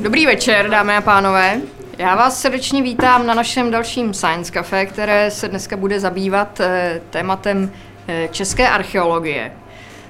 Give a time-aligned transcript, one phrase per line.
[0.00, 1.60] Dobrý večer, dámy a pánové.
[1.98, 7.00] Já vás srdečně vítám na našem dalším Science Cafe, které se dneska bude zabývat eh,
[7.10, 7.72] tématem
[8.08, 9.52] eh, české archeologie.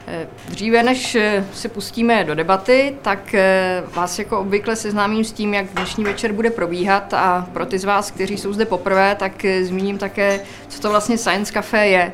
[0.07, 1.17] Eh, dříve než
[1.55, 3.35] se pustíme do debaty, tak
[3.95, 7.85] vás jako obvykle seznámím s tím, jak dnešní večer bude probíhat a pro ty z
[7.85, 12.13] vás, kteří jsou zde poprvé, tak zmíním také, co to vlastně Science Cafe je.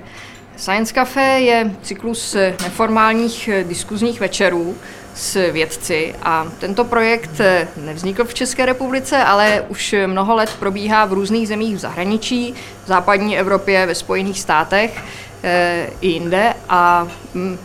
[0.56, 4.76] Science Cafe je cyklus neformálních diskuzních večerů,
[5.14, 6.14] s vědci.
[6.22, 7.40] A tento projekt
[7.76, 12.54] nevznikl v České republice, ale už mnoho let probíhá v různých zemích v zahraničí,
[12.84, 15.02] v západní Evropě, ve Spojených státech
[15.42, 16.54] e, i jinde.
[16.68, 17.58] A mm,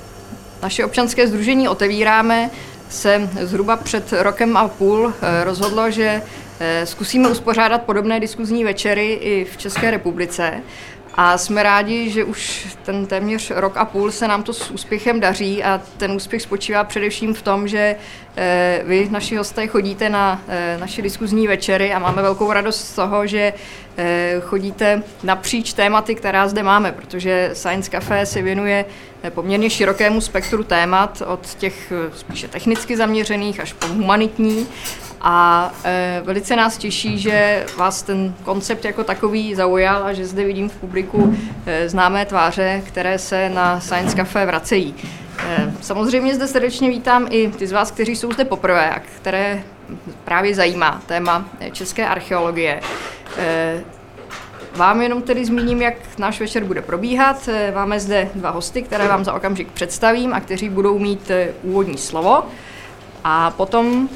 [0.62, 2.50] naše občanské združení Otevíráme
[2.90, 5.14] se zhruba před rokem a půl.
[5.22, 6.22] E, rozhodlo, že
[6.84, 10.62] zkusíme uspořádat podobné diskuzní večery i v České republice
[11.22, 15.20] a jsme rádi, že už ten téměř rok a půl se nám to s úspěchem
[15.20, 17.96] daří a ten úspěch spočívá především v tom, že
[18.38, 22.96] eh, vy, naši hosté, chodíte na eh, naše diskuzní večery a máme velkou radost z
[22.96, 23.54] toho, že
[23.98, 28.86] eh, chodíte napříč tématy, která zde máme, protože Science Café se věnuje
[29.30, 34.68] poměrně širokému spektru témat, od těch spíše technicky zaměřených až po humanitní
[35.22, 40.44] a e, velice nás těší, že vás ten koncept jako takový zaujal a že zde
[40.44, 44.96] vidím v publiku e, známé tváře, které se na Science Cafe vracejí.
[45.48, 49.64] E, samozřejmě zde srdečně vítám i ty z vás, kteří jsou zde poprvé a které
[50.26, 52.82] právě zajímá téma české archeologie.
[53.38, 53.84] E,
[54.76, 57.48] vám jenom tedy zmíním, jak náš večer bude probíhat.
[57.48, 61.50] E, máme zde dva hosty, které vám za okamžik představím a kteří budou mít e,
[61.64, 62.44] úvodní slovo.
[63.24, 64.10] A potom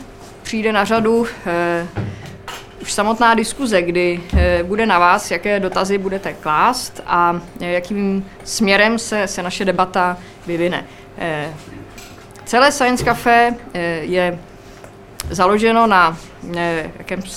[0.44, 1.88] přijde na řadu eh,
[2.82, 8.26] už samotná diskuze, kdy eh, bude na vás, jaké dotazy budete klást a eh, jakým
[8.44, 10.86] směrem se, se naše debata vyvine.
[12.46, 13.56] Celé Science Café
[14.02, 14.40] je
[15.30, 16.18] založeno na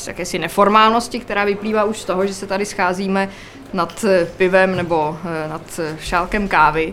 [0.07, 3.29] jakési neformálnosti, která vyplývá už z toho, že se tady scházíme
[3.73, 4.05] nad
[4.37, 5.19] pivem nebo
[5.49, 6.93] nad šálkem kávy.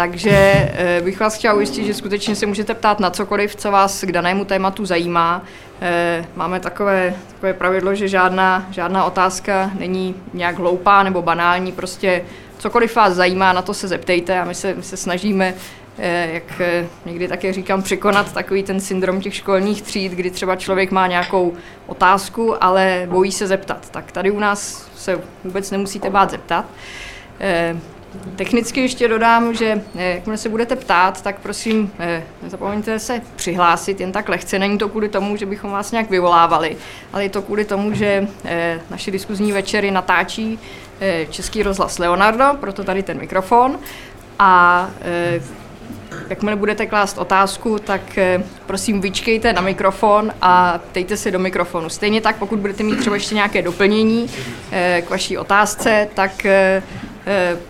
[0.00, 4.04] Takže eh, bych vás chtěla ujistit, že skutečně se můžete ptát na cokoliv, co vás
[4.04, 5.42] k danému tématu zajímá.
[5.80, 12.24] Eh, máme takové, takové pravidlo, že žádná, žádná otázka není nějak hloupá nebo banální, prostě
[12.58, 15.54] cokoliv vás zajímá, na to se zeptejte a my se, my se snažíme
[15.98, 16.60] eh, jak
[17.06, 21.54] někdy také říkám, překonat takový ten syndrom těch školních tříd, kdy třeba člověk má nějakou
[21.86, 23.90] otázku, ale bojí se zeptat.
[23.90, 26.64] Tak tady u nás se vůbec nemusíte bát zeptat.
[28.36, 34.00] Technicky ještě dodám, že eh, jakmile se budete ptát, tak prosím eh, nezapomeňte se přihlásit
[34.00, 34.58] jen tak lehce.
[34.58, 36.76] Není to kvůli tomu, že bychom vás nějak vyvolávali,
[37.12, 40.58] ale je to kvůli tomu, že eh, naše diskuzní večery natáčí
[41.30, 43.78] Český rozhlas Leonardo, proto tady ten mikrofon.
[44.38, 44.90] A
[46.28, 48.00] jakmile budete klást otázku, tak
[48.66, 51.88] prosím vyčkejte na mikrofon a ptejte se do mikrofonu.
[51.88, 54.30] Stejně tak, pokud budete mít třeba ještě nějaké doplnění
[55.00, 56.46] k vaší otázce, tak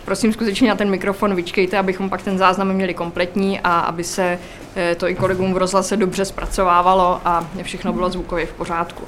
[0.05, 4.39] prosím skutečně na ten mikrofon vyčkejte, abychom pak ten záznam měli kompletní a aby se
[4.75, 9.03] eh, to i kolegům v rozhlase dobře zpracovávalo a všechno bylo zvukově v pořádku.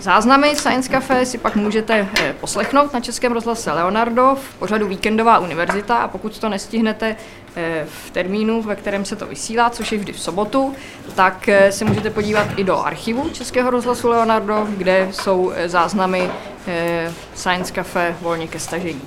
[0.00, 5.38] Záznamy Science Cafe si pak můžete eh, poslechnout na Českém rozhlase Leonardo v pořadu Víkendová
[5.38, 7.16] univerzita a pokud to nestihnete
[7.84, 10.74] v termínu, ve kterém se to vysílá, což je vždy v sobotu,
[11.14, 16.30] tak se můžete podívat i do archivu Českého rozhlasu Leonardo, kde jsou záznamy
[17.34, 19.02] Science Cafe volně ke stažení.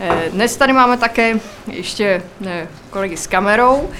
[0.00, 3.90] Eh, dnes tady máme také ještě eh, kolegy s kamerou,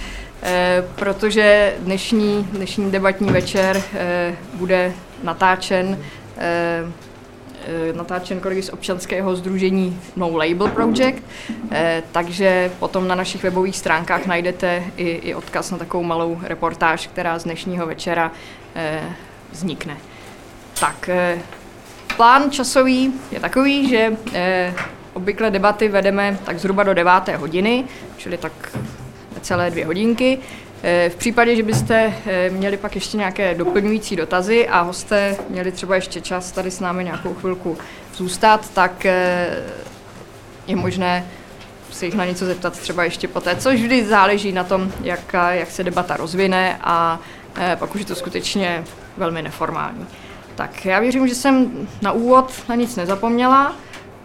[0.43, 3.83] eh, protože dnešní, dnešní debatní večer
[4.55, 4.93] bude
[5.23, 5.99] natáčen
[7.95, 11.23] natáčen kolegy z občanského združení No Label Project,
[12.13, 17.39] takže potom na našich webových stránkách najdete i, i odkaz na takovou malou reportáž, která
[17.39, 18.33] z dnešního večera
[19.51, 19.97] vznikne.
[20.81, 21.11] Tak,
[22.17, 24.17] plán časový je takový, že
[25.19, 27.85] Obvykle debaty vedeme tak zhruba do deváté hodiny,
[28.17, 28.53] čili tak
[29.41, 30.39] celé dvě hodinky.
[30.83, 35.73] Eh, v případě, že byste eh, měli pak ještě nějaké doplňující dotazy a hosté měli
[35.73, 37.79] třeba ještě čas tady s námi nějakou chvilku
[38.15, 39.63] zůstat, tak eh,
[40.67, 41.27] je možné
[41.91, 45.71] se jich na něco zeptat třeba ještě poté, což vždy záleží na tom, jak, jak
[45.71, 47.21] se debata rozvine a
[47.79, 48.85] pak už je to skutečně
[49.17, 50.07] velmi neformální.
[50.55, 53.77] Tak já věřím, že jsem na úvod na nic nezapomněla.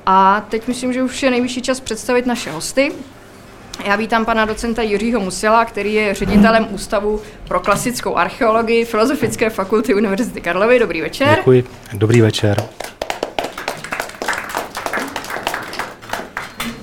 [0.05, 2.91] A teď myslím, že už je nejvyšší čas představit naše hosty.
[3.85, 9.95] Já vítám pana docenta Jiřího Musila, který je ředitelem Ústavu pro klasickou archeologii Filozofické fakulty
[9.95, 10.79] Univerzity Karlovy.
[10.79, 11.35] Dobrý večer.
[11.35, 11.63] Děkuji.
[11.93, 12.63] Dobrý večer.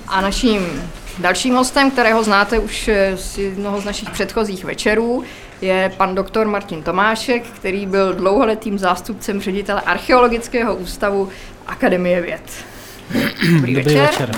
[0.08, 0.82] A naším
[1.18, 5.24] Dalším hostem, kterého znáte už z jednoho z našich předchozích večerů,
[5.60, 11.28] je pan doktor Martin Tomášek, který byl dlouholetým zástupcem ředitele Archeologického ústavu
[11.66, 12.69] Akademie věd.
[13.14, 14.10] Dobrý, Dobrý večer.
[14.10, 14.36] večer.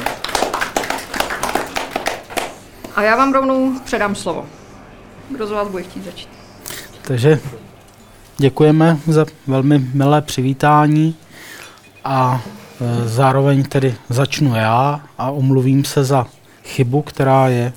[2.96, 4.46] A já vám rovnou předám slovo.
[5.30, 6.28] Kdo z vás bude chtít začít?
[7.02, 7.40] Takže
[8.38, 11.16] děkujeme za velmi milé přivítání
[12.04, 12.42] a
[13.04, 16.26] e, zároveň tedy začnu já a omluvím se za
[16.64, 17.72] chybu, která je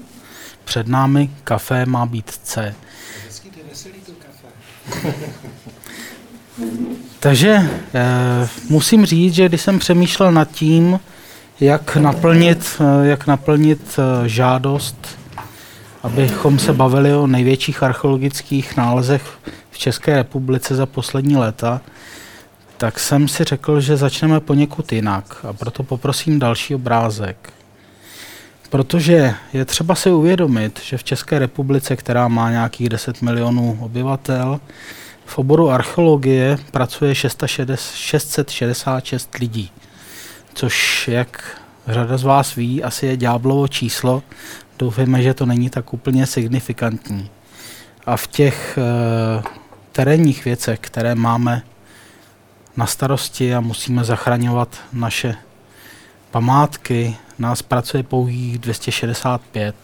[0.63, 1.29] před námi.
[1.43, 2.75] Kafe má být C.
[7.19, 7.67] Takže e,
[8.69, 10.99] musím říct, že když jsem přemýšlel nad tím,
[11.59, 15.17] jak naplnit, e, jak naplnit e, žádost
[16.05, 19.39] abychom se bavili o největších archeologických nálezech
[19.71, 21.81] v České republice za poslední léta,
[22.77, 27.53] tak jsem si řekl, že začneme poněkud jinak a proto poprosím další obrázek.
[28.69, 34.59] Protože je třeba si uvědomit, že v České republice, která má nějakých 10 milionů obyvatel,
[35.25, 39.71] v oboru archeologie pracuje 666 lidí,
[40.53, 44.23] což, jak řada z vás ví, asi je ďáblovo číslo,
[44.79, 47.29] doufejme, že to není tak úplně signifikantní.
[48.05, 48.81] A v těch e,
[49.91, 51.63] terénních věcech, které máme
[52.77, 55.35] na starosti a musíme zachraňovat naše
[56.31, 59.75] památky, nás pracuje pouhých 265,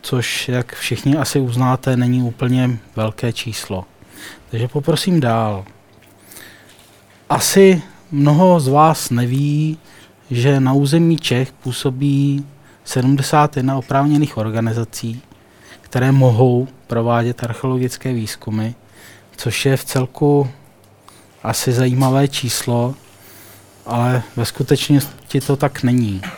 [0.00, 3.84] což, jak všichni asi uznáte, není úplně velké číslo.
[4.54, 5.64] Takže poprosím dál.
[7.28, 9.78] Asi mnoho z vás neví,
[10.30, 12.46] že na území Čech působí
[12.84, 15.22] 71 oprávněných organizací,
[15.80, 18.70] které mohou provádět archeologické výzkumy,
[19.36, 20.50] což je v celku
[21.42, 22.94] asi zajímavé číslo,
[23.86, 26.22] ale ve skutečnosti to tak není.
[26.24, 26.30] E,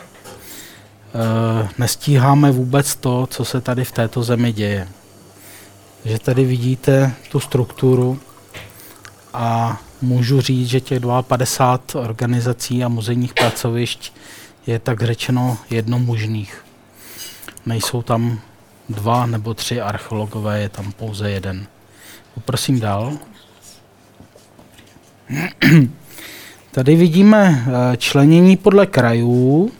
[1.77, 4.87] nestíháme vůbec to, co se tady v této zemi děje.
[6.05, 8.19] Že tady vidíte tu strukturu
[9.33, 14.13] a můžu říct, že těch 52 organizací a muzejních pracovišť
[14.67, 16.65] je tak řečeno jednomužných.
[17.65, 18.39] Nejsou tam
[18.89, 21.67] dva nebo tři archeologové, je tam pouze jeden.
[22.33, 23.17] Poprosím dál.
[26.71, 29.71] Tady vidíme eh, členění podle krajů,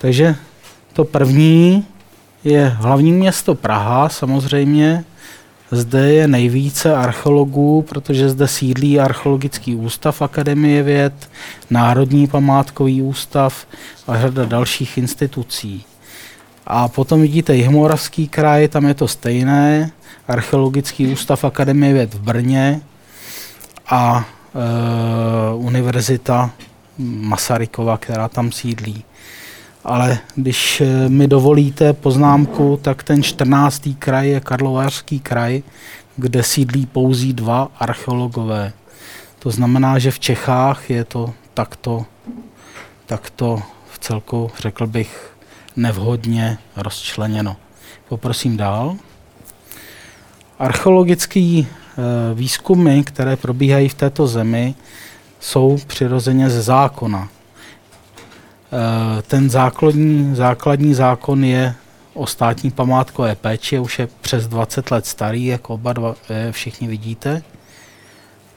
[0.00, 0.36] takže
[0.92, 1.86] to první
[2.44, 5.04] je hlavní město Praha, samozřejmě.
[5.72, 11.30] Zde je nejvíce archeologů, protože zde sídlí Archeologický ústav Akademie věd,
[11.70, 13.66] Národní památkový ústav
[14.06, 15.84] a řada dalších institucí.
[16.66, 19.90] A potom vidíte Jihomoravský kraj, tam je to stejné,
[20.28, 22.80] Archeologický ústav Akademie věd v Brně
[23.86, 24.24] a
[24.54, 26.50] e, Univerzita
[26.98, 29.04] Masarykova, která tam sídlí.
[29.84, 33.88] Ale když e, mi dovolíte poznámku, tak ten 14.
[33.98, 35.62] kraj je Karlovarský kraj,
[36.16, 38.72] kde sídlí pouzí dva archeologové.
[39.38, 42.04] To znamená, že v Čechách je to takto,
[43.06, 43.62] takto
[43.92, 45.30] v celku, řekl bych,
[45.76, 47.56] nevhodně rozčleněno.
[48.08, 48.96] Poprosím dál.
[50.58, 51.66] Archeologické e,
[52.34, 54.74] výzkumy, které probíhají v této zemi,
[55.40, 57.28] jsou přirozeně ze zákona.
[58.72, 61.74] E, ten základní, základní zákon je
[62.14, 66.88] o státní památkové péči, už je přes 20 let starý, jak oba dva, e, všichni
[66.88, 67.42] vidíte.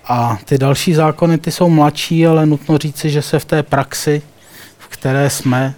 [0.07, 4.21] A ty další zákony ty jsou mladší, ale nutno říci, že se v té praxi,
[4.77, 5.73] v které jsme,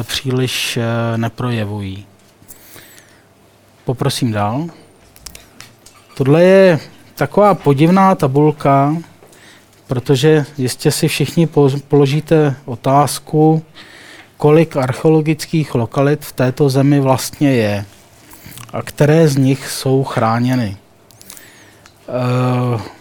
[0.00, 0.78] e, příliš
[1.16, 2.06] neprojevují.
[3.84, 4.66] Poprosím dál.
[6.16, 6.80] Tohle je
[7.14, 8.96] taková podivná tabulka,
[9.90, 11.48] protože jistě si všichni
[11.88, 13.62] položíte otázku,
[14.36, 17.84] kolik archeologických lokalit v této zemi vlastně je
[18.72, 20.76] a které z nich jsou chráněny.
[20.76, 20.76] E,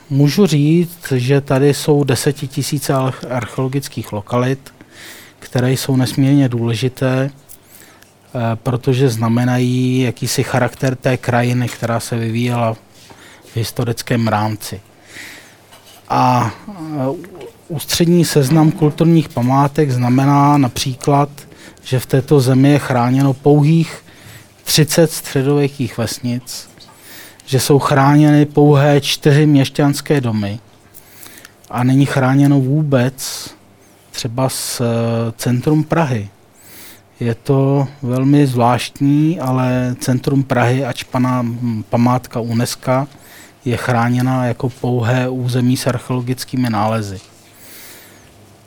[0.10, 2.93] můžu říct, že tady jsou desetitisíce
[3.29, 4.74] archeologických lokalit,
[5.39, 13.55] které jsou nesmírně důležité, eh, protože znamenají jakýsi charakter té krajiny, která se vyvíjela v
[13.55, 14.81] historickém rámci.
[16.09, 16.73] A eh,
[17.67, 21.29] ústřední seznam kulturních památek znamená například,
[21.83, 24.03] že v této zemi je chráněno pouhých
[24.63, 26.69] 30 středověkých vesnic,
[27.45, 30.59] že jsou chráněny pouhé čtyři měšťanské domy
[31.69, 33.49] a není chráněno vůbec
[34.11, 34.85] třeba z eh,
[35.37, 36.29] centrum Prahy.
[37.19, 41.45] Je to velmi zvláštní, ale centrum Prahy, ač pana
[41.89, 43.07] památka UNESCO,
[43.69, 47.19] je chráněna jako pouhé území s archeologickými nálezy.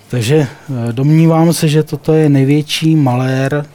[0.09, 3.67] Takže eh, domnívám se, že toto je největší malér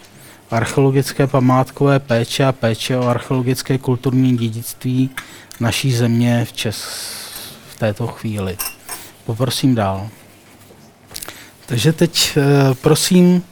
[0.51, 5.09] archeologické památkové péče a péče o archeologické kulturní dědictví
[5.59, 6.81] naší země v, Čes,
[7.69, 8.57] v této chvíli.
[9.25, 10.09] Poprosím dál.
[11.65, 13.43] Takže teď eh, prosím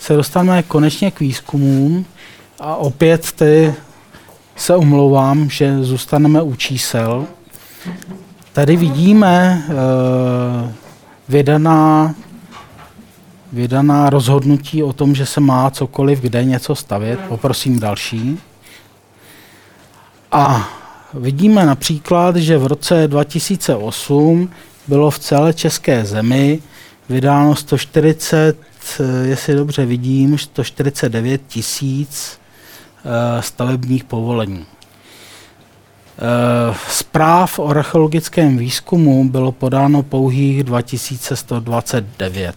[0.00, 2.06] se dostaneme konečně k výzkumům
[2.60, 3.74] a opět ty
[4.58, 7.26] se umlouvám, že zůstaneme u čísel.
[8.52, 10.70] Tady vidíme uh,
[11.28, 12.14] vydaná,
[13.52, 17.20] vydaná rozhodnutí o tom, že se má cokoliv kde něco stavět.
[17.28, 18.38] Poprosím další.
[20.32, 20.68] A
[21.14, 24.50] vidíme například, že v roce 2008
[24.88, 26.62] bylo v celé české zemi
[27.08, 28.56] vydáno 140,
[29.00, 32.37] eh, jestli dobře vidím, 149 tisíc
[33.40, 34.66] stavebních povolení.
[36.18, 42.54] Eh, zpráv o archeologickém výzkumu bylo podáno pouhých 2129.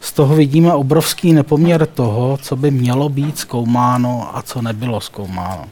[0.00, 5.64] Z toho vidíme obrovský nepoměr toho, co by mělo být zkoumáno a co nebylo zkoumáno.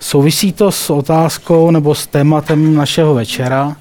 [0.00, 3.76] Souvisí to s otázkou nebo s tématem našeho večera,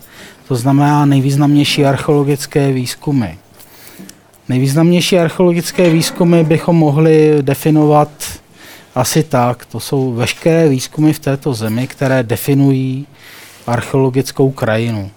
[0.48, 3.28] to znamená nejvýznamnější archeologické výzkumy.
[4.50, 8.10] Nejvýznamnější archeologické výzkumy bychom mohli definovat
[8.98, 9.66] asi tak.
[9.66, 13.08] To jsou veškeré výzkumy v této zemi, které definují
[13.68, 15.12] archeologickou krajinu.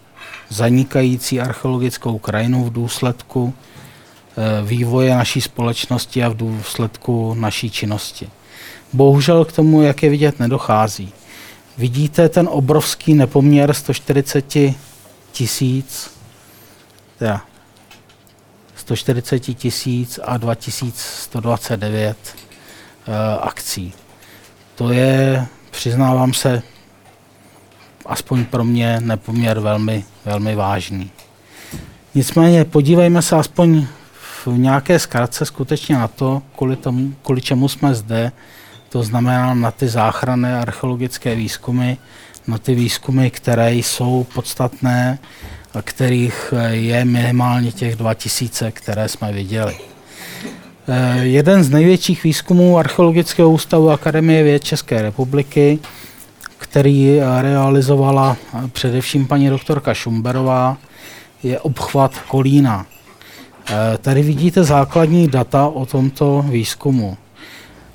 [0.49, 8.29] Zanikající archeologickou krajinu v důsledku eh, vývoje naší společnosti a v důsledku naší činnosti.
[8.93, 11.13] Bohužel k tomu, jak je vidět, nedochází.
[11.79, 14.75] Vidíte ten obrovský nepoměr 140
[15.33, 16.11] tisíc,
[17.19, 17.43] teda
[18.77, 22.50] 140 tisíc a 2129 uh, eh,
[23.41, 23.93] akcí.
[24.75, 26.63] To je, přiznávám se,
[28.07, 31.11] aspoň pro mě nepoměr velmi, velmi vážný.
[32.15, 33.87] Nicméně podívejme se aspoň
[34.45, 38.33] v nějaké zkratce skutečně na to, kvůli, tomu, kvůli čemu jsme zde,
[38.89, 41.97] to znamená na ty záchranné archeologické výzkumy,
[42.47, 45.19] na ty výzkumy, které jsou podstatné
[45.75, 49.90] a kterých je minimálně těch 2000, které jsme viděli.
[50.93, 55.79] Eh, jeden z největších výzkumů Archeologického ústavu Akademie věd České republiky,
[56.59, 58.37] který realizovala
[58.73, 60.77] především paní doktorka Šumberová,
[61.43, 62.87] je obchvat Kolína.
[63.71, 67.17] Eh, tady vidíte základní data o tomto výzkumu.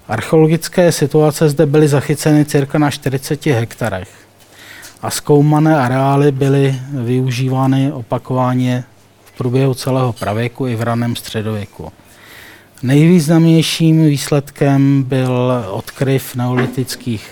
[0.07, 4.09] Archeologické situace zde byly zachyceny cirka na 40 hektarech
[5.01, 8.83] a zkoumané areály byly využívány opakovaně
[9.25, 11.91] v průběhu celého pravěku i v raném středověku.
[12.85, 17.29] Nejvýznamnějším výsledkem byl odkryv neolitických,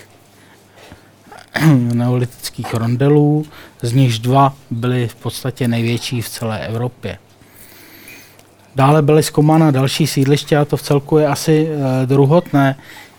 [1.94, 3.46] neolitických rondelů,
[3.82, 7.18] z nichž dva byly v podstatě největší v celé Evropě.
[8.74, 12.76] Dále byly zkoumána další sídliště a to v celku je asi e, druhotné.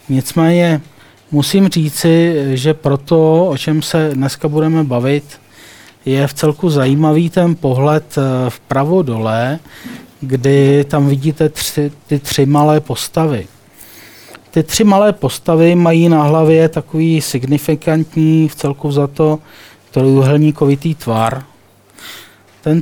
[0.09, 0.81] Nicméně
[1.31, 5.39] musím říci, že proto, o čem se dneska budeme bavit,
[6.05, 9.59] je v celku zajímavý ten pohled e, vpravo dole,
[10.25, 13.47] kdy tam vidíte tři, ty tři malé postavy.
[14.51, 19.39] Ty tři malé postavy mají na hlavě takový signifikantní, v celku za to,
[19.91, 21.43] trojuhelníkovitý tvar.
[22.61, 22.81] Ten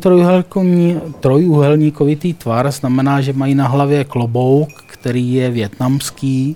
[1.19, 6.55] trojuhelníkovitý tvar znamená, že mají na hlavě klobouk, který je větnamský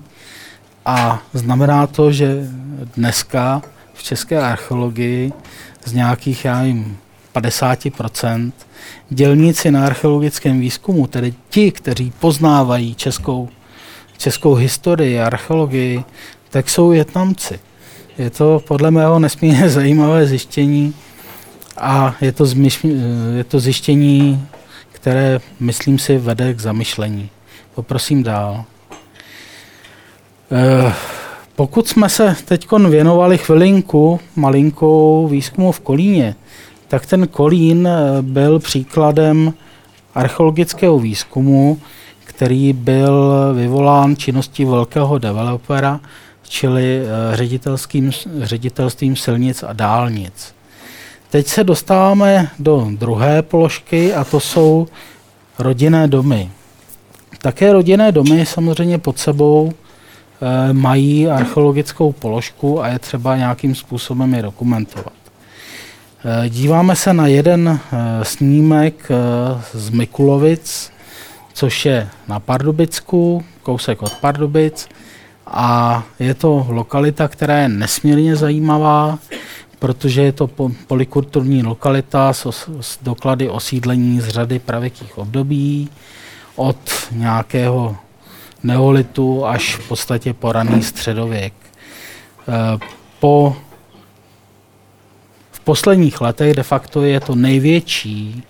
[0.85, 2.47] a znamená to, že
[2.95, 3.61] dneska
[3.93, 5.33] v české archeologii
[5.85, 6.97] z nějakých, já nevím,
[7.39, 8.51] 50%,
[9.09, 13.49] dělníci na archeologickém výzkumu, tedy ti, kteří poznávají českou,
[14.17, 16.03] českou historii a archeologii,
[16.49, 17.59] tak jsou Větnamci.
[18.17, 20.93] Je to podle mého nesmírně zajímavé zjištění
[21.77, 22.85] a je to, zmyš,
[23.37, 24.47] je to zjištění,
[24.91, 27.29] které, myslím si, vede k zamyšlení.
[27.75, 28.65] Poprosím dál.
[30.51, 30.93] Eh,
[31.55, 36.35] pokud jsme se teď věnovali chvilinku malinkou výzkumu v Kolíně,
[36.87, 39.53] tak ten Kolín eh, byl příkladem
[40.15, 41.79] archeologického výzkumu,
[42.25, 45.99] který byl vyvolán činností velkého developera,
[46.43, 50.57] čili eh, ředitelským, ředitelstvím silnic a dálnic.
[51.29, 54.87] Teď se dostáváme do druhé položky a to jsou
[55.59, 56.51] rodinné domy.
[57.41, 64.33] Také rodinné domy samozřejmě pod sebou e, mají archeologickou položku a je třeba nějakým způsobem
[64.33, 65.13] je dokumentovat.
[66.25, 70.91] Eh, díváme se na jeden eh, snímek eh, z Mikulovic,
[71.53, 74.89] což je na Pardubicku, kousek od Pardubic.
[75.47, 79.19] A je to lokalita, která je nesmírně zajímavá,
[79.79, 80.49] protože je to
[80.87, 85.89] polikulturní lokalita s, s doklady osídlení z řady pravěkých období
[86.55, 86.77] od
[87.11, 87.97] nějakého
[88.63, 91.53] neolitu až v podstatě po raný středověk.
[93.19, 93.55] Po
[95.67, 98.43] posledních letech de facto je to největší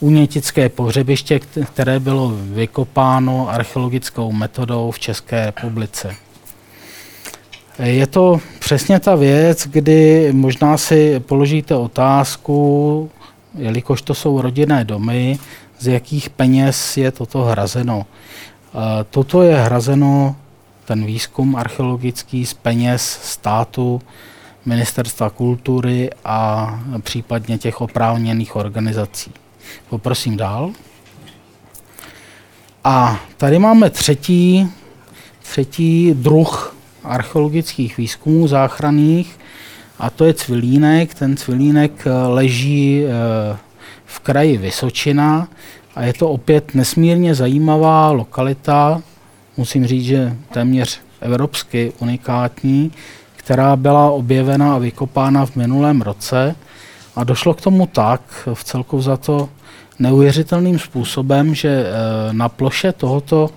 [0.00, 1.40] unětické pohřebiště,
[1.72, 6.14] které bylo vykopáno archeologickou metodou v České republice.
[7.82, 13.10] Je to přesně ta věc, kdy možná si položíte otázku,
[13.54, 15.38] jelikož to jsou rodinné domy,
[15.78, 18.06] z jakých peněz je toto hrazeno.
[19.10, 20.36] Toto je hrazeno,
[20.84, 24.00] ten výzkum archeologický, z peněz státu,
[24.68, 26.68] ministerstva kultury a
[27.02, 29.32] případně těch oprávněných organizací.
[29.88, 30.72] Poprosím dál.
[32.84, 34.68] A tady máme třetí,
[35.42, 39.38] třetí druh archeologických výzkumů záchranných
[39.98, 41.14] a to je Cvilínek.
[41.14, 43.56] Ten Cvilínek eh, leží eh,
[44.04, 45.48] v kraji Vysočina
[45.94, 49.02] a je to opět nesmírně zajímavá lokalita,
[49.56, 52.92] musím říct, že téměř evropsky unikátní,
[53.48, 56.56] která byla objevena a vykopána v minulém roce
[57.16, 59.48] a došlo k tomu tak, v celku za to
[59.98, 63.50] neuvěřitelným způsobem, že eh, na ploše tohoto,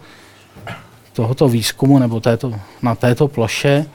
[1.13, 3.85] tohoto výzkumu nebo této, na této ploše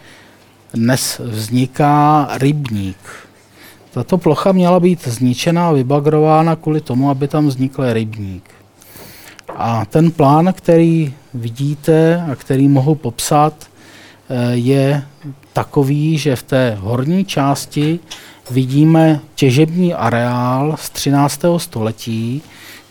[0.74, 2.98] dnes vzniká rybník.
[3.90, 8.44] Tato plocha měla být zničená a vybagrována kvůli tomu, aby tam vznikl rybník.
[9.56, 13.54] A ten plán, který vidíte a který mohu popsat,
[14.28, 15.02] eh, je
[15.56, 17.98] takový, že v té horní části
[18.50, 21.40] vidíme těžební areál z 13.
[21.56, 22.42] století,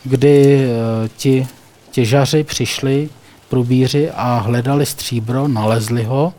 [0.04, 1.48] kdy eh, ti
[1.92, 3.10] těžaři přišli,
[3.50, 6.34] průbíři a hledali stříbro, nalezli ho,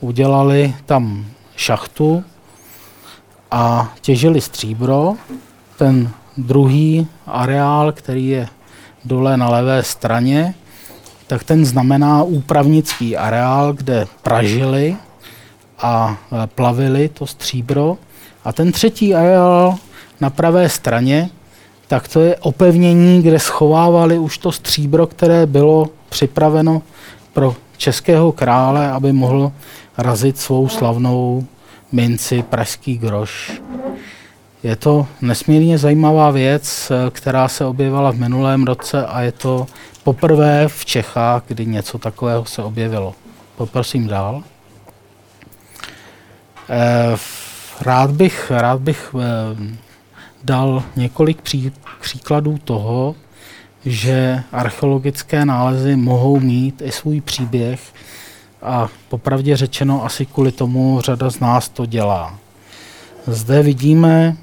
[0.00, 2.24] udělali tam šachtu
[3.50, 5.14] a těžili stříbro.
[5.78, 8.48] Ten druhý areál, který je
[9.04, 10.54] dole na levé straně,
[11.26, 14.96] tak ten znamená úpravnický areál, kde pražili
[15.78, 17.96] a eh, plavili to stříbro
[18.44, 19.74] a ten třetí areál
[20.20, 21.30] na pravé straně,
[21.88, 26.82] tak to je opevnění, kde schovávali už to stříbro, které bylo připraveno
[27.32, 29.52] pro českého krále, aby mohl
[29.98, 31.46] razit svou slavnou
[31.92, 33.60] minci Pražský groš.
[34.62, 39.66] Je to nesmírně zajímavá věc, která se objevila v minulém roce a je to
[40.04, 43.14] poprvé v Čechách, kdy něco takového se objevilo.
[43.56, 44.42] Poprosím dál.
[46.70, 47.16] E,
[47.80, 49.76] Rád bych, rád bych eh,
[50.44, 53.14] dal několik pří, příkladů toho,
[53.84, 57.80] že archeologické nálezy mohou mít i svůj příběh
[58.62, 62.38] a popravdě řečeno asi kvůli tomu řada z nás to dělá.
[63.26, 64.36] Zde vidíme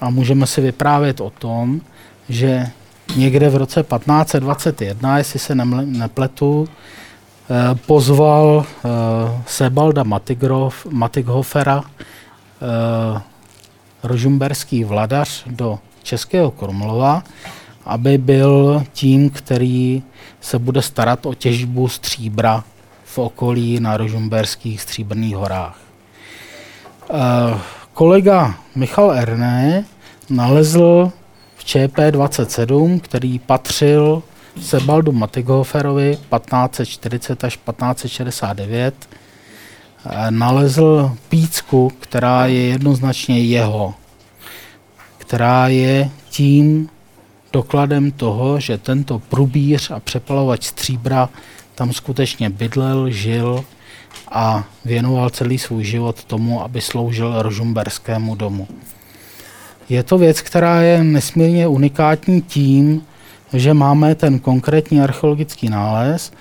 [0.00, 1.80] a můžeme si vyprávět o tom,
[2.28, 2.68] že
[3.16, 6.74] někde v roce 1521, jestli se nepletu, eh,
[7.86, 8.88] pozval eh,
[9.46, 10.04] Sebalda
[10.90, 11.84] Matighofera
[12.62, 13.20] Eh,
[14.02, 17.22] rožumberský vladař do Českého Krumlova,
[17.84, 20.02] aby byl tím, který
[20.40, 22.64] se bude starat o těžbu stříbra
[23.04, 25.78] v okolí na rožumberských stříbrných horách.
[27.10, 27.58] Eh,
[27.92, 29.84] kolega Michal Erné
[30.30, 31.12] nalezl
[31.56, 34.22] v ČP27, který patřil
[34.58, 38.94] Sebaldu Matigoferovi 1540 až 1569,
[40.30, 43.94] nalezl pícku, která je jednoznačně jeho,
[45.18, 46.88] která je tím
[47.52, 51.28] dokladem toho, že tento průbíř a přepalovač stříbra
[51.74, 53.64] tam skutečně bydlel, žil
[54.30, 58.68] a věnoval celý svůj život tomu, aby sloužil rožumberskému domu.
[59.88, 63.02] Je to věc, která je nesmírně unikátní tím,
[63.52, 66.32] že máme ten konkrétní archeologický nález,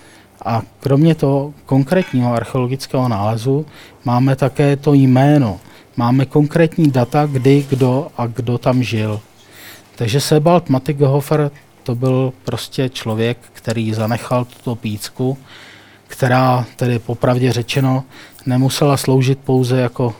[0.46, 3.66] a kromě toho konkrétního archeologického nálezu
[4.06, 5.60] máme také to jméno.
[5.98, 9.20] Máme konkrétní data, kdy, kdo a kdo tam žil.
[9.96, 11.52] Takže Sebald Matighofer
[11.84, 15.38] to byl prostě člověk, který zanechal tuto pícku,
[16.08, 18.04] která tedy popravdě řečeno
[18.46, 20.14] nemusela sloužit pouze jako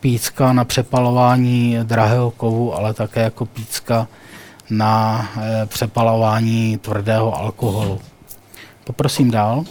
[0.00, 4.08] pícka na přepalování drahého kovu, ale také jako pícka
[4.70, 8.00] na e, přepalování tvrdého alkoholu.
[8.84, 9.64] Poprosím dál.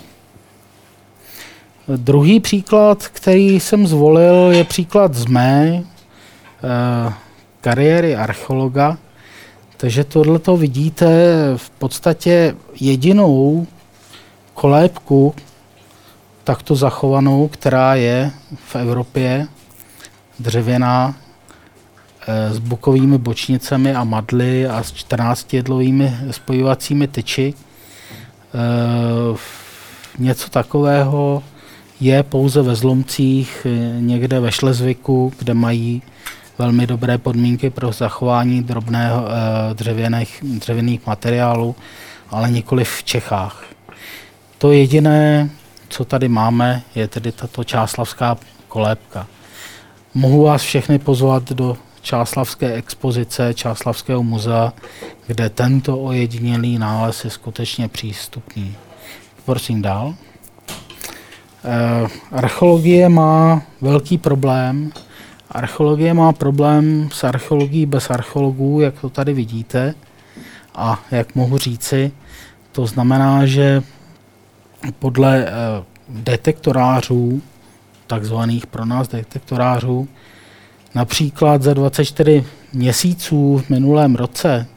[1.88, 7.14] Druhý příklad, který jsem zvolil, je příklad z mé eh,
[7.62, 8.98] kariéry archeologa.
[9.78, 11.06] Takže tohleto vidíte
[11.56, 13.68] v podstatě jedinou
[14.54, 15.36] kolébku
[16.44, 18.32] takto zachovanou, která je
[18.68, 19.48] v Evropě
[20.40, 21.25] dřevěná eh,
[22.28, 27.54] s bukovými bočnicemi a madly a s 14 jedlovými spojovacími tyči.
[28.56, 29.38] Eh,
[30.18, 31.44] něco takového
[32.00, 36.02] je pouze ve Zlomcích, eh, někde ve Šlezviku, kde mají
[36.58, 41.76] velmi dobré podmínky pro zachování drobného eh, dřevěných, dřevěných materiálů,
[42.30, 43.64] ale nikoli v Čechách.
[44.58, 45.50] To jediné,
[45.90, 49.28] co tady máme, je tedy tato čáslavská kolébka.
[50.14, 54.74] Mohu vás všechny pozvat do Čáslavské expozice Čáslavského muzea,
[55.28, 58.76] kde tento ojedinělý nález je skutečně přístupný.
[59.46, 60.16] Prosím dál.
[61.64, 64.92] Eh, archeologie má velký problém.
[65.52, 69.96] Archeologie má problém s archeologií bez archeologů, jak to tady vidíte.
[70.76, 72.12] A jak mohu říci,
[72.72, 73.84] to znamená, že
[75.00, 75.52] podle eh,
[76.10, 77.42] detektorářů,
[78.08, 80.08] takzvaných pro nás detektorářů,
[80.96, 84.68] například za 24 měsíců v minulém roce,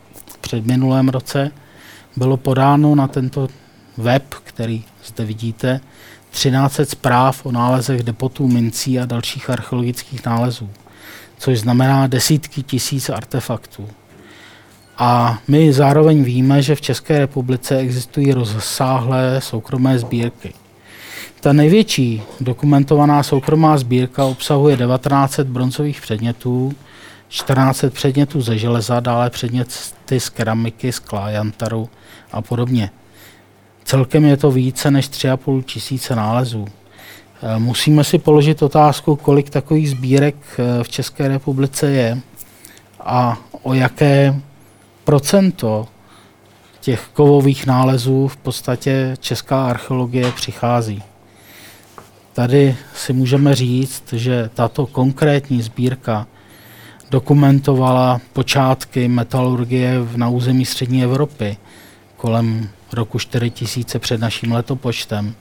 [0.41, 1.51] před minulém roce,
[2.17, 3.49] bylo podáno na tento
[3.97, 5.81] web, který zde vidíte,
[6.31, 10.71] 13 zpráv o nálezech depotů mincí a dalších archeologických nálezů,
[11.39, 13.89] což znamená desítky tisíc artefaktů.
[14.99, 20.55] A my zároveň víme, že v České republice existují rozsáhlé soukromé sbírky.
[21.41, 26.73] Ta největší dokumentovaná soukromá sbírka obsahuje 1900 bronzových předmětů,
[27.29, 31.89] 1400 předmětů ze železa, dále předměty z keramiky, skla, jantaru
[32.33, 32.91] a podobně.
[33.85, 36.67] Celkem je to více než 3,5 tisíce nálezů.
[37.43, 42.19] Eh, musíme si položit otázku, kolik takových sbírek eh, v České republice je
[43.01, 44.41] a o jaké
[45.05, 45.89] procento
[46.81, 51.03] těch kovových nálezů v podstatě česká archeologie přichází.
[52.39, 56.27] Tady si můžeme říct, že tato konkrétní sbírka
[57.11, 61.57] dokumentovala počátky metalurgie na území střední Evropy
[62.17, 65.35] kolem roku 4000 před naším letopočtem.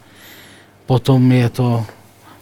[0.85, 1.85] Potom je to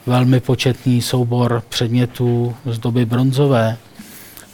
[0.06, 3.78] velmi početný soubor předmětů z doby bronzové,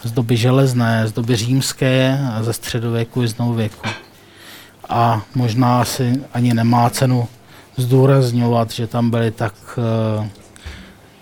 [0.04, 3.90] z doby železné, z doby římské a ze středověku i z novověku.
[4.90, 7.28] A možná asi ani nemá cenu
[7.78, 10.26] zdůrazňovat, že tam byly tak uh,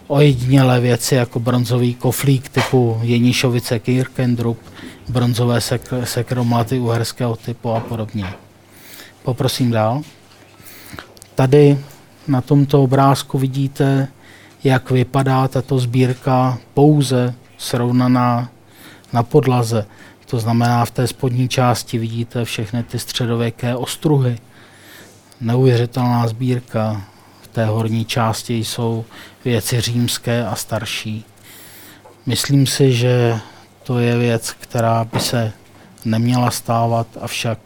[0.07, 4.59] ojedinělé věci jako bronzový koflík typu Jeníšovice Kirkendrup,
[5.09, 8.25] bronzové sek- sekromaty uherského typu a podobně.
[9.23, 10.01] Poprosím dál.
[11.35, 11.79] Tady
[12.27, 14.07] na tomto obrázku vidíte,
[14.63, 18.49] jak vypadá tato sbírka pouze srovnaná
[19.13, 19.85] na podlaze.
[20.25, 24.37] To znamená, v té spodní části vidíte všechny ty středověké ostruhy.
[25.41, 27.01] Neuvěřitelná sbírka.
[27.41, 29.05] V té horní části jsou
[29.45, 31.25] věci římské a starší.
[32.25, 33.39] Myslím si, že
[33.83, 35.51] to je věc, která by se
[36.05, 37.59] neměla stávat, avšak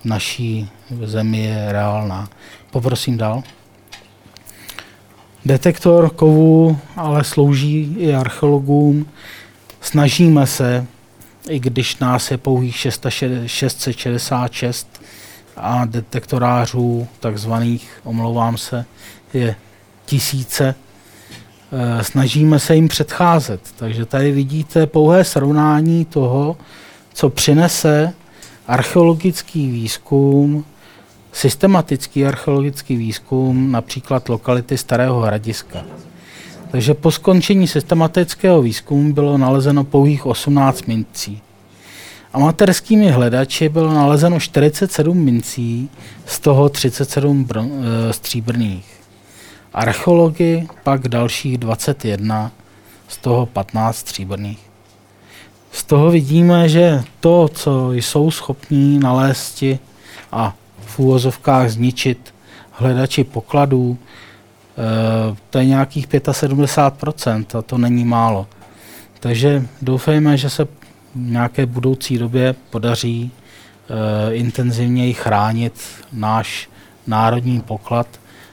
[0.00, 0.70] v naší
[1.04, 2.28] zemi je reálná.
[2.70, 3.42] Poprosím dál.
[5.44, 9.06] Detektor kovů ale slouží i archeologům.
[9.80, 10.86] Snažíme se,
[11.48, 12.76] i když nás je pouhých
[13.46, 14.93] 666
[15.56, 18.84] a detektorářů, takzvaných, omlouvám se,
[19.34, 19.56] je
[20.06, 20.74] tisíce,
[21.72, 23.60] eh, snažíme se jim předcházet.
[23.76, 26.56] Takže tady vidíte pouhé srovnání toho,
[27.14, 28.12] co přinese
[28.66, 30.64] archeologický výzkum,
[31.32, 35.84] systematický archeologický výzkum, například lokality Starého hradiska.
[36.70, 41.40] Takže po skončení systematického výzkumu bylo nalezeno pouhých 18 mincí.
[42.34, 45.90] Amatérskými hledači bylo nalezeno 47 mincí,
[46.26, 49.00] z toho 37 br- e, stříbrných.
[49.74, 52.50] Archeologi pak dalších 21,
[53.08, 54.70] z toho 15 stříbrných.
[55.72, 59.64] Z toho vidíme, že to, co jsou schopní nalézt
[60.32, 62.34] a v úvozovkách zničit
[62.70, 68.46] hledači pokladů, eh, to je nějakých 75% a to není málo.
[69.20, 70.66] Takže doufejme, že se
[71.14, 75.80] nějaké budoucí době podaří uh, intenzivněji chránit
[76.12, 76.68] náš
[77.06, 78.06] národní poklad.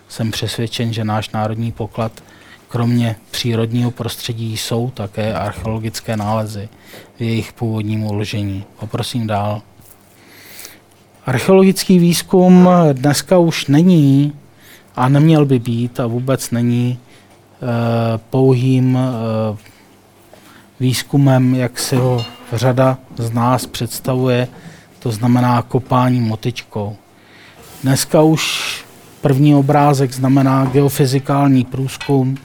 [0.09, 2.11] Jsem přesvědčen, že náš národní poklad
[2.67, 6.69] kromě přírodního prostředí jsou také archeologické nálezy
[7.17, 8.63] v jejich původním uložení.
[8.79, 9.61] Poprosím dál.
[11.25, 14.33] Archeologický výzkum dneska už není
[14.95, 16.99] a neměl by být a vůbec není
[17.61, 17.67] uh,
[18.29, 19.57] pouhým uh,
[20.81, 24.47] výzkumem, jak si ho řada z nás představuje,
[24.99, 26.95] to znamená kopání motičkou.
[27.83, 28.73] Dneska už
[29.21, 32.37] první obrázek znamená geofyzikální průzkum,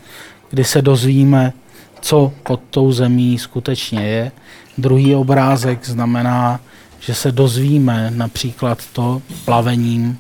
[0.51, 1.53] kdy se dozvíme,
[2.01, 4.33] co pod tou zemí skutečně je.
[4.79, 6.61] Druhý obrázek znamená,
[7.01, 10.19] že se dozvíme například to plavením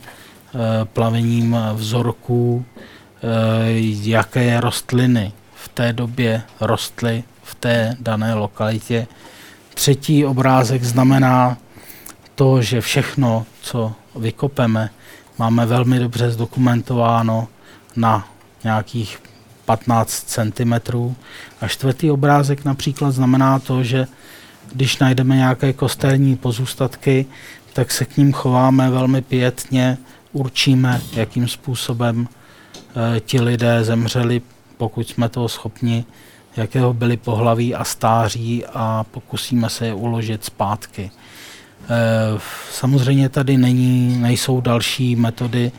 [0.85, 2.65] plavením vzorků,
[4.03, 9.07] jaké rostliny v té době rostly v té dané lokalitě.
[9.75, 11.57] Třetí obrázek znamená
[12.35, 14.91] to, že všechno, co vykopeme,
[15.39, 17.49] máme velmi dobře zdokumentováno
[17.97, 18.29] na
[18.65, 19.23] nějakých
[19.65, 20.73] 15 cm.
[21.61, 24.07] A čtvrtý obrázek například znamená to, že
[24.73, 27.27] když najdeme nějaké kostelní pozůstatky,
[27.73, 29.99] tak se k ním chováme velmi pětně,
[30.33, 32.29] určíme, jakým způsobem
[33.17, 34.43] e, ti lidé zemřeli,
[34.77, 36.05] pokud jsme toho schopni,
[36.57, 41.11] jakého byli pohlaví a stáří a pokusíme se je uložit zpátky.
[41.11, 42.41] E,
[42.73, 45.73] samozřejmě tady není, nejsou další metody,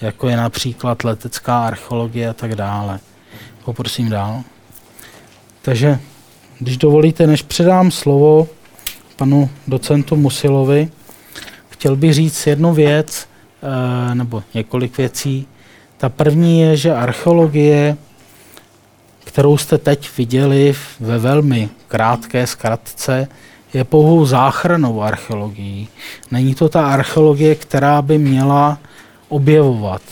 [0.00, 3.00] jako je například letecká archeologie a tak dále.
[3.64, 4.42] Poprosím dál.
[5.62, 5.98] Takže,
[6.58, 8.48] když dovolíte, než předám slovo
[9.16, 10.88] panu docentu Musilovi,
[11.68, 13.28] chtěl bych říct jednu věc,
[14.10, 15.46] e, nebo několik věcí.
[15.96, 17.96] Ta první je, že archeologie,
[19.34, 23.28] kterou jste teď viděli ve velmi krátké zkratce,
[23.74, 25.88] je pouhou záchranou archeologií.
[26.30, 28.78] Není to ta archeologie, která by měla
[29.28, 30.02] objevovat.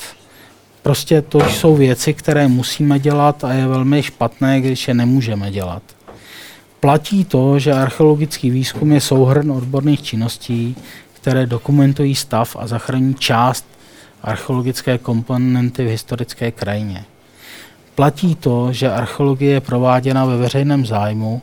[0.82, 5.82] Prostě to jsou věci, které musíme dělat a je velmi špatné, když je nemůžeme dělat.
[6.80, 10.76] Platí to, že archeologický výzkum je souhrn odborných činností,
[11.12, 13.66] které dokumentují stav a zachraní část
[14.22, 17.04] archeologické komponenty v historické krajině.
[17.94, 21.42] Platí to, že archeologie je prováděna ve veřejném zájmu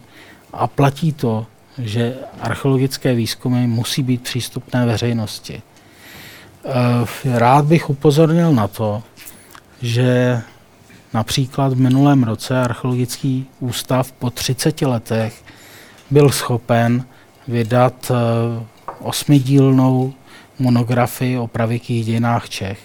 [0.53, 1.45] a platí to,
[1.77, 5.61] že archeologické výzkumy musí být přístupné veřejnosti.
[6.65, 9.03] Eh, rád bych upozornil na to,
[9.81, 10.41] že
[11.13, 15.43] například v minulém roce archeologický ústav po 30 letech
[16.11, 17.05] byl schopen
[17.47, 18.15] vydat eh,
[18.99, 20.13] osmidílnou
[20.59, 22.79] monografii o pravěkých dějinách Čech.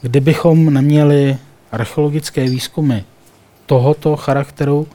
[0.00, 1.38] Kdybychom neměli
[1.76, 3.04] archeologické výzkumy
[3.66, 4.88] tohoto charakteru,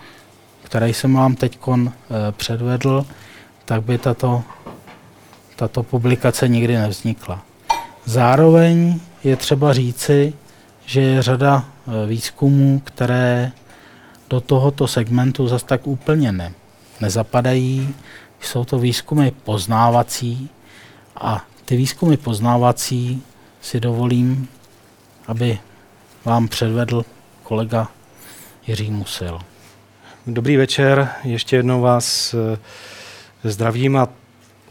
[0.64, 1.92] které jsem vám teď eh,
[2.32, 3.06] předvedl,
[3.66, 4.44] tak by tato,
[5.56, 7.42] tato publikace nikdy nevznikla.
[8.06, 10.34] Zároveň je třeba říci,
[10.86, 13.52] že je řada e, výzkumů, které
[14.30, 16.54] do tohoto segmentu zase tak úplně ne,
[17.02, 17.96] nezapadají.
[18.42, 20.50] Jsou to výzkumy poznávací
[21.16, 23.24] a ty výzkumy poznávací
[23.62, 24.48] si dovolím,
[25.28, 25.60] aby
[26.26, 27.06] vám předvedl
[27.44, 27.88] kolega
[28.68, 29.40] Jiří Musil.
[30.28, 32.58] Dobrý večer, ještě jednou vás e,
[33.50, 34.08] zdravím a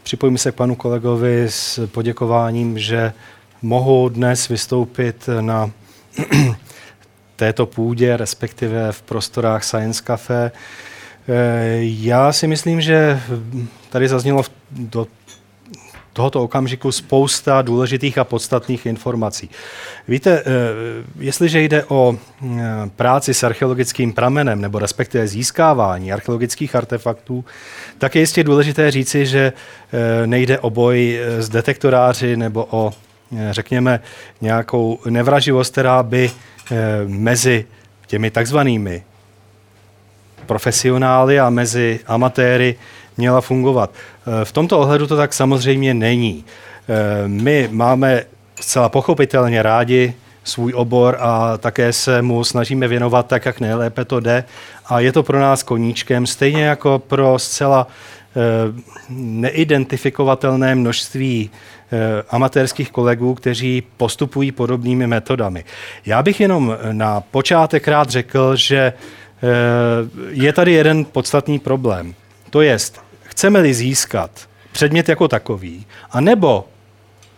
[0.03, 3.13] připojím se k panu kolegovi s poděkováním, že
[3.61, 5.71] mohu dnes vystoupit na
[7.35, 10.51] této půdě, respektive v prostorách Science Cafe.
[11.27, 13.21] Eh, já si myslím, že
[13.89, 15.07] tady zaznělo do
[16.13, 19.49] tohoto okamžiku spousta důležitých a podstatných informací.
[20.07, 20.43] Víte, eh,
[21.19, 22.57] jestliže jde o eh,
[22.95, 27.45] práci s archeologickým pramenem, nebo respektive získávání archeologických artefaktů,
[27.97, 29.53] tak je jistě důležité říci, že
[30.25, 32.93] nejde o boj s detektoráři nebo o
[33.51, 33.99] řekněme,
[34.41, 36.75] nějakou nevraživost, která by eh,
[37.07, 37.65] mezi
[38.07, 39.03] těmi takzvanými
[40.45, 42.75] profesionály a mezi amatéry
[43.17, 43.91] měla fungovat.
[43.93, 46.45] Eh, v tomto ohledu to tak samozřejmě není.
[46.89, 48.23] Eh, my máme
[48.61, 54.19] zcela pochopitelně rádi svůj obor a také se mu snažíme věnovat tak, jak nejlépe to
[54.19, 54.43] jde.
[54.85, 57.87] A je to pro nás koníčkem, stejně jako pro zcela
[59.09, 61.49] neidentifikovatelné množství
[61.93, 65.63] Eh, amatérských kolegů, kteří postupují podobnými metodami.
[66.05, 68.93] Já bych jenom na počátek rád řekl, že eh,
[70.29, 72.13] je tady jeden podstatný problém.
[72.51, 74.31] To jest, chceme-li získat
[74.71, 76.67] předmět jako takový, a nebo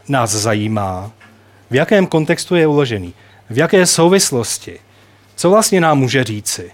[0.10, 1.12] nás zajímá,
[1.72, 3.14] v jakém kontextu je uložený,
[3.50, 4.80] v jaké souvislosti,
[5.36, 6.72] co vlastně nám může říci.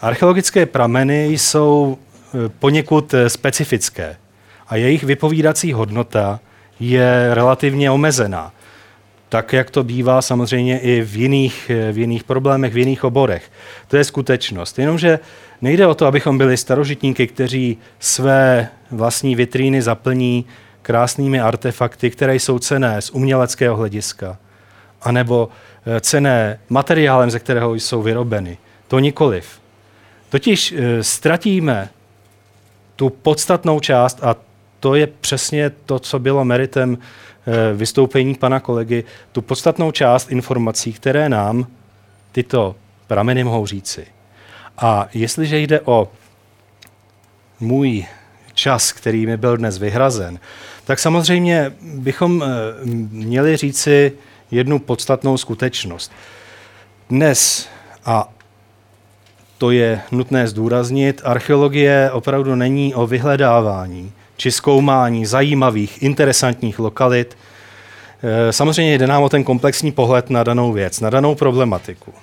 [0.00, 4.16] Archeologické prameny jsou eh, poněkud specifické
[4.68, 6.40] a jejich vypovídací hodnota
[6.80, 8.52] je relativně omezená.
[9.28, 13.52] Tak, jak to bývá samozřejmě i v jiných, v jiných problémech, v jiných oborech.
[13.88, 14.78] To je skutečnost.
[14.78, 15.18] Jenomže
[15.62, 20.44] nejde o to, abychom byli starožitníky, kteří své vlastní vitríny zaplní
[20.82, 24.38] krásnými artefakty, které jsou cené z uměleckého hlediska,
[25.02, 25.48] anebo
[25.86, 28.58] eh, cené materiálem, ze kterého jsou vyrobeny.
[28.88, 29.60] To nikoliv.
[30.28, 31.88] Totiž eh, ztratíme
[32.96, 34.36] tu podstatnou část a
[34.80, 40.92] to je přesně to, co bylo meritem eh, vystoupení pana kolegy, tu podstatnou část informací,
[40.92, 41.66] které nám
[42.32, 42.74] tyto
[43.06, 44.06] prameny mohou říci.
[44.82, 46.08] A jestliže jde o
[47.60, 48.06] můj
[48.54, 50.38] čas, který mi byl dnes vyhrazen,
[50.84, 52.46] tak samozřejmě bychom eh,
[53.10, 54.12] měli říci
[54.50, 56.12] jednu podstatnou skutečnost.
[57.10, 57.68] Dnes,
[58.04, 58.28] a
[59.58, 67.36] to je nutné zdůraznit, archeologie opravdu není o vyhledávání či zkoumání zajímavých, interesantních lokalit.
[68.22, 72.14] E, samozřejmě jde nám o ten komplexní pohled na danou věc, na danou problematiku.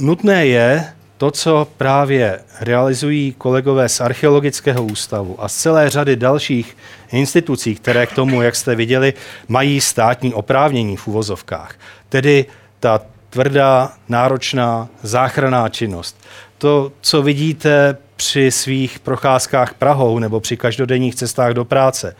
[0.00, 6.76] Nutné je to, co právě realizují kolegové z Archeologického ústavu a z celé řady dalších
[7.12, 9.14] institucí, které k tomu, jak jste viděli,
[9.48, 11.74] mají státní oprávnění v uvozovkách.
[12.08, 12.46] Tedy
[12.80, 16.20] ta tvrdá, náročná záchranná činnost.
[16.58, 22.16] To, co vidíte při svých procházkách Prahou nebo při každodenních cestách do práce,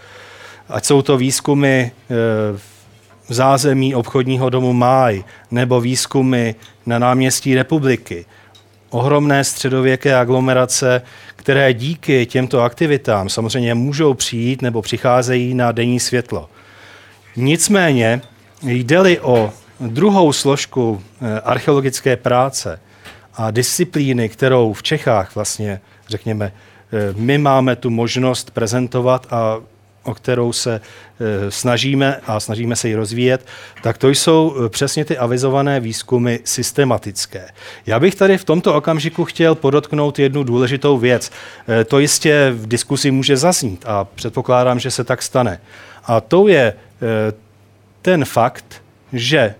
[0.68, 1.90] ať jsou to výzkumy e,
[3.28, 6.54] v zázemí obchodního domu Máj nebo výzkumy
[6.86, 8.26] na náměstí republiky,
[8.90, 11.02] ohromné středověké aglomerace,
[11.36, 16.48] které díky těmto aktivitám samozřejmě můžou přijít nebo přicházejí na denní světlo.
[17.36, 18.20] Nicméně
[18.62, 22.80] jde-li o druhou složku eh, archeologické práce
[23.34, 26.52] a disciplíny, kterou v Čechách vlastně, řekněme,
[26.92, 29.56] eh, my máme tu možnost prezentovat a
[30.02, 33.46] o kterou se eh, snažíme a snažíme se ji rozvíjet,
[33.82, 37.48] tak to jsou přesně ty avizované výzkumy systematické.
[37.86, 41.30] Já bych tady v tomto okamžiku chtěl podotknout jednu důležitou věc.
[41.86, 45.60] To jistě v diskusi může zaznít a předpokládám, že se tak stane.
[46.04, 46.72] A to je
[48.02, 48.82] ten fakt,
[49.12, 49.54] že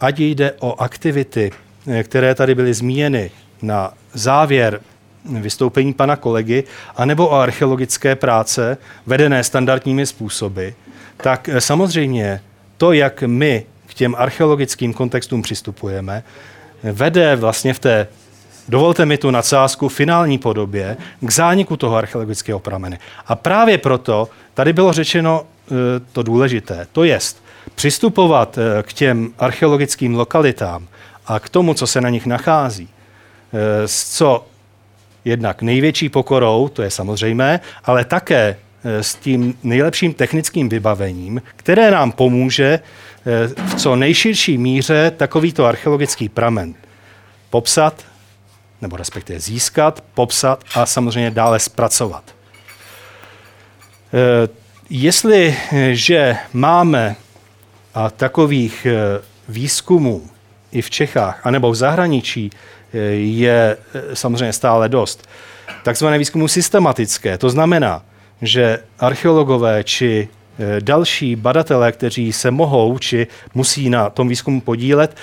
[0.00, 1.50] ať jde o aktivity,
[1.86, 3.30] eh, které tady byly zmíněny
[3.62, 4.80] na závěr
[5.24, 6.64] vystoupení pana kolegy,
[6.96, 8.76] anebo o archeologické práce
[9.06, 10.68] vedené standardními způsoby,
[11.16, 12.40] tak eh, samozřejmě
[12.76, 16.22] to, jak my k těm archeologickým kontextům přistupujeme,
[16.82, 18.08] vede vlastně v té,
[18.68, 22.98] dovolte mi tu nadsázku, finální podobě k zániku toho archeologického pramene.
[23.26, 25.74] A právě proto tady bylo řečeno eh,
[26.12, 27.42] to důležité, to jest,
[27.74, 30.88] přistupovat eh, k těm archeologickým lokalitám
[31.26, 32.88] a k tomu, co se na nich nachází,
[33.86, 34.46] s co
[35.28, 41.90] jednak největší pokorou, to je samozřejmé, ale také eh, s tím nejlepším technickým vybavením, které
[41.90, 42.80] nám pomůže
[43.66, 46.74] v co nejširší míře takovýto archeologický pramen
[47.50, 48.04] popsat,
[48.80, 52.24] nebo respektive získat, popsat a samozřejmě dále zpracovat.
[54.90, 57.16] Jestliže máme
[57.94, 60.30] a takových eh, výzkumů
[60.72, 62.58] i v Čechách, anebo v zahraničí eh,
[63.12, 65.28] je eh, samozřejmě stále dost.
[65.82, 68.02] Takzvané výzkumy systematické, to znamená,
[68.42, 70.28] že archeologové či
[70.80, 75.16] další badatelé, kteří se mohou či musí na tom výzkumu podílet,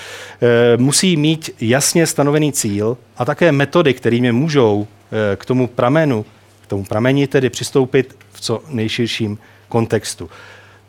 [0.78, 4.88] musí mít jasně stanovený cíl a také metody, kterými můžou
[5.36, 6.26] k tomu pramenu,
[6.62, 10.30] k tomu prameni tedy přistoupit v co nejširším kontextu.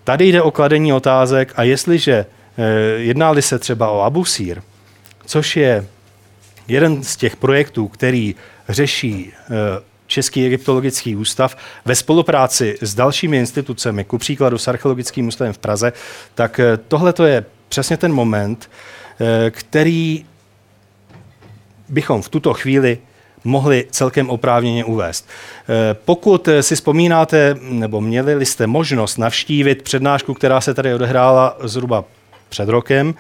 [0.07, 2.27] Tady jde o kladení otázek a jestliže
[2.59, 2.65] eh,
[2.97, 4.63] jednáli se třeba o Abusír,
[5.27, 5.87] což je
[6.69, 8.35] jeden z těch projektů, který
[8.69, 9.51] řeší eh,
[10.07, 15.93] Český egyptologický ústav ve spolupráci s dalšími institucemi, ku příkladu s Archeologickým ústavem v Praze,
[16.35, 18.71] tak eh, tohle je přesně ten moment,
[19.51, 20.25] který
[21.89, 22.99] bychom v tuto chvíli
[23.47, 25.29] mohli celkem oprávněně uvést.
[25.29, 32.05] Eh, pokud si vzpomínáte, nebo měli jste možnost navštívit přednášku, která se tady odehrála zhruba
[32.49, 33.15] před rokem,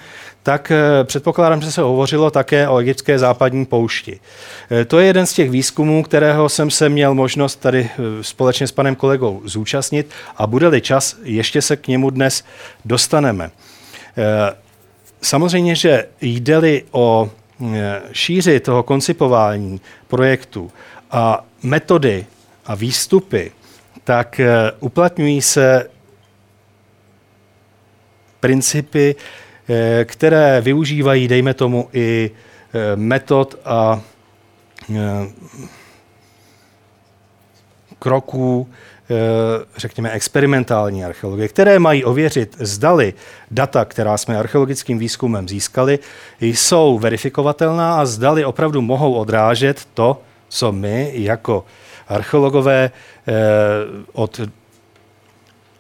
[0.46, 4.20] tak eh, předpokládám, že se hovořilo také o egyptské západní poušti.
[4.70, 8.72] Eh, to je jeden z těch výzkumů, kterého jsem se měl možnost tady společně s
[8.72, 12.44] panem kolegou zúčastnit a bude-li čas, ještě se k němu dnes
[12.85, 13.50] dostaneme.
[15.22, 17.30] Samozřejmě, že jde-li o
[17.74, 20.72] Eh, šíři toho koncipování projektu
[21.11, 22.26] a metody
[22.66, 23.52] a výstupy,
[24.04, 25.90] tak eh, uplatňují se
[28.40, 29.22] principy, eh,
[30.05, 32.31] které využívají, dejme tomu, i
[32.96, 34.00] metod a
[37.98, 38.68] kroků
[39.11, 43.14] Eh, řekněme, experimentální archeologie, které mají ověřit, zdali
[43.51, 45.99] data, která jsme archeologickým výzkumem získali,
[46.40, 51.64] jsou verifikovatelná a zdali opravdu mohou odrážet to, co my jako
[52.09, 52.90] archeologové
[53.28, 53.32] eh,
[54.12, 54.40] od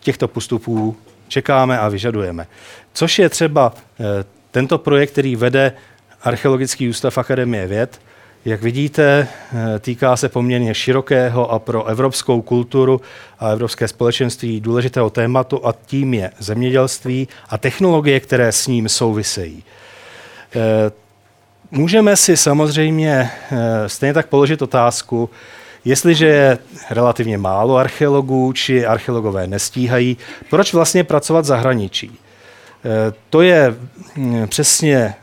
[0.00, 0.96] těchto postupů
[1.28, 2.46] čekáme a vyžadujeme.
[2.96, 4.04] Což je třeba eh,
[4.50, 5.72] tento projekt, který vede
[6.22, 8.00] Archeologický ústav Akademie věd,
[8.44, 13.00] jak vidíte, eh, týká se poměrně širokého a pro evropskou kulturu
[13.38, 19.64] a evropské společenství důležitého tématu a tím je zemědělství a technologie, které s ním souvisejí.
[20.54, 20.90] Eh,
[21.70, 23.30] můžeme si samozřejmě
[23.86, 25.30] stejně tak položit otázku,
[25.84, 26.58] Jestliže je
[26.90, 30.16] relativně málo archeologů, či archeologové nestíhají,
[30.50, 32.18] proč vlastně pracovat zahraničí?
[33.30, 33.76] To je
[34.16, 35.14] mm, přesně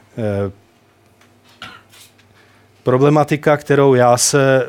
[2.84, 4.68] problematika, kterou já se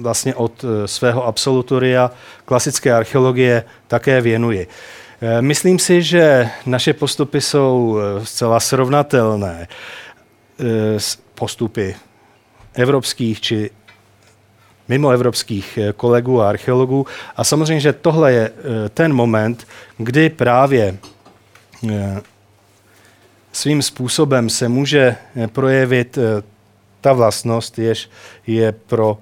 [0.00, 2.10] vlastně od svého absolutoria
[2.44, 4.66] klasické archeologie také věnuji.
[5.40, 9.68] Myslím si, že naše postupy jsou zcela srovnatelné
[10.98, 11.96] s postupy
[12.74, 13.70] evropských či
[14.90, 17.06] mimoevropských eh, kolegů a archeologů.
[17.36, 19.66] A samozřejmě, že tohle je eh, ten moment,
[19.98, 20.98] kdy právě eh,
[23.52, 25.16] svým způsobem se může
[25.46, 26.18] projevit
[27.00, 28.10] ta vlastnost, jež
[28.46, 29.18] je pro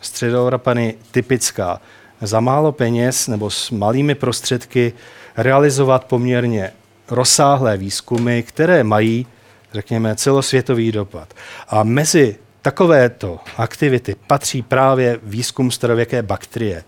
[0.00, 1.80] středoevropany typická.
[2.20, 4.92] Za málo peněz nebo s malými prostředky
[5.36, 6.72] realizovat poměrně
[7.10, 9.26] rozsáhlé výzkumy, které mají,
[9.72, 11.34] řekněme, celosvětový dopad.
[11.68, 16.84] A mezi takovéto aktivity patří právě výzkum starověké bakterie.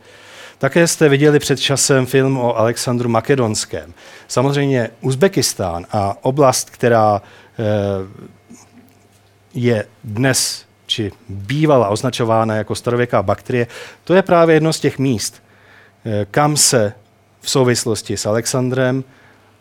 [0.58, 3.94] Také jste viděli před časem film o Alexandru Makedonském.
[4.28, 7.62] Samozřejmě Uzbekistán a oblast, která eh,
[9.54, 13.66] je dnes či bývala označována jako starověká bakterie,
[14.04, 15.42] to je právě jedno z těch míst,
[16.04, 16.92] eh, kam se
[17.40, 19.04] v souvislosti s Alexandrem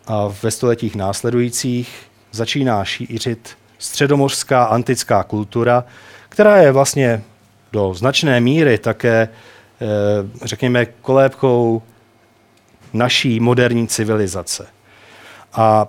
[0.06, 5.84] a ve stoletích následujících začíná šířit středomořská antická kultura,
[6.28, 7.22] která je vlastně
[7.72, 9.28] do značné míry také,
[10.44, 11.82] řekněme, kolébkou
[12.92, 14.66] naší moderní civilizace.
[15.52, 15.88] A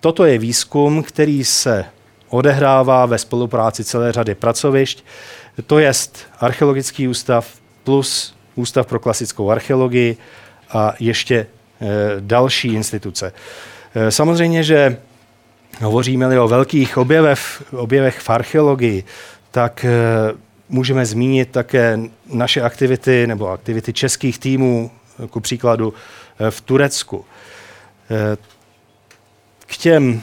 [0.00, 1.84] toto je výzkum, který se
[2.28, 5.04] odehrává ve spolupráci celé řady pracovišť,
[5.66, 5.92] to je
[6.40, 7.48] Archeologický ústav
[7.84, 10.16] plus Ústav pro klasickou archeologii
[10.70, 11.46] a ještě
[11.80, 11.86] eh,
[12.20, 13.32] další instituce.
[13.94, 14.96] Eh, samozřejmě, že
[15.82, 19.04] hovoříme-li o velkých objevech, objevech v archeologii,
[19.50, 19.90] tak eh,
[20.70, 21.98] můžeme zmínit také
[22.32, 24.90] naše aktivity nebo aktivity českých týmů,
[25.30, 25.94] ku příkladu
[26.38, 27.24] eh, v Turecku.
[29.66, 30.22] K těm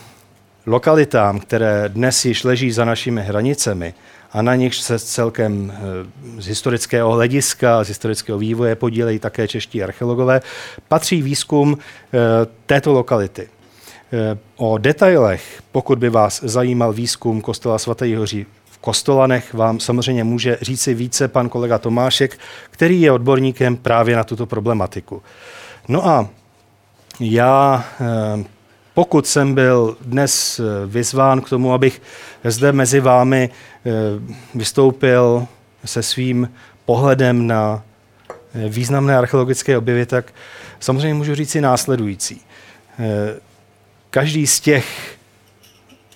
[0.66, 3.94] lokalitám, které dnes již leží za našimi hranicemi
[4.32, 5.74] a na nich se celkem
[6.38, 10.42] z historického hlediska, z historického vývoje podílejí také čeští archeologové,
[10.88, 11.78] patří výzkum
[12.66, 13.50] této lokality.
[14.14, 18.46] Eh, o detailech, pokud by vás zajímal výzkum kostela svaté Jihoří
[18.82, 24.46] Kostolanech, vám samozřejmě může říci více pan kolega Tomášek, který je odborníkem právě na tuto
[24.46, 25.24] problematiku.
[25.88, 26.30] No a
[27.20, 28.44] já, eh,
[28.94, 32.02] pokud jsem byl dnes eh, vyzván k tomu, abych
[32.44, 33.50] zde mezi vámi
[34.56, 35.48] vystoupil
[35.86, 36.52] se svým
[36.86, 37.84] pohledem na
[38.54, 40.34] významné archeologické objevy, tak
[40.80, 42.42] samozřejmě můžu říci následující.
[44.10, 45.17] Každý z těch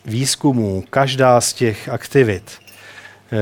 [0.05, 3.37] výzkumů, každá z těch aktivit, eh,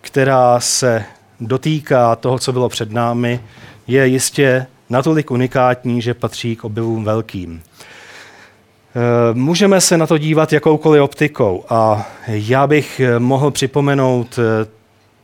[0.00, 1.04] která se
[1.40, 3.40] dotýká toho, co bylo před námi,
[3.86, 7.62] je jistě natolik unikátní, že patří k objevům velkým.
[7.62, 14.66] Eh, můžeme se na to dívat jakoukoliv optikou a já bych mohl připomenout eh,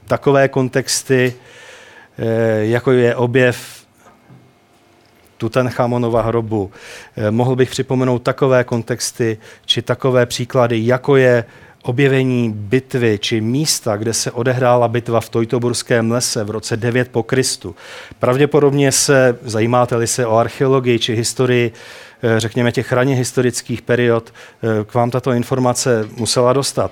[0.06, 1.34] takové kontexty,
[2.60, 3.77] jako je objev
[5.38, 6.70] Tutanchamonova hrobu.
[7.16, 11.44] Eh, mohl bych připomenout takové kontexty či takové příklady, jako je
[11.82, 17.22] objevení bitvy či místa, kde se odehrála bitva v Tojtoburském lese v roce 9 po
[17.22, 17.76] Kristu.
[18.18, 21.72] Pravděpodobně se, zajímáte-li se o archeologii či historii,
[22.22, 26.90] eh, řekněme těch raně historických period, eh, k vám tato informace musela dostat.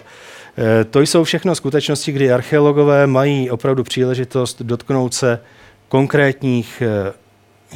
[0.90, 5.40] To jsou všechno skutečnosti, kdy archeologové mají opravdu příležitost dotknout se
[5.88, 6.82] konkrétních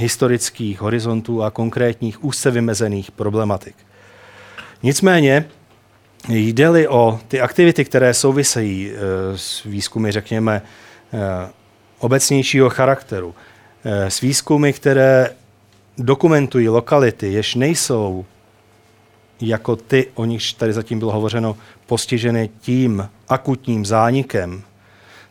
[0.00, 3.74] historických horizontů a konkrétních úzce vymezených problematik.
[4.82, 5.44] Nicméně,
[6.28, 8.98] jde-li o ty aktivity, které souvisejí eh,
[9.38, 10.62] s výzkumy, řekněme,
[11.12, 11.50] eh,
[11.98, 13.34] obecnějšího charakteru,
[13.84, 15.30] eh, s výzkumy, které
[15.98, 18.24] dokumentují lokality, jež nejsou
[19.40, 24.62] jako ty, o nichž tady zatím bylo hovořeno, postiženy tím akutním zánikem,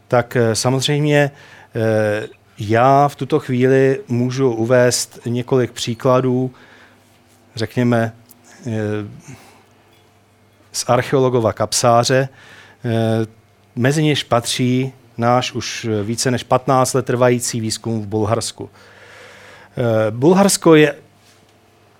[0.08, 1.32] tak samozřejmě
[2.60, 6.52] já v tuto chvíli můžu uvést několik příkladů,
[7.56, 8.14] řekněme,
[8.68, 8.72] eh,
[10.72, 12.30] z archeologova kapsáře,
[12.86, 12.90] eh,
[13.76, 18.70] mezi něž patří náš už více než 15 let trvající výzkum v Bulharsku.
[19.78, 20.96] Eh, Bulharsko je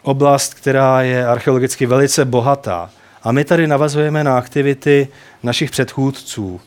[0.02, 2.90] oblast, která je archeologicky velice bohatá.
[3.24, 5.08] A my tady navazujeme na aktivity
[5.44, 6.62] našich předchůdců,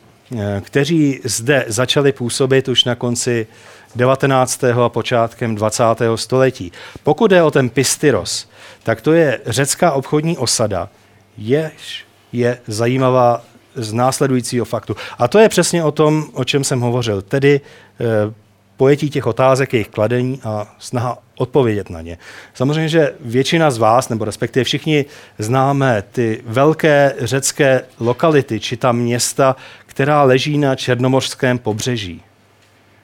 [0.61, 3.47] kteří zde začali působit už na konci
[3.95, 4.63] 19.
[4.63, 5.83] a počátkem 20.
[6.15, 6.71] století.
[7.03, 8.49] Pokud je o ten Pistyros,
[8.83, 10.89] tak to je řecká obchodní osada,
[11.37, 13.41] jež je zajímavá
[13.75, 14.95] z následujícího faktu.
[15.17, 17.61] A to je přesně o tom, o čem jsem hovořil, tedy
[17.99, 18.33] eh,
[18.77, 22.17] pojetí těch otázek, jejich kladení a snaha odpovědět na ně.
[22.53, 25.05] Samozřejmě, že většina z vás, nebo respektive všichni
[25.39, 32.21] známe ty velké řecké lokality, či ta města, která leží na černomořském pobřeží.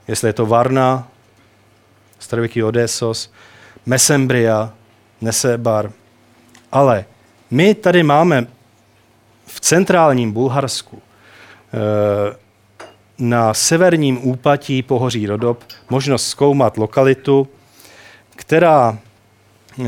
[0.10, 1.07] Jestli je to Varna,
[2.20, 3.32] starověký Odessos,
[3.86, 4.74] Mesembria,
[5.22, 5.91] Nesebar.
[6.72, 7.05] Ale
[7.51, 8.47] my tady máme
[9.45, 12.36] v centrálním Bulharsku eh,
[13.18, 17.47] na severním úpatí pohoří Rodob možnost zkoumat lokalitu,
[18.36, 18.97] která
[19.80, 19.86] eh,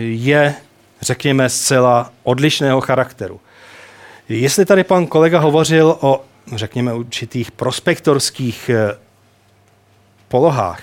[0.00, 0.54] je,
[1.00, 3.40] řekněme, zcela odlišného charakteru.
[4.28, 9.05] Jestli tady pan kolega hovořil o, řekněme, určitých prospektorských eh,
[10.28, 10.82] polohách,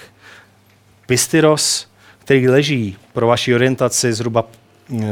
[1.06, 1.88] Pistyros,
[2.20, 4.44] který leží pro vaši orientaci zhruba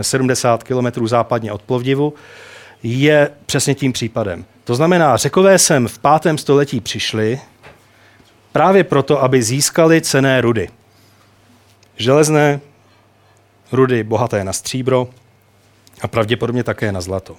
[0.01, 2.13] 70 km západně od Plovdivu,
[2.83, 4.45] je přesně tím případem.
[4.63, 7.39] To znamená, řekové sem v pátém století přišli
[8.51, 10.69] právě proto, aby získali cené rudy.
[11.97, 12.59] Železné
[13.71, 15.07] rudy bohaté na stříbro
[16.01, 17.35] a pravděpodobně také na zlato.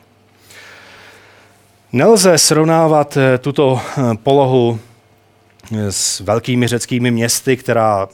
[1.93, 4.81] Nelze srovnávat eh, tuto eh, polohu
[5.91, 8.09] s velkými řeckými městy, která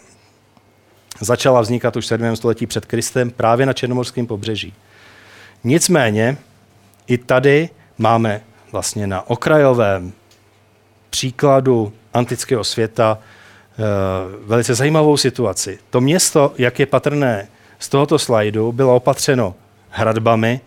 [1.20, 2.36] začala vznikat už v 7.
[2.36, 4.74] století před Kristem právě na Černomorském pobřeží.
[5.64, 6.36] Nicméně
[7.06, 7.68] i tady
[7.98, 8.40] máme
[8.72, 10.12] vlastně na okrajovém
[11.10, 13.82] příkladu antického světa eh,
[14.46, 15.78] velice zajímavou situaci.
[15.90, 19.54] To město, jak je patrné z tohoto slajdu, bylo opatřeno
[19.90, 20.60] hradbami,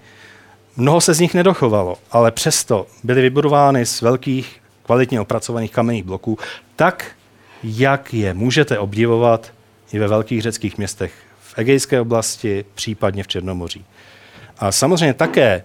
[0.76, 6.38] mnoho se z nich nedochovalo, ale přesto byly vybudovány z velkých kvalitně opracovaných kamenných bloků,
[6.76, 7.12] tak,
[7.64, 9.52] jak je můžete obdivovat
[9.94, 13.86] i ve velkých řeckých městech v Egejské oblasti, případně v Černomoří.
[14.58, 15.64] A samozřejmě také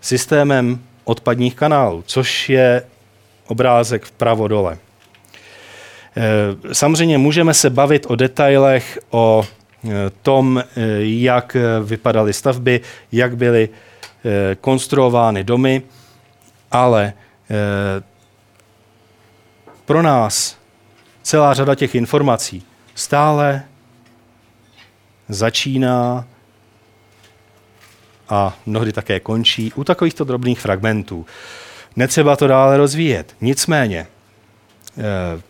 [0.00, 2.82] systémem odpadních kanálů, což je
[3.46, 4.78] obrázek vpravo dole.
[6.16, 9.44] Eh, samozřejmě můžeme se bavit o detailech, o
[9.84, 9.88] eh,
[10.22, 10.64] tom, eh,
[11.00, 12.80] jak vypadaly stavby,
[13.12, 13.68] jak byly
[14.60, 15.82] konstruovány domy,
[16.70, 17.12] ale
[19.88, 20.56] pro nás
[21.22, 22.62] celá řada těch informací
[22.94, 23.62] stále
[25.28, 26.26] začíná
[28.28, 31.26] a mnohdy také končí u takovýchto drobných fragmentů.
[31.96, 33.34] Netřeba to dále rozvíjet.
[33.40, 34.06] Nicméně,
[34.98, 35.40] eh,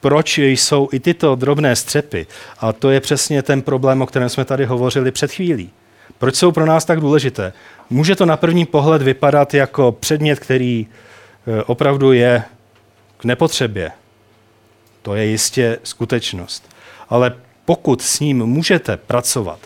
[0.00, 2.26] proč jsou i tyto drobné střepy,
[2.58, 5.70] a to je přesně ten problém, o kterém jsme tady hovořili před chvílí,
[6.18, 7.52] proč jsou pro nás tak důležité?
[7.90, 10.86] Může to na první pohled vypadat jako předmět, který
[11.46, 12.42] eh, opravdu je
[13.22, 13.90] k nepotřebě.
[15.02, 16.68] To je jistě skutečnost.
[17.08, 19.58] Ale pokud s ním můžete pracovat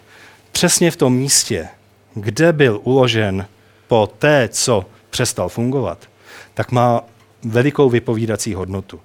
[0.52, 1.68] přesně v tom místě,
[2.14, 3.46] kde byl uložen
[3.88, 6.08] po té, co přestal fungovat,
[6.54, 7.00] tak má
[7.44, 9.00] velikou vypovídací hodnotu.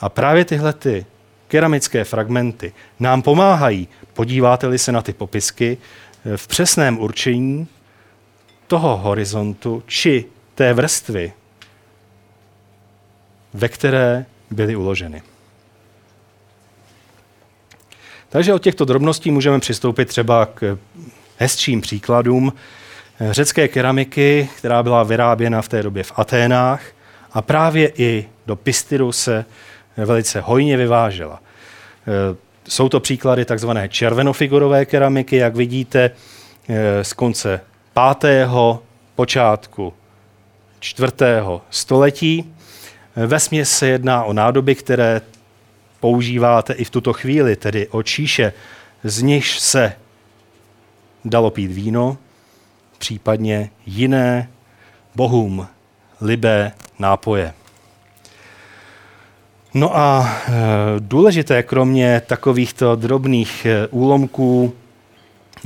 [0.00, 1.06] A právě tyhle ty
[1.48, 5.78] keramické fragmenty nám pomáhají, podíváte-li se na ty popisky,
[6.36, 7.68] v přesném určení
[8.66, 10.24] toho horizontu či
[10.54, 11.32] té vrstvy,
[13.54, 15.22] ve které byly uloženy.
[18.28, 20.78] Takže od těchto drobností můžeme přistoupit třeba k
[21.36, 22.52] hezčím příkladům
[23.30, 26.82] řecké keramiky, která byla vyráběna v té době v Aténách
[27.32, 29.44] a právě i do Pistyru se
[29.96, 31.42] velice hojně vyvážela.
[32.68, 36.10] Jsou to příklady takzvané červenofigurové keramiky, jak vidíte,
[37.02, 37.60] z konce
[37.92, 38.82] pátého,
[39.14, 39.92] počátku
[40.80, 42.51] čtvrtého století.
[43.16, 45.20] Vesměs se jedná o nádoby, které
[46.00, 48.52] používáte i v tuto chvíli, tedy o číše,
[49.04, 49.92] z nichž se
[51.24, 52.18] dalo pít víno,
[52.98, 54.48] případně jiné
[55.14, 55.66] bohům
[56.20, 57.54] libé nápoje.
[59.74, 60.52] No a e,
[60.98, 64.74] důležité, kromě takovýchto drobných e, úlomků,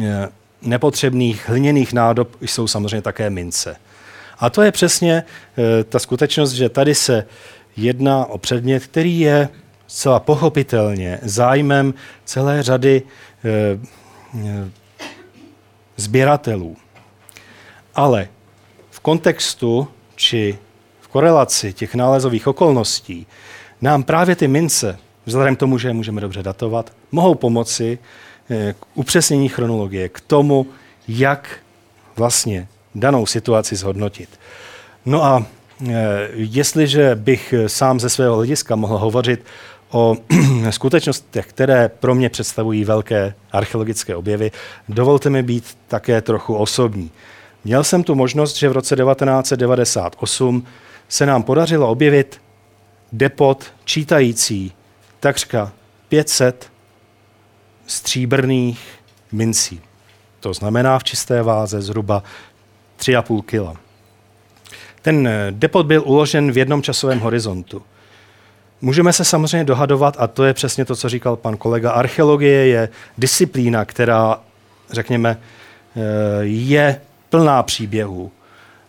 [0.03, 0.29] e,
[0.63, 3.77] nepotřebných hliněných nádob, jsou samozřejmě také mince.
[4.39, 5.23] A to je přesně
[5.89, 7.27] ta skutečnost, že tady se
[7.77, 9.49] jedná o předmět, který je
[9.87, 13.03] zcela pochopitelně zájmem celé řady
[13.45, 14.71] e, e,
[15.97, 16.77] sběratelů.
[17.95, 18.29] Ale
[18.91, 20.59] v kontextu či
[21.01, 23.27] v korelaci těch nálezových okolností
[23.81, 27.99] nám právě ty mince, vzhledem k tomu, že je můžeme dobře datovat, mohou pomoci
[28.51, 30.67] eh, k upřesnění chronologie, k tomu,
[31.09, 31.59] jak
[32.17, 32.69] vlastně
[33.01, 34.29] danou situaci zhodnotit.
[35.07, 35.47] No a
[36.35, 39.45] jestliže bych sám ze svého hlediska mohl hovořit
[39.91, 40.17] o
[40.71, 44.51] skutečnostech, které pro mě představují velké archeologické objevy,
[44.89, 47.11] dovolte mi být také trochu osobní.
[47.65, 50.67] Měl jsem tu možnost, že v roce 1998
[51.09, 52.41] se nám podařilo objevit
[53.13, 54.73] depot čítající
[55.21, 55.73] takřka
[56.09, 56.71] 500
[57.87, 58.81] stříbrných
[59.33, 59.81] mincí.
[60.41, 62.23] To znamená v čisté váze zhruba
[62.99, 63.81] 3,5 kg.
[65.03, 67.83] Ten depot byl uložen v jednom časovém horizontu.
[68.81, 72.89] Můžeme se samozřejmě dohadovat, a to je přesně to, co říkal pan kolega, archeologie je
[73.19, 74.41] disciplína, která,
[74.91, 75.37] řekněme,
[75.97, 76.01] eh,
[76.43, 78.31] je plná příběhů.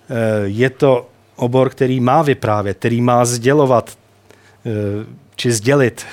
[0.10, 3.98] Eh, je to obor, který má vyprávět, který má sdělovat
[4.66, 4.70] eh,
[5.36, 6.06] či sdělit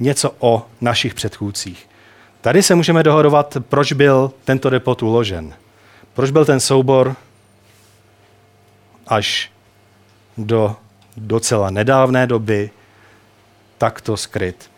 [0.00, 1.88] něco o našich předchůdcích.
[2.40, 5.54] Tady se můžeme dohodovat, proč byl tento depot uložen.
[6.14, 7.16] Proč byl ten soubor
[9.06, 9.52] až
[10.36, 10.76] do
[11.16, 12.70] docela nedávné doby
[13.78, 14.70] takto skryt.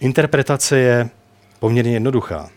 [0.00, 1.08] Interpretace je
[1.58, 2.50] poměrně jednoduchá.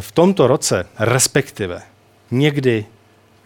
[0.00, 1.82] V tomto roce, respektive
[2.30, 2.86] někdy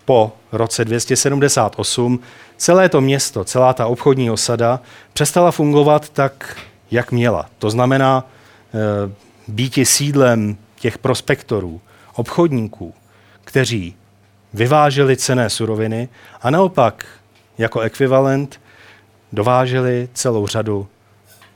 [0.05, 2.21] po roce 278,
[2.57, 4.81] celé to město, celá ta obchodní osada
[5.13, 6.57] přestala fungovat tak,
[6.91, 7.47] jak měla.
[7.59, 8.25] To znamená
[8.75, 11.81] e, býti sídlem těch prospektorů,
[12.15, 12.95] obchodníků,
[13.45, 13.95] kteří
[14.55, 16.09] vyváželi cené suroviny
[16.43, 17.07] a naopak
[17.59, 18.61] jako ekvivalent
[19.33, 20.89] dováželi celou řadu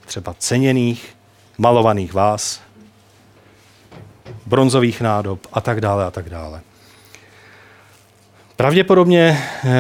[0.07, 1.17] třeba ceněných,
[1.59, 2.61] malovaných vás,
[4.47, 6.61] bronzových nádob a tak dále a tak dále.
[8.57, 9.71] Pravděpodobně eh,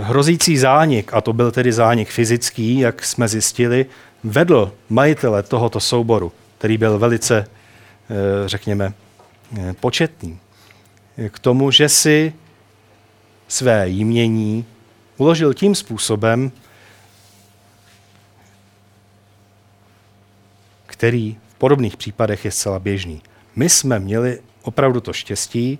[0.00, 3.86] hrozící zánik, a to byl tedy zánik fyzický, jak jsme zjistili,
[4.24, 7.46] vedl majitele tohoto souboru, který byl velice,
[8.46, 8.92] řekněme,
[9.58, 10.38] eh, početný,
[11.28, 12.32] k tomu, že si
[13.48, 14.66] své jmění
[15.16, 16.52] uložil tím způsobem,
[20.86, 23.22] který v podobných případech je zcela běžný.
[23.56, 25.78] My jsme měli opravdu to štěstí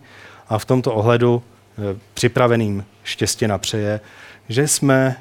[0.49, 4.01] a v tomto ohledu e, připraveným štěstí na přeje,
[4.49, 5.17] že jsme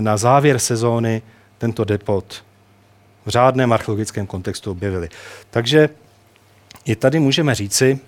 [0.00, 1.22] na závěr sezóny
[1.58, 2.44] tento depot
[3.26, 5.08] v řádném archeologickém kontextu objevili.
[5.50, 5.88] Takže
[6.84, 7.98] i tady můžeme říci,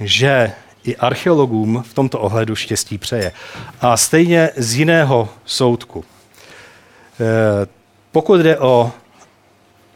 [0.00, 0.52] že
[0.84, 3.32] i archeologům v tomto ohledu štěstí přeje.
[3.80, 6.04] A stejně z jiného soudku.
[6.04, 7.66] E,
[8.12, 8.92] pokud jde o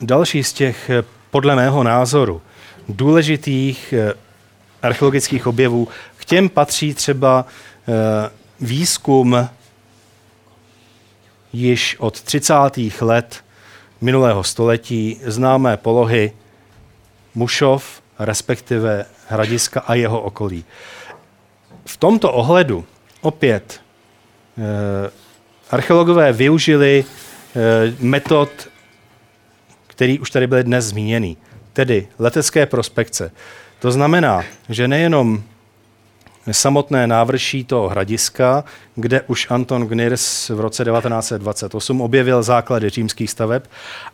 [0.00, 0.90] další z těch,
[1.30, 2.42] podle mého názoru,
[2.88, 4.14] důležitých e,
[4.82, 7.44] archeologických objevů, k těm patří třeba
[8.60, 9.48] výzkum
[11.52, 12.54] již od 30.
[13.00, 13.44] let
[14.00, 16.32] minulého století známé polohy
[17.34, 20.64] Mušov, respektive Hradiska a jeho okolí.
[21.86, 22.84] V tomto ohledu
[23.20, 23.80] opět
[24.58, 25.10] eh,
[25.70, 27.60] archeologové využili eh,
[28.00, 28.50] metod,
[29.86, 31.36] který už tady byly dnes zmíněný,
[31.72, 33.30] tedy letecké prospekce.
[33.78, 35.42] To znamená, že nejenom
[36.52, 38.64] samotné návrší toho hradiska,
[38.94, 43.62] kde už Anton Gnirs v roce 1928 objevil základy římských staveb,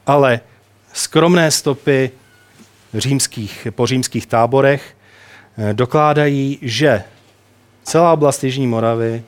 [0.07, 0.40] ale
[0.92, 2.11] skromné stopy
[2.95, 4.95] římských, po římských táborech
[5.59, 7.05] Eh, dokládají, že
[7.82, 9.22] celá oblast Jižní Moravy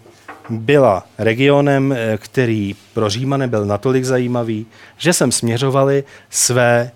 [0.50, 6.90] byla regionem, eh, který pro Římany byl natolik zajímavý, že sem směřovali své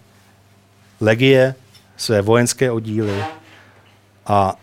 [1.01, 1.55] legie,
[1.97, 3.25] své vojenské oddíly.
[4.27, 4.55] A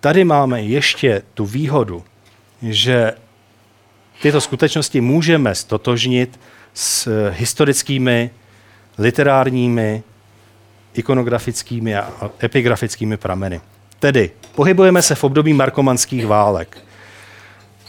[0.00, 2.04] tady máme ještě tu výhodu,
[2.62, 3.12] že
[4.22, 6.40] tyto skutečnosti můžeme stotožnit
[6.74, 8.30] s eh, historickými,
[8.98, 10.02] literárními,
[10.94, 13.60] ikonografickými a epigrafickými prameny.
[13.98, 16.78] Tedy pohybujeme se v období markomanských válek.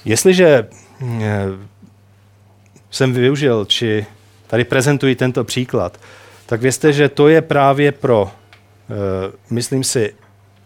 [0.05, 0.67] Jestliže
[1.01, 1.45] eh,
[2.91, 4.05] jsem využil, či
[4.47, 5.99] tady prezentuji tento příklad,
[6.45, 8.93] tak vězte, že to je právě pro, eh,
[9.49, 10.15] myslím si,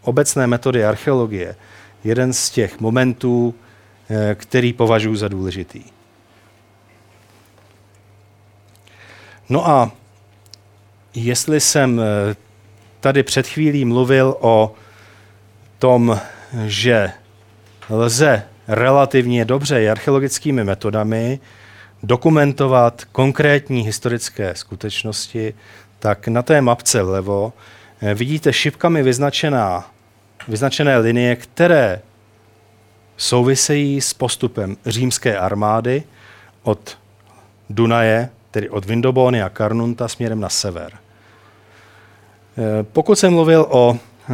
[0.02, 1.56] obecné metody archeologie
[2.04, 3.56] jeden z těch momentů,
[4.10, 5.84] eh, který považuji za důležitý.
[9.50, 9.92] No a
[11.26, 12.02] jestli jsem
[13.00, 14.74] tady před chvílí mluvil o
[15.80, 16.20] tom,
[16.66, 17.12] že
[17.90, 21.40] lze relativně dobře archeologickými metodami
[22.04, 25.54] dokumentovat konkrétní historické skutečnosti,
[26.00, 27.54] tak na té mapce vlevo
[28.02, 29.92] eh, vidíte šipkami vyznačená,
[30.48, 32.02] vyznačené linie, které
[33.18, 36.04] souvisejí s postupem římské armády
[36.64, 36.98] od
[37.70, 41.07] Dunaje, tedy od Vindobony a Karnunta směrem na sever.
[42.58, 44.34] Eh, pokud jsem mluvil o eh,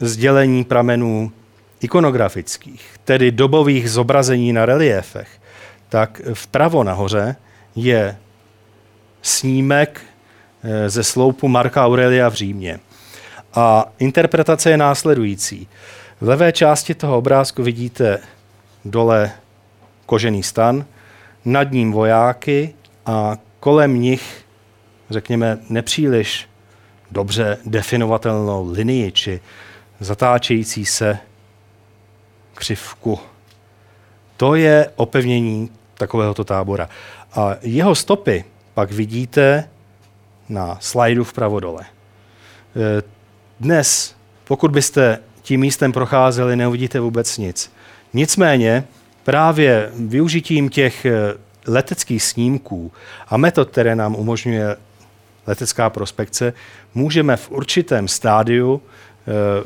[0.00, 1.32] sdělení pramenů
[1.80, 5.28] ikonografických, tedy dobových zobrazení na reliéfech,
[5.88, 7.36] tak vpravo nahoře
[7.76, 8.16] je
[9.22, 10.00] snímek
[10.62, 12.80] eh, ze sloupu Marka Aurelia v Římě.
[13.54, 15.68] A interpretace je následující.
[16.20, 18.18] V levé části toho obrázku vidíte
[18.84, 19.32] dole
[20.06, 20.84] kožený stan,
[21.44, 22.74] nad ním vojáky
[23.06, 24.44] a kolem nich,
[25.10, 26.48] řekněme, nepříliš
[27.10, 29.40] dobře definovatelnou linii či
[30.00, 31.18] zatáčející se
[32.54, 33.18] křivku.
[34.36, 36.88] To je opevnění takovéhoto tábora.
[37.34, 38.44] A jeho stopy
[38.74, 39.68] pak vidíte
[40.48, 41.82] na slajdu vpravo dole.
[41.82, 43.02] E,
[43.60, 47.72] dnes, pokud byste tím místem procházeli, neuvidíte vůbec nic.
[48.14, 48.84] Nicméně
[49.24, 51.34] právě využitím těch e,
[51.66, 52.92] leteckých snímků
[53.28, 54.76] a metod, které nám umožňuje
[55.46, 56.52] letecká prospekce,
[56.94, 58.82] můžeme v určitém stádiu,
[59.28, 59.64] e,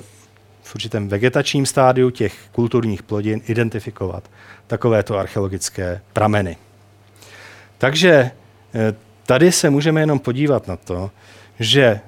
[0.63, 4.31] v určitém vegetačním stádiu těch kulturních plodin identifikovat
[4.67, 6.57] takovéto archeologické prameny.
[7.79, 8.31] Takže
[9.31, 11.11] Tady se můžeme jenom podívat na to,
[11.59, 12.01] že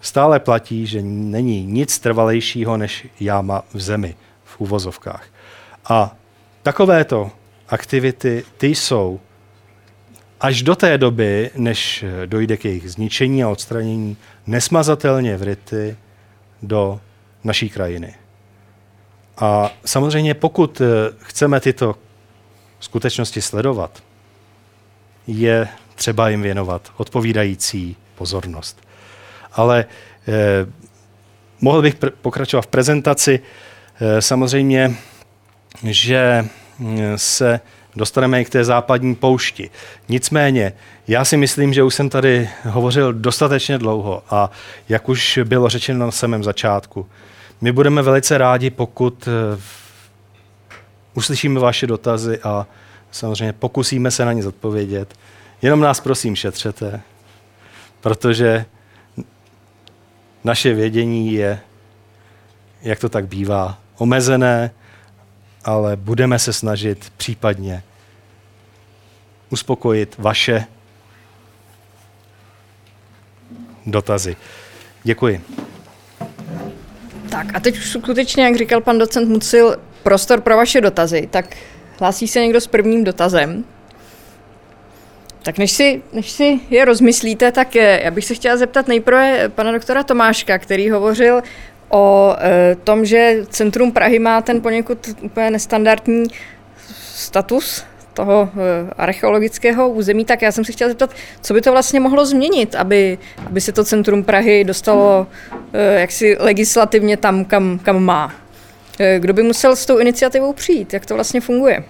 [0.00, 5.26] stále platí, že není nic trvalejšího než jáma v zemi, v uvozovkách.
[5.84, 6.16] A
[6.62, 7.30] takovéto
[7.68, 9.20] aktivity, ty jsou
[10.40, 14.16] až do té doby, než dojde k jejich zničení a odstranění,
[14.46, 15.96] nesmazatelně vryty
[16.62, 17.00] do
[17.44, 18.14] naší krajiny.
[19.38, 20.82] A samozřejmě pokud
[21.18, 21.94] chceme tyto
[22.80, 24.02] skutečnosti sledovat,
[25.26, 28.80] je třeba jim věnovat odpovídající pozornost.
[29.52, 29.84] Ale
[30.28, 30.32] eh,
[31.60, 33.40] mohl bych pr- pokračovat v prezentaci.
[34.00, 34.94] Eh, samozřejmě,
[35.82, 37.60] že hm, se
[38.00, 39.70] dostaneme i k té západní poušti.
[40.08, 40.72] Nicméně,
[41.08, 44.50] já si myslím, že už jsem tady hovořil dostatečně dlouho a
[44.88, 47.06] jak už bylo řečeno na samém začátku,
[47.60, 49.60] my budeme velice rádi, pokud eh,
[51.14, 52.66] uslyšíme vaše dotazy a
[53.10, 55.14] samozřejmě pokusíme se na ně zodpovědět.
[55.62, 57.00] Jenom nás prosím šetřete,
[58.00, 58.64] protože
[60.44, 61.60] naše vědění je,
[62.82, 64.70] jak to tak bývá, omezené,
[65.64, 67.82] ale budeme se snažit případně
[69.50, 70.64] uspokojit vaše
[73.86, 74.36] dotazy.
[75.02, 75.40] Děkuji.
[77.30, 81.28] Tak a teď už skutečně, jak říkal pan docent Mucil, prostor pro vaše dotazy.
[81.30, 81.56] Tak
[82.00, 83.64] hlásí se někdo s prvním dotazem?
[85.42, 89.72] Tak než si, než si je rozmyslíte, tak já bych se chtěla zeptat nejprve pana
[89.72, 91.42] doktora Tomáška, který hovořil
[91.88, 96.24] o e, tom, že centrum Prahy má ten poněkud úplně nestandardní
[97.14, 97.84] status
[98.14, 102.26] toho e, archeologického území, tak já jsem se chtěla zeptat, co by to vlastně mohlo
[102.26, 105.26] změnit, aby, aby se to centrum Prahy dostalo
[105.72, 108.34] e, jaksi legislativně tam, kam, kam má.
[108.98, 110.92] E, kdo by musel s tou iniciativou přijít?
[110.92, 111.84] Jak to vlastně funguje?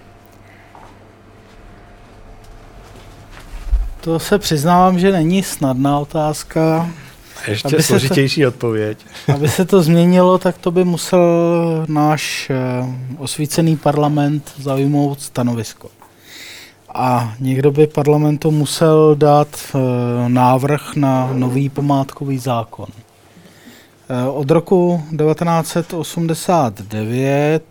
[4.01, 6.89] To se přiznávám, že není snadná otázka.
[7.47, 8.97] Ještě aby složitější to, odpověď.
[9.33, 11.21] aby se to změnilo, tak to by musel
[11.87, 12.55] náš eh,
[13.17, 15.89] osvícený parlament zaujmout stanovisko.
[16.93, 19.79] A někdo by parlamentu musel dát eh,
[20.29, 22.87] návrh na nový památkový zákon.
[24.09, 27.63] Eh, od roku 1989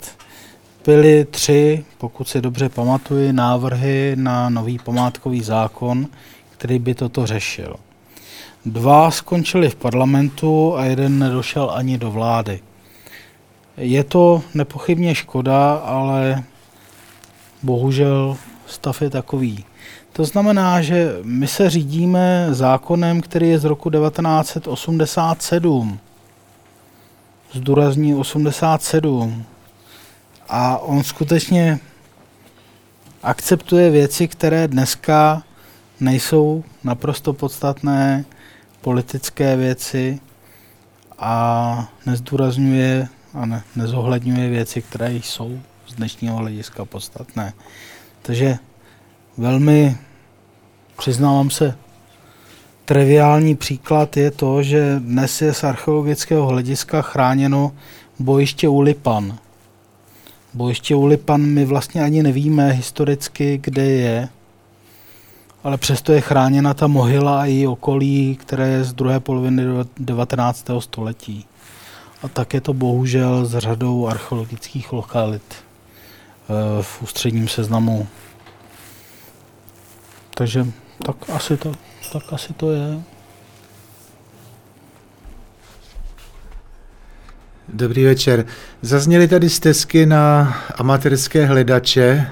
[0.87, 6.07] byly tři, pokud si dobře pamatuji, návrhy na nový památkový zákon,
[6.51, 7.77] který by toto řešil.
[8.67, 12.61] Dva skončili v parlamentu a jeden nedošel ani do vlády.
[13.77, 16.45] Je to nepochybně škoda, ale
[17.63, 18.37] bohužel
[18.71, 19.65] stav je takový.
[20.13, 25.99] To znamená, že my se řídíme zákonem, který je z roku 1987.
[27.53, 29.45] Zdůrazní 87
[30.49, 31.79] a on skutečně
[33.23, 35.43] akceptuje věci, které dneska
[36.01, 38.25] nejsou naprosto podstatné,
[38.81, 40.21] politické věci
[41.19, 47.53] a nezdůrazňuje a ne, nezohledňuje věci, které jsou z dnešního hlediska podstatné.
[48.23, 48.59] Takže
[49.37, 49.97] velmi,
[50.99, 51.77] přiznávám se,
[52.85, 57.73] triviální příklad je to, že dnes je z archeologického hlediska chráněno
[58.19, 59.39] bojiště u Lipan
[60.55, 64.29] Bojiště u Lipan my vlastně ani nevíme historicky, kde je,
[65.65, 69.63] ale přesto je chráněna ta mohyla a její okolí, které je z druhé poloviny
[69.99, 70.67] 19.
[70.79, 71.45] století.
[72.23, 75.43] A tak je to bohužel s řadou archeologických lokalit
[76.83, 78.09] v ústředním seznamu.
[80.35, 80.67] Takže
[81.07, 81.75] tak asi to,
[82.13, 83.03] tak asi to je.
[87.69, 88.47] Dobrý večer.
[88.83, 92.31] Zazněly tady stezky na amatérské hledače.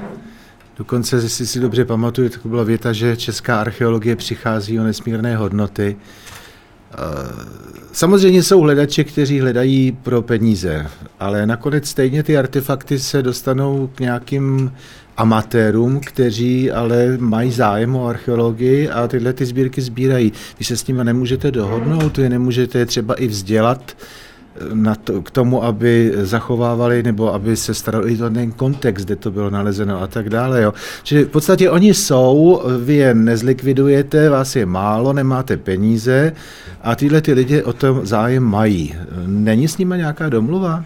[0.76, 5.96] Dokonce, jestli si dobře pamatuju, tak byla věta, že česká archeologie přichází o nesmírné hodnoty.
[6.92, 6.98] Eh,
[7.92, 10.86] samozřejmě jsou hledači, kteří hledají pro peníze,
[11.20, 14.72] ale nakonec stejně ty artefakty se dostanou k nějakým
[15.16, 20.32] amatérům, kteří ale mají zájem o archeologii a tyhle ty sbírky sbírají.
[20.58, 23.96] Vy se s nimi nemůžete dohodnout, vy nemůžete třeba i vzdělat,
[24.74, 29.30] na to, k tomu, aby zachovávali nebo aby se starali to ten kontext, kde to
[29.30, 30.62] bylo nalezeno a tak dále.
[30.62, 30.74] Jo.
[31.02, 36.32] Čili v podstatě oni jsou, vy je nezlikvidujete, vás je málo, nemáte peníze
[36.82, 38.94] a tyhle ty lidi o tom zájem mají.
[39.26, 40.84] Není s nimi nějaká domluva?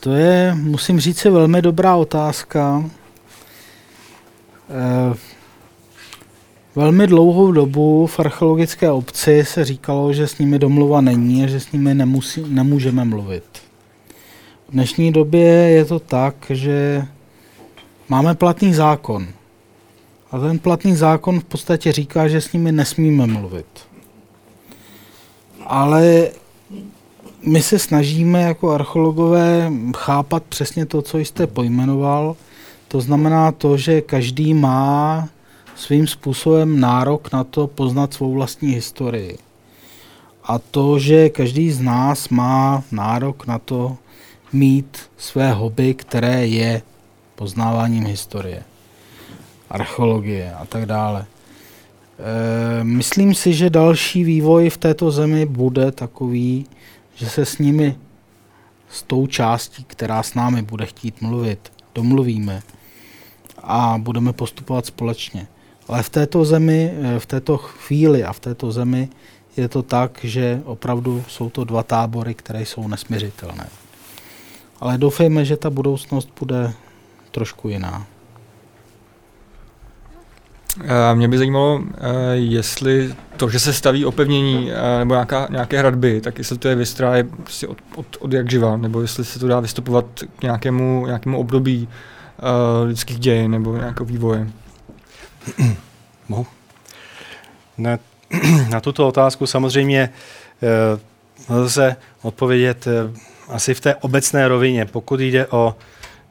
[0.00, 2.84] To je, musím říct, velmi dobrá otázka.
[4.70, 5.33] E,
[6.76, 11.60] velmi dlouhou dobu v archeologické obci se říkalo, že s nimi domluva není a že
[11.60, 13.44] s nimi nemusí, nemůžeme mluvit.
[14.68, 17.06] V dnešní době je to tak, že
[18.08, 19.26] máme platný zákon.
[20.30, 23.66] A ten platný zákon v podstatě říká, že s nimi nesmíme mluvit.
[25.66, 26.28] Ale
[27.46, 32.36] my se snažíme jako archeologové chápat přesně to, co jste pojmenoval.
[32.88, 35.28] To znamená to, že každý má
[35.76, 39.38] svým způsobem nárok na to poznat svou vlastní historii.
[40.44, 43.96] A to, že každý z nás má nárok na to
[44.52, 46.82] mít své hobby, které je
[47.34, 48.62] poznáváním historie,
[49.70, 51.26] archeologie a tak dále.
[52.80, 56.66] E, myslím si, že další vývoj v této zemi bude takový,
[57.14, 57.96] že se s nimi,
[58.88, 62.62] s tou částí, která s námi bude chtít mluvit, domluvíme
[63.62, 65.46] a budeme postupovat společně.
[65.88, 69.08] Ale v této zemi, eh, v této chvíli a v této zemi
[69.56, 73.66] je to tak, že opravdu jsou to dva tábory, které jsou nesměřitelné.
[74.80, 76.72] Ale doufejme, že ta budoucnost bude
[77.30, 78.06] trošku jiná.
[80.84, 82.00] Eh, mě by zajímalo, eh,
[82.34, 86.92] jestli to, že se staví opevnění nebo nějaká, nějaké hradby, tak jestli to je věc,
[86.92, 90.06] která je prostě od, od, od jak živa, nebo jestli se to dá vystupovat
[90.38, 91.88] k nějakému, nějakému období
[92.84, 94.50] lidských dějin nebo nějakého vývoje.
[96.28, 96.46] Mohu?
[97.78, 97.98] Na,
[98.70, 100.10] na tuto otázku samozřejmě
[100.62, 104.84] eh, lze odpovědět eh, asi v té obecné rovině.
[104.84, 105.76] Pokud jde o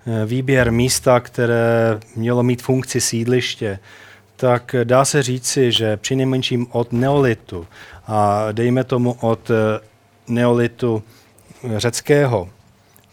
[0.08, 3.80] eh, výběr místa, které mělo mít funkci sídliště,
[4.36, 7.68] tak dá se říci, že při nejmenším od neolitu
[8.08, 9.52] a dejme tomu od
[10.28, 11.04] neolitu
[11.78, 12.50] řeckého,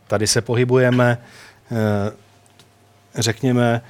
[0.06, 1.18] tady se pohybujeme,
[3.14, 3.82] řekněme,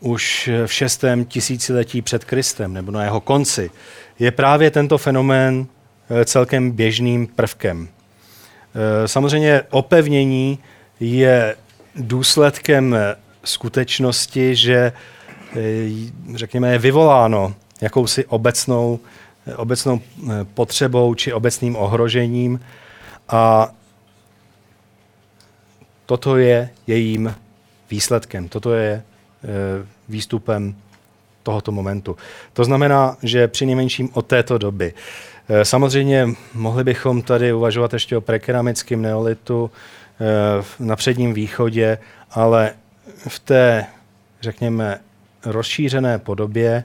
[0.00, 3.70] už v šestém tisíciletí před Kristem nebo na jeho konci,
[4.18, 5.66] je právě tento fenomén
[6.10, 7.88] eh, celkem běžným prvkem.
[8.74, 10.58] Eh, samozřejmě opevnění
[11.00, 11.56] je
[11.96, 12.96] důsledkem
[13.44, 14.92] skutečnosti, že
[15.56, 15.88] eh,
[16.34, 19.00] řekněme, je vyvoláno jakousi obecnou,
[19.56, 20.00] obecnou
[20.54, 22.60] potřebou či obecným ohrožením
[23.28, 23.72] a
[26.06, 27.34] toto je jejím
[27.90, 28.48] výsledkem.
[28.48, 29.17] Toto je Eh,
[30.08, 30.74] výstupem
[31.42, 32.16] tohoto momentu.
[32.52, 34.94] To znamená, že při nejmenším od této doby.
[35.48, 41.98] Eh, samozřejmě mohli bychom tady uvažovat ještě o prekeramickém neolitu eh, na předním východě,
[42.30, 42.72] ale
[43.28, 43.86] v té,
[44.40, 45.00] řekněme,
[45.44, 46.84] rozšířené podobě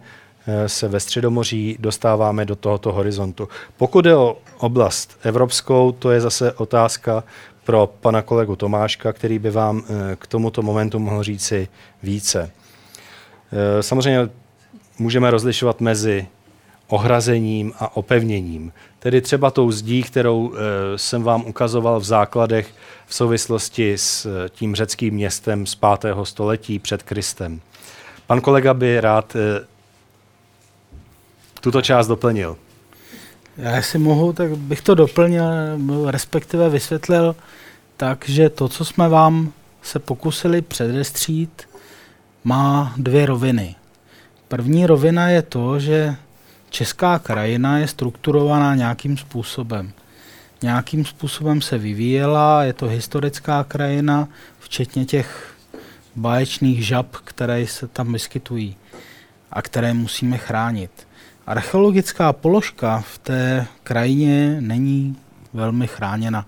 [0.67, 3.47] se ve Středomoří dostáváme do tohoto horizontu.
[3.77, 7.23] Pokud je o oblast evropskou, to je zase otázka
[7.63, 11.67] pro pana kolegu Tomáška, který by vám eh, k tomuto momentu mohl říci
[12.03, 12.51] více.
[13.51, 14.29] Eh, samozřejmě
[14.99, 16.27] můžeme rozlišovat mezi
[16.87, 18.73] ohrazením a opevněním.
[18.99, 22.73] Tedy třeba tou zdí, kterou eh, jsem vám ukazoval v základech
[23.05, 26.15] v souvislosti s tím řeckým městem z 5.
[26.23, 27.61] století před Kristem.
[28.27, 29.35] Pan kolega by rád
[31.61, 32.57] tuto část doplnil.
[33.57, 35.45] Já si mohu, tak bych to doplnil,
[36.05, 37.35] respektive vysvětlil
[37.97, 41.63] tak, že to, co jsme vám se pokusili předestřít,
[42.43, 43.75] má dvě roviny.
[44.47, 46.15] První rovina je to, že
[46.69, 49.91] česká krajina je strukturovaná nějakým způsobem.
[50.61, 54.27] Nějakým způsobem se vyvíjela, je to historická krajina,
[54.59, 55.53] včetně těch
[56.15, 58.75] báječných žab, které se tam vyskytují
[59.51, 61.07] a které musíme chránit.
[61.47, 65.17] Archeologická položka v té krajině není
[65.53, 66.47] velmi chráněna.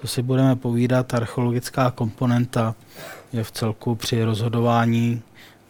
[0.00, 2.74] Co si budeme povídat, archeologická komponenta
[3.32, 5.22] je v celku při rozhodování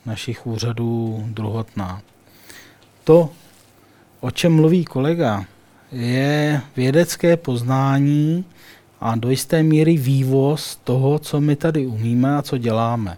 [0.07, 2.03] našich úřadů druhotná.
[3.05, 3.31] To,
[4.21, 5.45] o čem mluví kolega,
[5.93, 8.45] je vědecké poznání
[9.01, 13.17] a do jisté míry vývoz toho, co my tady umíme a co děláme.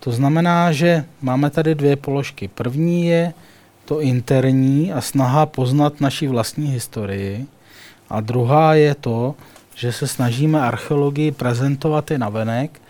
[0.00, 2.48] To znamená, že máme tady dvě položky.
[2.48, 3.32] První je
[3.90, 7.46] to interní a snaha poznat naši vlastní historii.
[8.10, 9.34] A druhá je to,
[9.74, 12.82] že se snažíme archeologii prezentovat i navenek,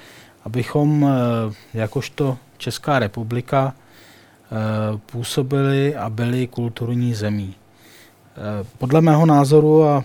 [0.44, 7.54] abychom eh, jakožto Česká republika eh, působili a byli kulturní zemí.
[7.54, 10.04] Eh, podle mého názoru, a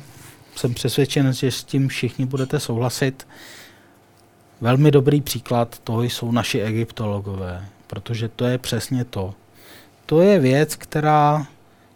[0.55, 3.27] jsem přesvědčen, že s tím všichni budete souhlasit,
[4.61, 9.33] velmi dobrý příklad toho jsou naši egyptologové, protože to je přesně to.
[10.05, 11.45] To je věc, která,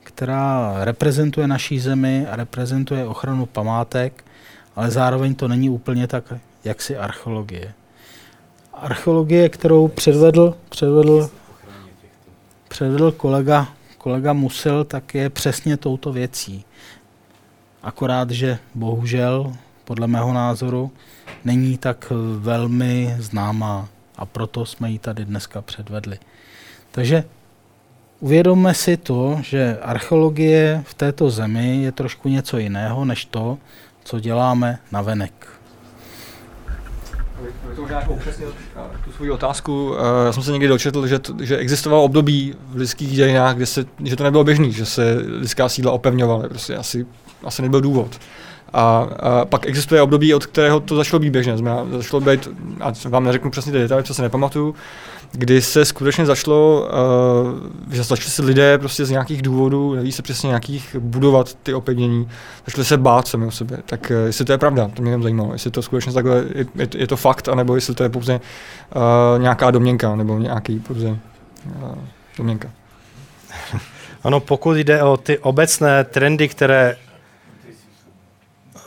[0.04, 4.26] která reprezentuje naší zemi a reprezentuje ochranu památek,
[4.76, 6.34] ale zároveň to není úplně tak,
[6.64, 7.74] jaksi archeologie.
[8.74, 11.30] Archeologie, kterou předvedl, předvedl,
[12.68, 16.66] předvedl kolega, kolega Musil, tak je přesně touto věcí.
[17.84, 19.54] Akorát, že bohužel,
[19.84, 20.92] podle mého názoru,
[21.46, 26.20] není tak velmi známá a proto jsme ji tady dneska předvedli.
[26.92, 27.24] Takže
[28.20, 33.58] uvědomme si to, že archeologie v této zemi je trošku něco jiného než to,
[34.04, 35.48] co děláme na venek.
[37.84, 38.20] Už nějakou
[39.06, 39.96] tu svou otázku.
[39.96, 43.66] Eh, já jsem se někdy dočetl, že, to, že existovalo období v lidských dějinách, kde
[43.66, 46.50] se, že to nebylo běžné, že se lidská sídla opevňovaly.
[46.50, 47.06] Prostě asi,
[47.44, 48.20] asi nebyl důvod.
[48.74, 51.58] A, a pak existuje období, od kterého to začalo být běžné.
[51.90, 52.50] Začalo být,
[52.80, 54.76] a vám neřeknu přesně ty detaily, co se nepamatuju,
[55.32, 56.88] kdy se skutečně začalo,
[57.88, 61.74] uh, že začali se lidé prostě z nějakých důvodů, neví se přesně nějakých, budovat ty
[61.74, 62.30] opevnění,
[62.66, 63.78] začali se bát sami o sebe.
[63.86, 66.66] Tak uh, jestli to je pravda, to mě jen zajímalo, jestli to skutečně takhle, je,
[66.76, 68.34] je, je to fakt, anebo jestli to je pouze
[68.96, 71.18] uh, nějaká domněnka, nebo nějaký pouze uh,
[72.38, 72.70] domněnka.
[74.24, 76.96] Ano, pokud jde o ty obecné trendy, které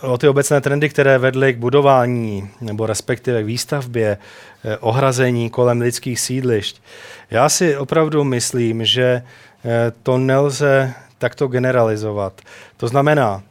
[0.02, 4.18] o ty obecné trendy, které vedly k budování nebo respektive k výstavbě
[4.64, 6.82] eh, ohrazení kolem lidských sídlišť.
[7.30, 9.22] Já si opravdu myslím, že
[9.64, 12.40] eh, to nelze takto generalizovat.
[12.76, 13.42] To znamená,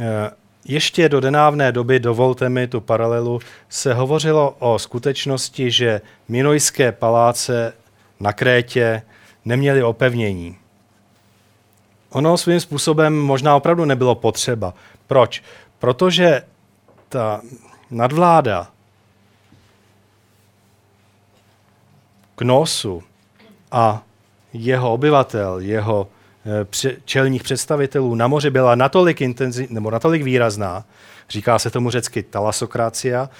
[0.00, 0.30] eh,
[0.64, 7.72] ještě do denávné doby, dovolte mi tu paralelu, se hovořilo o skutečnosti, že minojské paláce
[8.20, 9.02] na Krétě
[9.44, 10.56] neměly opevnění.
[12.10, 14.74] Ono svým způsobem možná opravdu nebylo potřeba.
[15.06, 15.42] Proč?
[15.78, 16.42] Protože
[17.08, 17.40] ta
[17.90, 18.68] nadvláda
[22.36, 23.02] Knosu
[23.72, 24.02] a
[24.52, 26.08] jeho obyvatel, jeho
[26.82, 30.84] eh, čelních představitelů na moři byla natolik, intenzi, nebo natolik výrazná,
[31.30, 33.30] říká se tomu řecky talasokracia,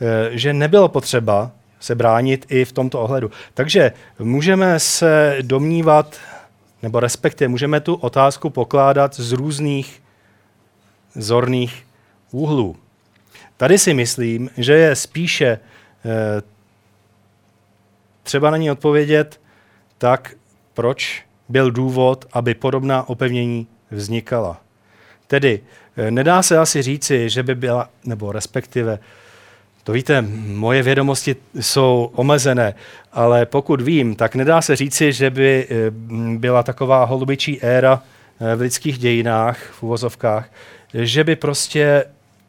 [0.00, 3.30] eh, že nebylo potřeba se bránit i v tomto ohledu.
[3.54, 6.16] Takže můžeme se domnívat,
[6.82, 10.02] nebo respektive můžeme tu otázku pokládat z různých
[11.14, 11.86] zorných
[12.30, 12.76] úhlů.
[13.56, 16.42] Tady si myslím, že je spíše eh,
[18.22, 19.40] třeba na ní odpovědět
[19.98, 20.34] tak,
[20.74, 24.60] proč byl důvod, aby podobná opevnění vznikala.
[25.26, 25.60] Tedy
[25.96, 28.98] eh, nedá se asi říci, že by byla, nebo respektive,
[29.84, 32.74] to víte, moje vědomosti jsou omezené,
[33.12, 35.90] ale pokud vím, tak nedá se říci, že by eh,
[36.38, 38.02] byla taková holubičí éra
[38.56, 40.48] v lidských dějinách, v uvozovkách,
[40.94, 42.04] že by prostě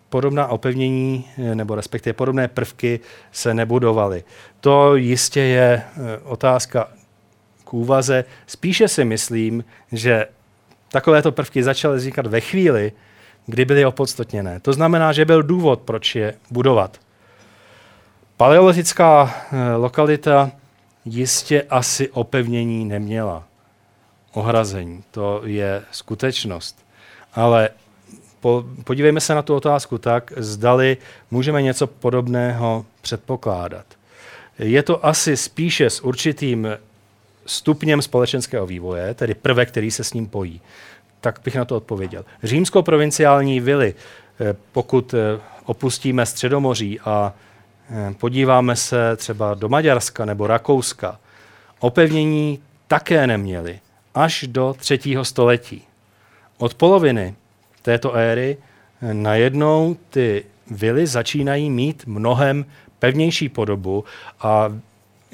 [0.09, 2.99] podobná opevnění nebo respektive podobné prvky
[3.31, 4.23] se nebudovaly.
[4.59, 6.87] To jistě je eh, otázka
[7.63, 8.25] k úvaze.
[8.47, 10.27] Spíše si myslím, že
[10.91, 12.91] takovéto prvky začaly vznikat ve chvíli,
[13.45, 14.59] kdy byly opodstatněné.
[14.59, 16.97] To znamená, že byl důvod, proč je budovat.
[18.37, 20.51] Paleolitická eh, lokalita
[21.05, 23.43] jistě asi opevnění neměla.
[24.33, 26.85] Ohrazení, to je skutečnost.
[27.33, 27.69] Ale
[28.41, 30.97] po, podívejme se na tu otázku tak, zdali
[31.31, 33.85] můžeme něco podobného předpokládat.
[34.59, 36.67] Je to asi spíše s určitým
[37.45, 40.61] stupněm společenského vývoje, tedy prvek, který se s ním pojí.
[41.21, 42.25] Tak bych na to odpověděl.
[42.43, 43.95] Římsko-provinciální vily,
[44.39, 47.33] eh, pokud eh, opustíme Středomoří a
[47.89, 51.19] eh, podíváme se třeba do Maďarska nebo Rakouska,
[51.79, 53.79] opevnění také neměli
[54.15, 55.83] až do třetího století.
[56.57, 57.35] Od poloviny
[57.81, 58.57] této éry
[59.13, 62.65] najednou ty vily začínají mít mnohem
[62.99, 64.03] pevnější podobu
[64.39, 64.73] a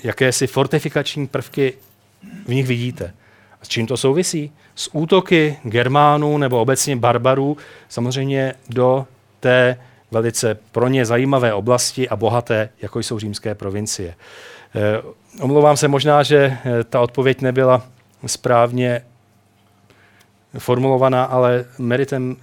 [0.03, 1.73] jakési fortifikační prvky
[2.45, 3.13] v nich vidíte.
[3.61, 4.51] A s čím to souvisí?
[4.75, 7.57] S útoky Germánů nebo obecně barbarů
[7.89, 9.07] samozřejmě do
[9.39, 9.77] té
[10.11, 14.15] velice pro ně zajímavé oblasti a bohaté, jako jsou římské provincie.
[14.75, 15.01] E,
[15.41, 17.85] omlouvám se možná, že eh, ta odpověď nebyla
[18.25, 19.01] správně
[20.59, 22.35] formulovaná, ale meritem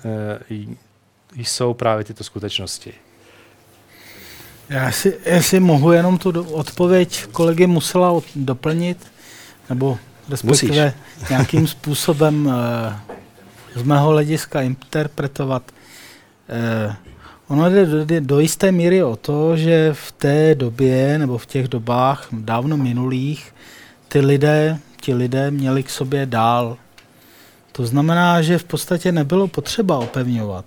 [0.51, 0.77] eh,
[1.37, 2.93] jsou právě tyto skutečnosti.
[4.69, 9.07] Já si, já si mohu jenom tu odpověď kolegy musela doplnit,
[9.69, 9.99] nebo
[10.31, 11.29] respektive Musíš.
[11.31, 12.53] nějakým způsobem
[13.75, 15.63] z mého hlediska interpretovat.
[17.49, 21.69] Ono jde do, do jisté míry o to, že v té době nebo v těch
[21.69, 23.55] dobách dávno minulých
[24.09, 26.77] ty lidé, ti lidé měli k sobě dál.
[27.77, 30.65] To znamená, že v podstatě nebylo potřeba opevňovat.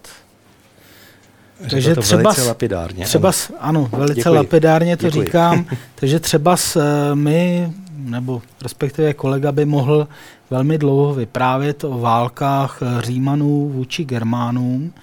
[1.59, 3.05] Řekl takže to třeba velice lapidárně.
[3.05, 4.35] Třeba, ano, velice Děkuji.
[4.35, 5.23] lapidárně to Děkuji.
[5.25, 5.65] říkám.
[5.95, 10.07] takže třeba s, eh, my, nebo respektive kolega by mohl
[10.49, 14.93] velmi dlouho vyprávět o válkách eh, Římanů vůči Germánům,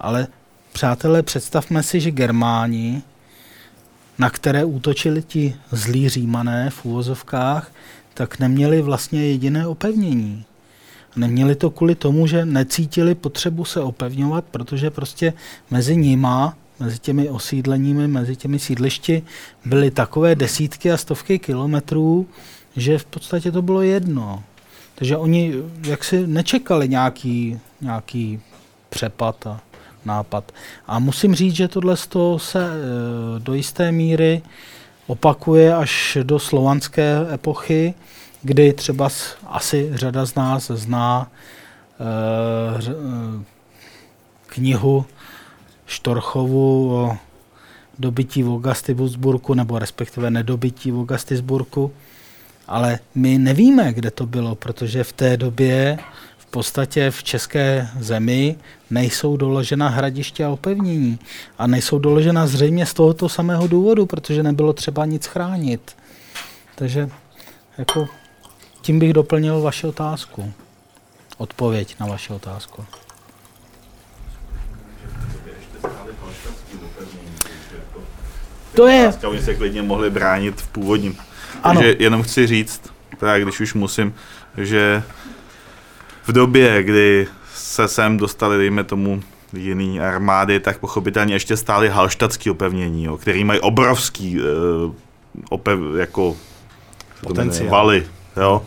[0.00, 0.26] ale
[0.72, 3.02] přátelé, představme si, že Germáni,
[4.18, 7.72] na které útočili ti zlí Římané v úvozovkách,
[8.14, 10.44] tak neměli vlastně jediné opevnění.
[11.16, 15.32] Neměli to kvůli tomu, že necítili potřebu se opevňovat, protože prostě
[15.70, 19.22] mezi nima, mezi těmi osídleními, mezi těmi sídlišti
[19.64, 22.26] byly takové desítky a stovky kilometrů,
[22.76, 24.42] že v podstatě to bylo jedno.
[24.94, 25.54] Takže oni
[25.86, 28.40] jaksi nečekali nějaký, nějaký
[28.88, 29.60] přepad a
[30.04, 30.52] nápad.
[30.86, 31.96] A musím říct, že tohle
[32.36, 32.70] se e,
[33.38, 34.42] do jisté míry
[35.06, 37.94] opakuje až do slovanské epochy,
[38.44, 39.08] kdy třeba
[39.46, 41.30] asi řada z nás zná
[42.00, 43.42] uh,
[44.46, 45.04] knihu
[45.86, 47.16] Štorchovu o
[47.98, 51.92] dobytí v Augustisburku, nebo respektive nedobytí v Augustisburku,
[52.66, 55.98] ale my nevíme, kde to bylo, protože v té době
[56.38, 58.56] v podstatě v české zemi
[58.90, 61.18] nejsou doložena hradiště a opevnění.
[61.58, 65.96] A nejsou doložena zřejmě z tohoto samého důvodu, protože nebylo třeba nic chránit.
[66.74, 67.10] Takže
[67.78, 68.08] jako
[68.84, 70.52] tím bych doplnil vaši otázku.
[71.36, 72.84] Odpověď na vaši otázku.
[78.74, 79.12] To je...
[79.26, 81.16] Oni se klidně mohli bránit v původním.
[81.62, 81.80] Ano.
[81.80, 84.14] Takže jenom chci říct, tak když už musím,
[84.56, 85.02] že
[86.24, 89.22] v době, kdy se sem dostali, dejme tomu,
[89.52, 94.94] jiný armády, tak pochopitelně ještě stály halštatský opevnění, jo, který mají obrovský uh,
[95.48, 96.36] opev, jako
[97.22, 97.92] Potenciál.
[98.36, 98.62] Jo?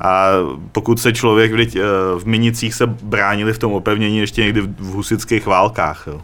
[0.00, 0.28] A
[0.72, 1.80] pokud se člověk v, eh,
[2.18, 6.04] v Minicích se bránili v tom opevnění ještě někdy v husických válkách.
[6.06, 6.22] Jo?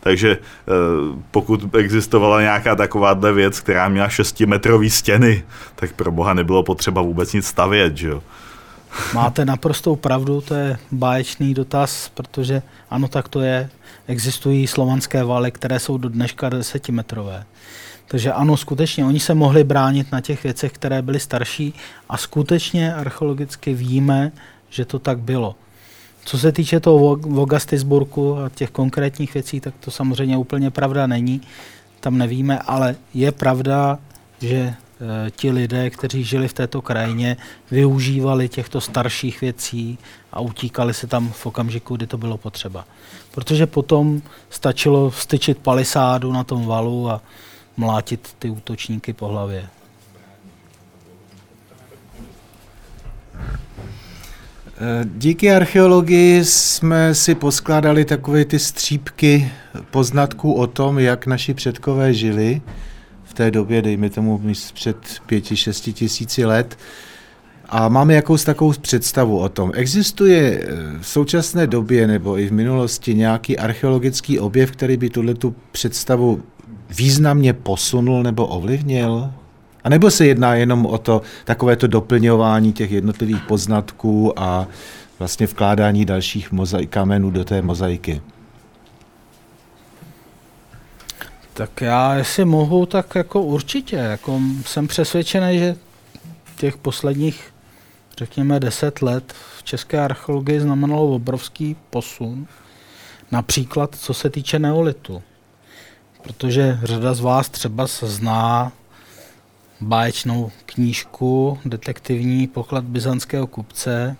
[0.00, 0.72] Takže eh,
[1.30, 7.32] pokud existovala nějaká takováhle věc, která měla šestimetrový stěny, tak pro boha nebylo potřeba vůbec
[7.32, 7.96] nic stavět.
[7.96, 8.22] Že jo?
[9.14, 13.70] Máte naprostou pravdu, to je báječný dotaz, protože ano, tak to je.
[14.06, 17.44] Existují slovanské valy, které jsou do dneška desetimetrové.
[18.08, 21.74] Takže ano, skutečně, oni se mohli bránit na těch věcech, které byly starší
[22.08, 24.32] a skutečně archeologicky víme,
[24.70, 25.54] že to tak bylo.
[26.24, 31.40] Co se týče toho Vogastisburku a těch konkrétních věcí, tak to samozřejmě úplně pravda není.
[32.00, 33.98] Tam nevíme, ale je pravda,
[34.40, 34.74] že e,
[35.30, 37.36] ti lidé, kteří žili v této krajině,
[37.70, 39.98] využívali těchto starších věcí
[40.32, 42.84] a utíkali se tam v okamžiku, kdy to bylo potřeba.
[43.30, 47.20] Protože potom stačilo styčit palisádu na tom valu a
[47.76, 49.68] mlátit ty útočníky po hlavě.
[55.04, 59.52] Díky archeologii jsme si poskládali takové ty střípky
[59.90, 62.62] poznatků o tom, jak naši předkové žili
[63.24, 64.40] v té době, dejme tomu
[64.74, 64.96] před
[65.26, 66.78] pěti, šesti tisíci let.
[67.68, 69.70] A máme jakous takovou představu o tom.
[69.74, 70.68] Existuje
[71.00, 76.42] v současné době nebo i v minulosti nějaký archeologický objev, který by tuhle tu představu
[76.90, 79.30] významně posunul nebo ovlivnil?
[79.84, 84.66] A nebo se jedná jenom o to takovéto doplňování těch jednotlivých poznatků a
[85.18, 88.22] vlastně vkládání dalších mozaik, kamenů do té mozaiky?
[91.54, 93.96] Tak já, jestli mohu, tak jako určitě.
[93.96, 95.76] Jako jsem přesvědčený, že
[96.56, 97.52] těch posledních,
[98.18, 102.46] řekněme, deset let v české archeologii znamenalo obrovský posun.
[103.32, 105.22] Například co se týče neolitu
[106.24, 108.72] protože řada z vás třeba zná
[109.80, 114.16] báječnou knížku detektivní poklad byzantského kupce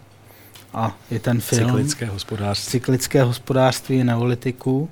[0.74, 2.70] a je ten film Cyklické hospodářství.
[2.70, 4.88] Cyklické hospodářství neolitiku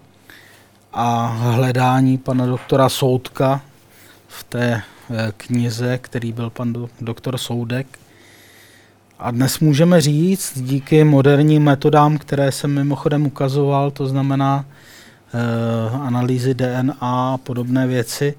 [0.93, 3.61] a hledání pana doktora Soudka
[4.29, 7.99] v té eh, knize, který byl pan do, doktor Soudek.
[9.19, 14.65] A dnes můžeme říct, díky moderním metodám, které jsem mimochodem ukazoval, to znamená
[16.03, 18.35] analýzy DNA a podobné věci,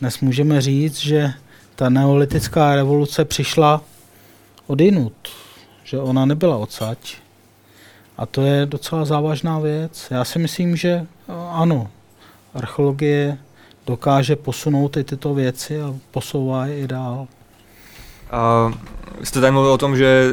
[0.00, 1.32] dnes můžeme říct, že
[1.76, 3.80] ta neolitická revoluce přišla
[4.66, 5.12] odinut,
[5.84, 6.98] že ona nebyla odsaď.
[8.18, 10.08] A to je docela závažná věc.
[10.10, 11.06] Já si myslím, že eh,
[11.50, 11.90] ano,
[12.54, 13.38] archeologie
[13.86, 17.26] dokáže posunout i tyto věci a posouvá je i dál.
[18.30, 18.72] A
[19.22, 20.30] jste tady mluvil o tom, že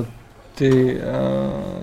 [0.00, 0.06] uh,
[0.54, 1.00] ty,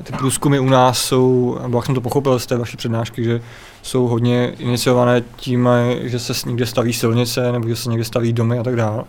[0.04, 3.42] ty průzkumy u nás jsou, nebo jak jsem to pochopil z té vaší přednášky, že
[3.86, 5.70] jsou hodně iniciované tím,
[6.02, 9.04] že se někde staví silnice nebo že se někde staví domy a tak dále.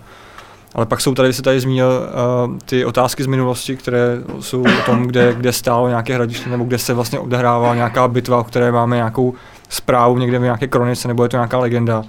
[0.75, 4.83] Ale pak jsou tady, se tady zmínil uh, ty otázky z minulosti, které jsou o
[4.87, 8.73] tom, kde, kde stálo nějaké hradiště nebo kde se vlastně odehrává nějaká bitva, o které
[8.73, 9.35] máme nějakou
[9.69, 11.99] zprávu někde v nějaké kronice nebo je to nějaká legenda.
[11.99, 12.05] Uh,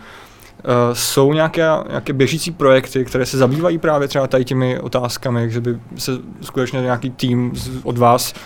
[0.93, 5.79] jsou nějaké, nějaké běžící projekty, které se zabývají právě třeba tady těmi otázkami, že by
[5.97, 6.11] se
[6.41, 7.53] skutečně nějaký tým
[7.83, 8.39] od vás uh,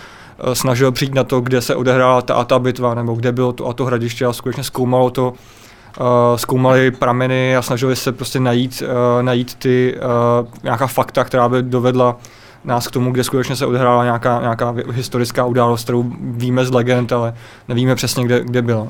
[0.52, 3.66] snažil přijít na to, kde se odehrála ta a ta bitva, nebo kde bylo to
[3.66, 5.28] a to hradiště a skutečně zkoumalo to,
[6.00, 6.06] uh,
[6.36, 9.98] zkoumali prameny a snažili se prostě najít, uh, najít ty
[10.62, 12.16] nějaká fakta, která by dovedla
[12.64, 17.12] nás k tomu, kde skutečně se odehrála nějaká, nějaká historická událost, kterou víme z legend,
[17.12, 17.34] ale
[17.68, 18.88] nevíme přesně, kde, kde byla.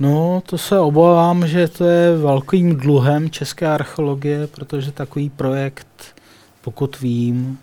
[0.00, 6.14] No, to se obávám, že to je velkým dluhem české archeologie, protože takový projekt,
[6.60, 7.58] pokud vím,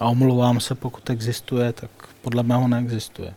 [0.00, 1.90] a omlouvám se, pokud existuje, tak
[2.22, 3.34] podle mého neexistuje.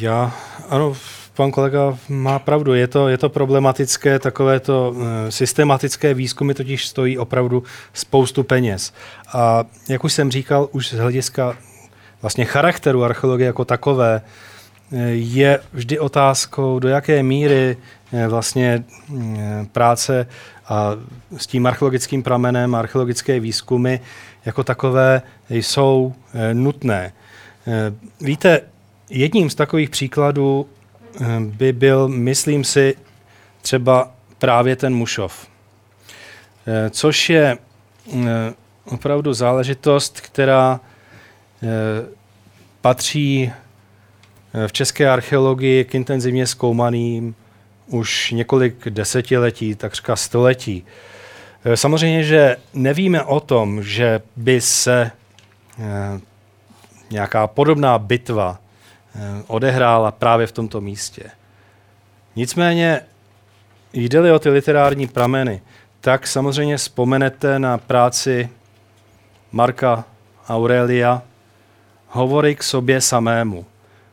[0.00, 0.34] Já,
[0.68, 0.94] ano,
[1.34, 6.86] pan kolega má pravdu, je to, je to problematické, takové to e, systematické výzkumy totiž
[6.86, 7.62] stojí opravdu
[7.92, 8.92] spoustu peněz.
[9.32, 11.56] A jak už jsem říkal, už z hlediska
[12.22, 14.22] vlastně charakteru archeologie jako takové,
[14.92, 17.76] e, je vždy otázkou, do jaké míry
[18.12, 18.84] e, vlastně
[19.72, 20.26] práce
[20.68, 20.90] a
[21.36, 23.98] s tím archeologickým pramenem, archeologické výzkumy
[24.44, 26.14] jako takové jsou
[26.52, 27.12] nutné.
[28.20, 28.60] Víte,
[29.14, 32.94] Jedním z takových příkladů eh, by byl, myslím si,
[33.62, 35.46] třeba právě ten Mušov,
[36.66, 38.18] eh, což je eh,
[38.84, 40.80] opravdu záležitost, která
[42.80, 43.52] patří
[44.66, 47.34] v české archeologii k intenzivně zkoumaným
[47.86, 50.86] už několik desetiletí, takřka století.
[51.74, 55.10] Samozřejmě, že nevíme o tom, že by se
[57.10, 58.58] nějaká podobná bitva
[59.14, 61.30] Eh, odehrála právě v tomto místě.
[62.36, 63.00] Nicméně,
[63.92, 65.62] jde-li o ty literární prameny,
[66.00, 68.48] tak samozřejmě vzpomenete na práci
[69.52, 70.04] Marka
[70.48, 71.22] Aurelia
[72.08, 73.66] Hovory k sobě samému,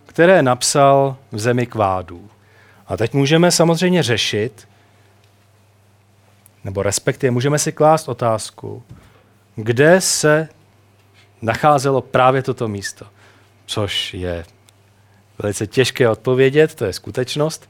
[0.05, 2.29] které napsal v zemi kvádů.
[2.89, 4.67] A teď můžeme samozřejmě řešit,
[6.63, 8.83] nebo respektive můžeme si klást otázku,
[9.55, 10.49] kde se
[11.41, 13.05] nacházelo právě toto místo,
[13.65, 14.45] což je
[15.39, 17.69] velice těžké odpovědět, to je skutečnost.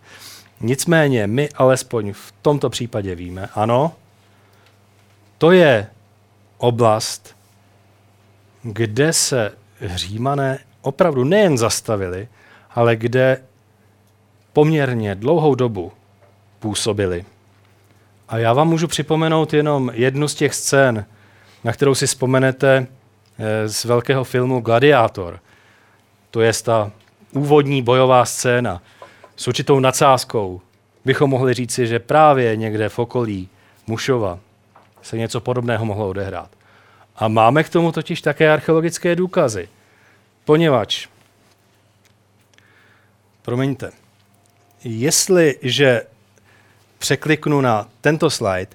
[0.62, 3.96] Nicméně my alespoň v tomto případě víme, ano,
[5.38, 5.88] to je
[6.58, 7.36] oblast,
[8.64, 9.52] kde se
[9.82, 12.28] římané opravdu nejen zastavili,
[12.70, 13.42] ale kde
[14.54, 15.92] poměrně dlouhou dobu
[16.60, 17.26] působili.
[18.30, 21.06] A já vám můžu připomenout jenom jednu z těch scén,
[21.64, 22.88] na kterou si vzpomenete
[23.40, 25.40] eh, z velkého filmu Gladiátor.
[26.32, 26.92] To je ta
[27.32, 28.82] úvodní bojová scéna
[29.36, 30.62] s určitou nadsázkou,
[31.06, 33.50] bychom mohli říci, že právě někde v okolí
[33.88, 34.40] Mušova
[35.02, 36.50] se něco podobného mohlo odehrát.
[37.16, 39.70] A máme k tomu totiž také archeologické důkazy,
[40.46, 41.08] poněvadž,
[43.42, 43.92] promiňte,
[44.84, 46.02] jestliže
[47.00, 48.68] překliknu na tento slide,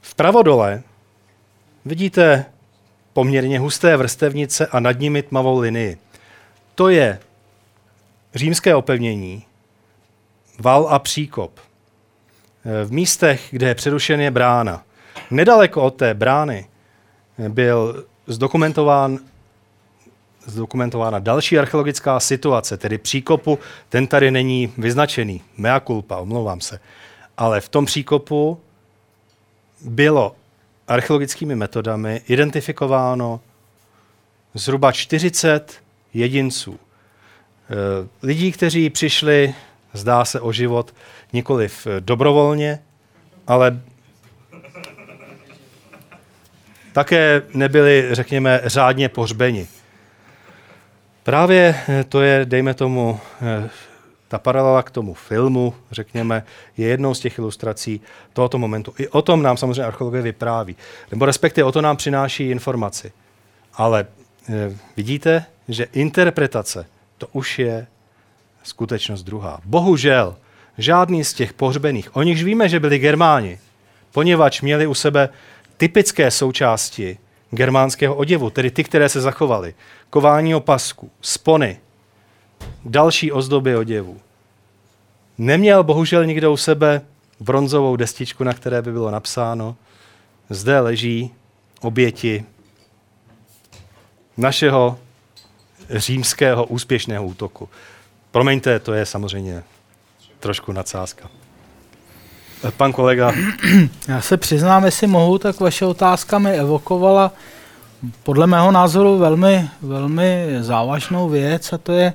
[0.00, 0.82] vpravo dole
[1.84, 2.44] vidíte
[3.12, 5.98] poměrně husté vrstevnice a nad nimi tmavou linii.
[6.74, 7.18] To je
[8.34, 9.44] římské opevnění,
[10.58, 11.60] val a příkop.
[12.84, 14.82] V místech, kde je přerušen je brána.
[15.30, 16.66] Nedaleko od té brány
[17.48, 19.18] byl zdokumentován
[20.48, 23.58] zdokumentována další archeologická situace, tedy příkopu,
[23.88, 26.80] ten tady není vyznačený, mea culpa, omlouvám se.
[27.36, 28.60] Ale v tom příkopu
[29.80, 30.36] bylo
[30.88, 33.40] archeologickými metodami identifikováno
[34.54, 35.82] zhruba 40
[36.14, 36.78] jedinců.
[36.78, 39.54] Eh, lidí, kteří přišli,
[39.92, 40.94] zdá se, o život
[41.32, 42.82] nikoliv dobrovolně,
[43.46, 43.80] ale
[46.92, 49.66] také nebyli, řekněme, řádně pohřbeni.
[51.28, 53.20] Právě eh, to je, dejme tomu,
[54.28, 56.44] ta paralela k tomu filmu, řekněme,
[56.76, 58.00] je jednou z těch ilustrací
[58.32, 58.94] tohoto momentu.
[58.98, 60.76] I o tom nám samozřejmě archeologie vypráví.
[61.10, 63.12] Nebo respektive o to nám přináší informaci.
[63.74, 64.06] Ale
[64.96, 66.86] vidíte, že interpretace
[67.18, 67.86] to už je
[68.62, 69.60] skutečnost druhá.
[69.64, 70.36] Bohužel,
[70.78, 73.58] žádný z těch pohřbených, o nichž víme, že byli Germáni,
[74.12, 75.28] poněvadž měli u sebe
[75.76, 77.18] typické součásti
[77.50, 79.74] germánského oděvu, tedy ty, které se zachovaly.
[80.10, 81.80] Kování opasku, spony,
[82.84, 84.20] další ozdoby oděvu.
[85.38, 87.02] Neměl bohužel nikdo u sebe
[87.40, 89.76] bronzovou destičku, na které by bylo napsáno,
[90.50, 91.30] zde leží
[91.80, 92.44] oběti
[94.36, 94.98] našeho
[95.90, 97.68] římského úspěšného útoku.
[98.30, 99.62] Promiňte, to je samozřejmě
[100.40, 101.28] trošku nadsázka.
[102.76, 103.32] Pan kolega.
[104.08, 107.32] Já se přiznám, jestli mohu, tak vaše otázka mi evokovala
[108.22, 112.14] podle mého názoru velmi, velmi závažnou věc a to je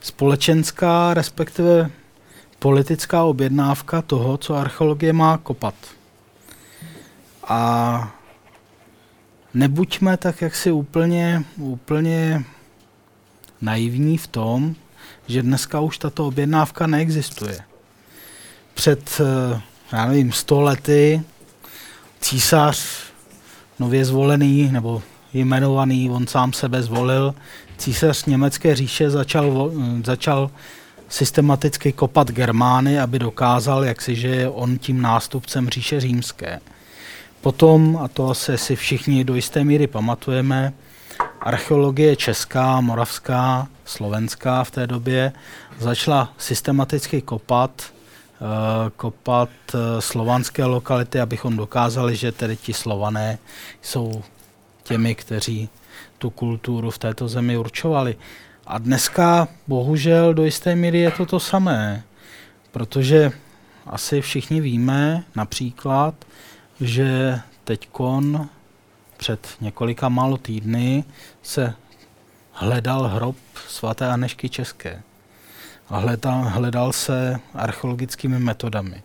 [0.00, 1.90] společenská, respektive
[2.58, 5.74] politická objednávka toho, co archeologie má kopat.
[7.48, 8.12] A
[9.54, 12.44] nebuďme tak jaksi úplně, úplně
[13.60, 14.74] naivní v tom,
[15.26, 17.58] že dneska už tato objednávka neexistuje.
[18.74, 19.60] Před, eh,
[19.92, 21.22] já nevím, sto lety
[22.20, 22.86] císař
[23.78, 25.02] nově zvolený, nebo
[25.32, 27.34] jmenovaný, on sám sebe zvolil,
[27.78, 29.72] císař německé říše začal,
[30.04, 30.50] začal
[31.08, 36.60] systematicky kopat Germány, aby dokázal, jak si, že je on tím nástupcem říše římské.
[37.40, 40.72] Potom, a to asi si všichni do jisté míry pamatujeme,
[41.40, 45.32] archeologie česká, moravská, slovenská v té době
[45.78, 48.46] začala systematicky kopat, uh,
[48.96, 53.38] kopat uh, slovanské lokality, abychom dokázali, že tedy ti slované
[53.82, 54.22] jsou
[54.82, 55.68] těmi, kteří
[56.18, 58.16] tu kulturu v této zemi určovali.
[58.66, 62.02] A dneska bohužel do jisté míry je to to samé,
[62.72, 63.32] protože
[63.86, 66.14] asi všichni víme například,
[66.80, 68.48] že teďkon
[69.16, 71.04] před několika málo týdny
[71.42, 71.74] se
[72.52, 73.36] hledal hrob
[73.68, 75.02] svaté Anešky České.
[75.88, 79.02] A hledal, hledal se archeologickými metodami.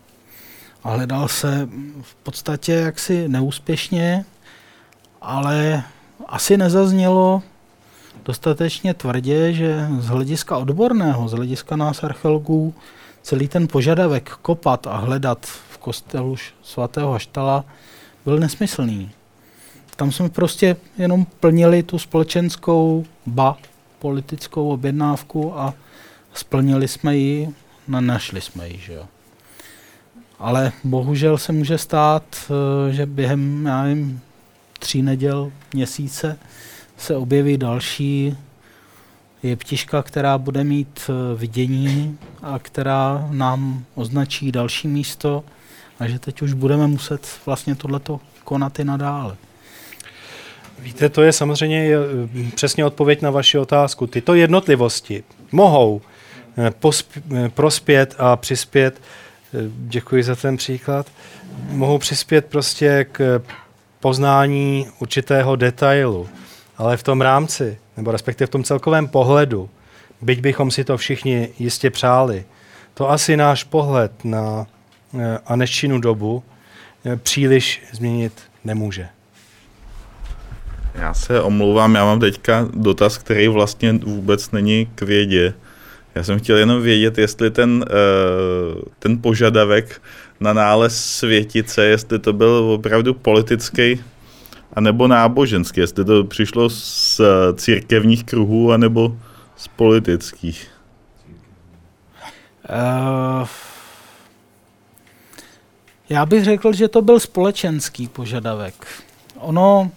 [0.84, 1.68] A hledal se
[2.02, 4.24] v podstatě jaksi neúspěšně,
[5.26, 5.84] ale
[6.26, 7.42] asi nezaznělo
[8.24, 12.74] dostatečně tvrdě, že z hlediska odborného, z hlediska nás archeologů,
[13.22, 17.64] celý ten požadavek kopat a hledat v kostelu svatého Haštala
[18.24, 19.10] byl nesmyslný.
[19.96, 23.56] Tam jsme prostě jenom plnili tu společenskou, ba
[23.98, 25.74] politickou objednávku a
[26.34, 27.48] splnili jsme ji,
[27.88, 29.04] nenašli jsme ji, že jo.
[30.38, 34.20] Ale bohužel se může stát, eh, že během, já nevím,
[34.78, 36.38] tří neděl, měsíce
[36.96, 38.36] se objeví další
[39.42, 45.44] jeptiška, která bude mít eh, vidění a která nám označí další místo
[46.00, 49.36] a že teď už budeme muset vlastně tohleto konat i nadále.
[50.78, 54.06] Víte, to je samozřejmě eh, přesně odpověď na vaši otázku.
[54.06, 56.00] Tyto jednotlivosti mohou
[56.58, 59.00] eh, prospět a přispět,
[59.68, 61.06] děkuji za ten příklad,
[61.68, 63.42] mohou přispět prostě k
[64.00, 66.28] poznání určitého detailu,
[66.76, 69.70] ale v tom rámci, nebo respektive v tom celkovém pohledu,
[70.22, 72.44] byť bychom si to všichni jistě přáli,
[72.94, 74.66] to asi náš pohled na
[75.18, 76.42] eh, Aneščinu dobu
[77.04, 78.32] eh, příliš změnit
[78.64, 79.08] nemůže.
[80.94, 85.54] Já se omlouvám, já mám teďka dotaz, který vlastně vůbec není k vědě.
[86.16, 87.94] Já jsem chtěl jenom vědět, jestli ten, eh,
[88.98, 90.02] ten požadavek
[90.40, 94.00] na nález světice, jestli to byl opravdu politický
[94.72, 97.20] anebo náboženský, jestli to přišlo z
[97.54, 99.16] církevních kruhů anebo
[99.56, 100.68] z politických.
[102.68, 103.48] Uh,
[106.08, 108.86] já bych řekl, že to byl společenský požadavek.
[109.38, 109.90] Ono,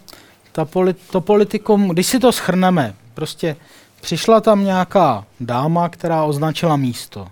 [0.52, 3.56] ta polit, to politikum, když si to schrneme, prostě
[4.02, 7.28] přišla tam nějaká dáma, která označila místo.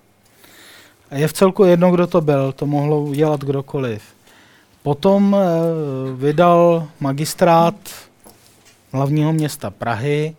[1.11, 4.03] A je v celku jedno, kdo to byl, to mohlo udělat kdokoliv.
[4.83, 5.45] Potom eh,
[6.15, 7.75] vydal magistrát
[8.91, 10.35] hlavního města Prahy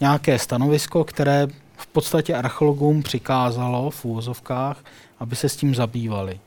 [0.00, 1.46] nějaké stanovisko, které
[1.76, 4.84] v podstatě archeologům přikázalo v úvozovkách,
[5.18, 6.40] aby se s tím zabývali.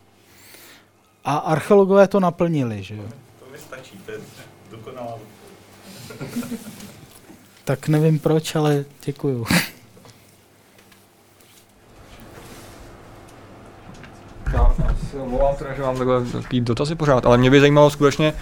[1.25, 3.03] A archeologové to naplnili, že jo?
[3.39, 4.17] To mi stačí, to je
[4.71, 5.17] dokonalá
[7.65, 9.45] Tak nevím proč, ale děkuju.
[14.53, 18.33] Já, já se omlouvám že mám takhle takový dotazy pořád, ale mě by zajímalo skutečně,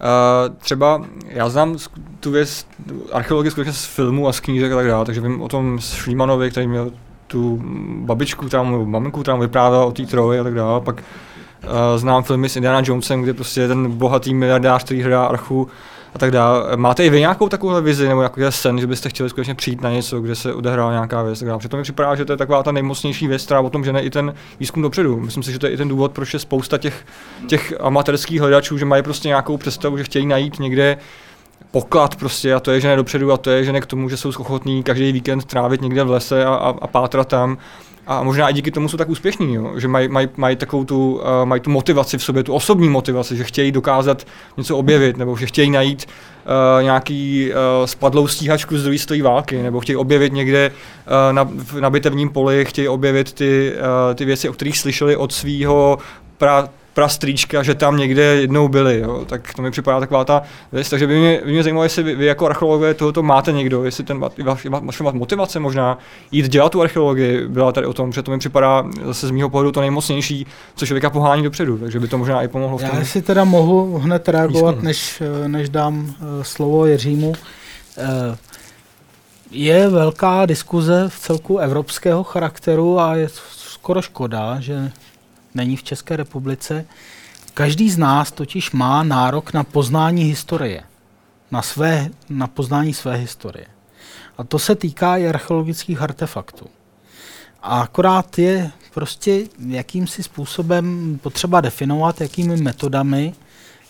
[0.00, 1.76] Uh, třeba já znám
[2.20, 2.66] tu věc
[3.12, 6.50] archeologii skutečně z filmů a z knížek a tak dále, takže vím o tom Schlímanovi,
[6.50, 6.90] který měl
[7.26, 7.60] tu
[8.04, 10.80] babičku, mu, maminku, mu vyprávěla o té troji a tak dále.
[10.80, 15.68] Pak uh, znám filmy s Indiana Jonesem, kde prostě ten bohatý miliardář, který hledá archu
[16.18, 16.76] a tak dále.
[16.76, 19.90] Máte i vy nějakou takovou vizi nebo nějaký sen, že byste chtěli skutečně přijít na
[19.90, 21.38] něco, kde se odehrává nějaká věc?
[21.38, 21.58] Tak dále.
[21.58, 24.10] Přitom mi připadá, že to je taková ta nejmocnější věc, která o tom žene i
[24.10, 25.20] ten výzkum dopředu.
[25.20, 27.06] Myslím si, že to je i ten důvod, proč je spousta těch,
[27.46, 30.96] těch amatérských hledačů, že mají prostě nějakou představu, že chtějí najít někde
[31.70, 34.08] poklad prostě a to je, že ne dopředu a to je, že ne k tomu,
[34.08, 37.58] že jsou ochotní každý víkend trávit někde v lese a, a, a pátrat tam
[38.08, 39.72] a možná i díky tomu jsou tak úspěšní, jo?
[39.76, 43.36] že mají maj, maj takovou tu, uh, mají tu motivaci v sobě, tu osobní motivaci,
[43.36, 44.26] že chtějí dokázat
[44.56, 49.62] něco objevit, nebo že chtějí najít uh, nějaký uh, spadlou stíhačku z druhé stojí války,
[49.62, 51.48] nebo chtějí objevit někde uh, na,
[51.80, 55.98] na bitevním poli, chtějí objevit ty, uh, ty věci, o kterých slyšeli od svého
[56.98, 59.24] prastrýčka, že tam někde jednou byli, jo.
[59.26, 60.42] tak to mi připadá taková ta
[60.72, 63.84] věc, takže by mě, by mě zajímalo, jestli vy, vy jako archeologové tohoto máte někdo,
[63.84, 64.20] jestli ten
[64.80, 65.98] vaše motivace možná
[66.32, 69.50] jít dělat tu archeologii byla tady o tom, že to mi připadá zase z mého
[69.50, 72.98] pohledu to nejmocnější, co člověka pohání dopředu, takže by to možná i pomohlo v tom.
[72.98, 77.28] Já si teda mohu hned reagovat, než, než dám uh, slovo Jiřímu.
[77.28, 77.34] Uh,
[79.50, 84.92] je velká diskuze v celku evropského charakteru a je skoro škoda, že
[85.54, 86.86] není v České republice.
[87.54, 90.82] Každý z nás totiž má nárok na poznání historie,
[91.50, 93.66] na, své, na poznání své historie.
[94.38, 96.66] A to se týká i archeologických artefaktů.
[97.62, 103.34] A akorát je prostě jakýmsi způsobem potřeba definovat, jakými metodami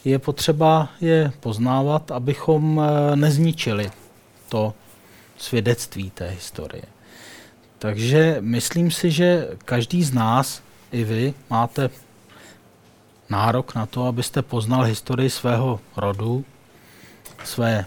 [0.05, 3.91] je potřeba je poznávat, abychom eh, nezničili
[4.49, 4.75] to
[5.39, 6.83] svědectví té historie.
[7.79, 10.63] Takže myslím si, že každý z nás
[10.93, 11.91] i vy máte
[13.31, 16.45] nárok na to, abyste poznal historii svého rodu,
[17.45, 17.85] své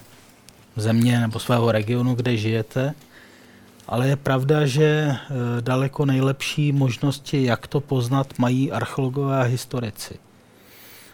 [0.76, 2.94] země nebo svého regionu, kde žijete.
[3.86, 5.18] Ale je pravda, že eh,
[5.60, 10.18] daleko nejlepší možnosti, jak to poznat, mají archeologové a historici.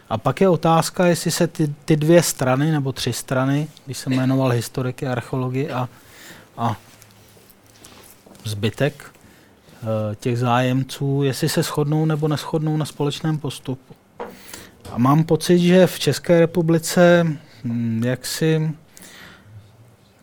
[0.09, 4.13] A pak je otázka, jestli se ty, ty dvě strany nebo tři strany, když jsem
[4.13, 5.89] jmenoval historiky, archeologii a,
[6.57, 6.75] a
[8.43, 9.11] zbytek,
[10.15, 13.93] těch zájemců, jestli se shodnou nebo neschodnou na společném postupu.
[14.91, 17.27] A mám pocit, že v České republice
[17.63, 18.71] hm, jaksi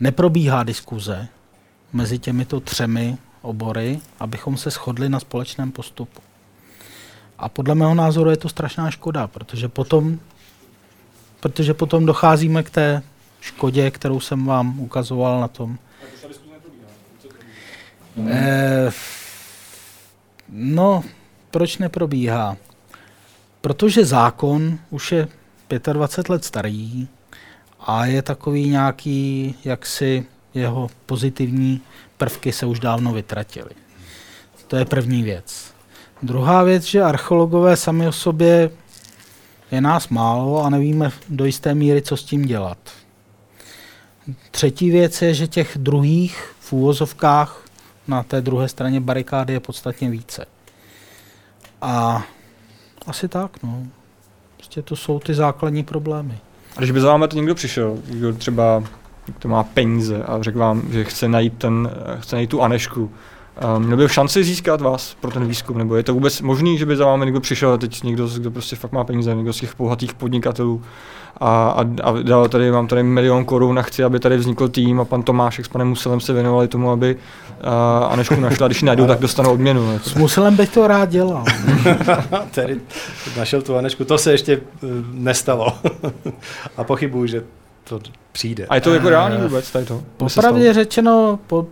[0.00, 1.28] neprobíhá diskuze
[1.92, 6.20] mezi těmito třemi obory, abychom se shodli na společném postupu.
[7.38, 10.18] A podle mého názoru je to strašná škoda, protože potom,
[11.40, 13.02] protože potom docházíme k té
[13.40, 15.78] škodě, kterou jsem vám ukazoval na tom.
[18.28, 18.90] Eh,
[20.48, 21.04] No,
[21.50, 22.56] proč neprobíhá?
[23.60, 25.28] Protože zákon už je
[25.92, 27.08] 25 let starý
[27.80, 31.80] a je takový nějaký, jaksi jeho pozitivní
[32.16, 33.70] prvky se už dávno vytratily.
[34.66, 35.74] To je první věc.
[36.22, 38.70] Druhá věc, že archeologové sami o sobě
[39.70, 42.78] je nás málo a nevíme do jisté míry, co s tím dělat.
[44.50, 47.65] Třetí věc je, že těch druhých v úvozovkách
[48.08, 50.46] na té druhé straně barikády je podstatně více.
[51.82, 52.24] A
[53.06, 53.82] asi tak, no.
[54.56, 56.38] Prostě to jsou ty základní problémy.
[56.76, 58.84] A když by za vámi to někdo přišel, kdo třeba
[59.38, 63.10] to má peníze a řekl vám, že chce najít, ten, chce najít tu Anešku,
[63.76, 66.86] um, měl by šanci získat vás pro ten výzkum, nebo je to vůbec možný, že
[66.86, 69.76] by za vámi někdo přišel, teď někdo, kdo prostě fakt má peníze, někdo z těch
[69.76, 70.82] bohatých podnikatelů
[71.40, 75.00] a, a, a dal tady, mám tady milion korun a chci, aby tady vznikl tým
[75.00, 78.86] a pan Tomášek s panem Muselem se věnovali tomu, aby uh, Anešku našla, když ji
[78.86, 79.92] najdou, tak dostanou odměnu.
[79.92, 80.08] Jako.
[80.08, 81.44] S Muselem bych to rád dělal.
[82.54, 82.80] tady
[83.36, 85.78] našel tu Anešku, to se ještě uh, nestalo
[86.76, 87.42] a pochybuju, že
[87.84, 88.00] to
[88.32, 88.66] přijde.
[88.66, 90.02] A je to jako reálný vůbec tady to?
[90.16, 91.66] Popravdě řečeno, po,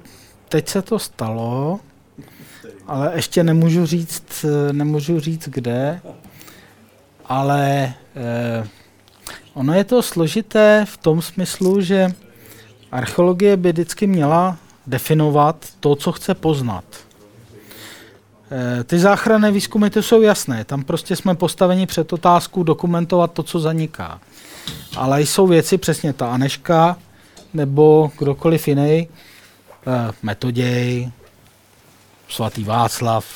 [0.49, 1.81] teď se to stalo,
[2.87, 6.01] ale ještě nemůžu říct, nemůžu říct kde,
[7.27, 8.69] ale eh,
[9.55, 12.13] ono je to složité v tom smyslu, že
[12.93, 14.57] archeologie by vždycky měla
[14.87, 16.85] definovat to, co chce poznat.
[18.51, 23.43] Eh, ty záchranné výzkumy to jsou jasné, tam prostě jsme postaveni před otázku dokumentovat to,
[23.43, 24.21] co zaniká.
[24.97, 26.97] Ale jsou věci, přesně ta Aneška,
[27.55, 29.09] nebo kdokoliv jiný,
[29.87, 31.11] Eh, Metoděj,
[32.29, 33.27] svatý Václav,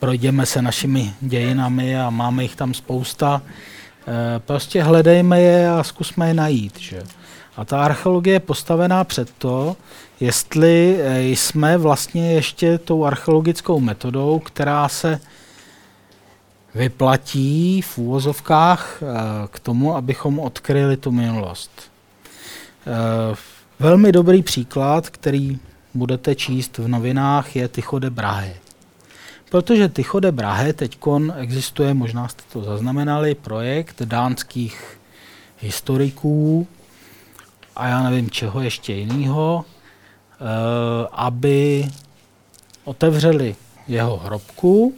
[0.00, 3.42] projdeme se našimi dějinami a máme jich tam spousta.
[4.06, 6.78] Eh, prostě hledejme je a zkusme je najít.
[6.78, 7.02] Že?
[7.56, 9.76] A ta archeologie je postavená před to,
[10.20, 15.20] jestli eh, jsme vlastně ještě tou archeologickou metodou, která se
[16.74, 19.02] vyplatí v úvozovkách
[19.50, 21.70] k tomu, abychom odkryli tu minulost.
[23.78, 25.58] Velmi dobrý příklad, který
[25.94, 28.54] budete číst v novinách, je Tycho de Brahe.
[29.54, 30.98] Protože Tycho de Brahe teď
[31.36, 35.00] existuje, možná jste to zaznamenali, projekt dánských
[35.58, 36.66] historiků
[37.76, 40.36] a já nevím čeho ještě jiného, eh,
[41.12, 41.86] aby
[42.84, 43.56] otevřeli
[43.88, 44.94] jeho hrobku,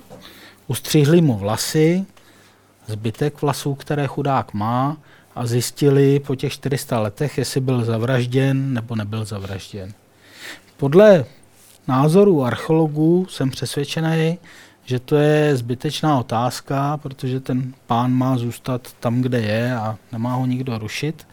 [0.67, 2.07] ustřihli mu vlasy,
[2.87, 4.97] zbytek vlasů, které chudák má,
[5.35, 9.93] a zjistili po těch 400 letech, jestli byl zavražděn nebo nebyl zavražděn.
[10.77, 11.25] Podle
[11.89, 14.39] názoru archeologů jsem přesvědčený,
[14.85, 20.35] že to je zbytečná otázka, protože ten pán má zůstat tam, kde je a nemá
[20.35, 21.27] ho nikdo rušit.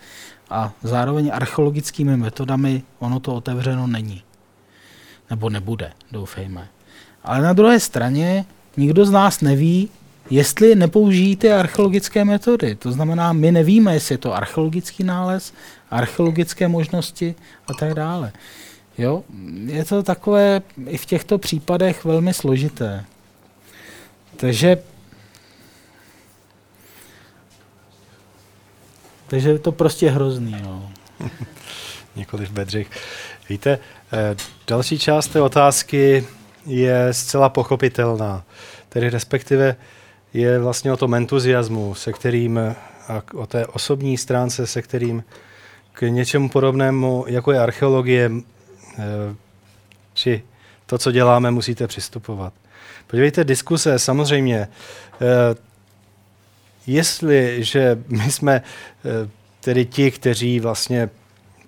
[0.50, 4.22] A zároveň archeologickými metodami ono to otevřeno není.
[5.30, 6.68] Nebo nebude, doufejme.
[7.24, 8.46] Ale na druhé straně
[8.78, 9.90] nikdo z nás neví,
[10.30, 12.76] jestli nepoužijí ty archeologické metody.
[12.76, 15.54] To znamená, my nevíme, jestli je to archeologický nález,
[15.92, 17.36] archeologické možnosti
[17.68, 18.32] a tak dále.
[18.98, 19.24] Jo?
[19.66, 23.06] Je to takové i v těchto případech velmi složité.
[24.36, 24.78] Takže
[29.28, 30.56] takže je to prostě hrozný.
[30.64, 30.92] No.
[32.16, 32.88] Nikoliv Bedřich.
[33.50, 33.80] Víte,
[34.14, 34.36] eh,
[34.68, 36.28] další část té otázky
[36.66, 38.44] je zcela pochopitelná.
[38.90, 39.76] Tedy respektive
[40.34, 42.60] je vlastně o tom entuziasmu, se kterým
[43.08, 45.24] a o té osobní stránce, se kterým
[45.94, 48.32] k něčemu podobnému, jako je archeologie,
[50.14, 50.44] či
[50.86, 52.54] to, co děláme, musíte přistupovat.
[53.08, 54.68] Podívejte, diskuse samozřejmě,
[55.22, 55.56] eh,
[56.88, 59.30] jestliže my jsme eh,
[59.62, 61.10] tedy ti, kteří vlastně,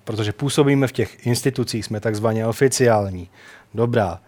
[0.03, 3.29] protože působíme v těch institucích, jsme takzvaně oficiální,
[3.73, 4.19] dobrá,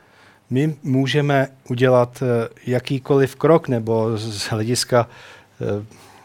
[0.49, 5.09] my můžeme udělat eh, jakýkoliv krok, nebo z hlediska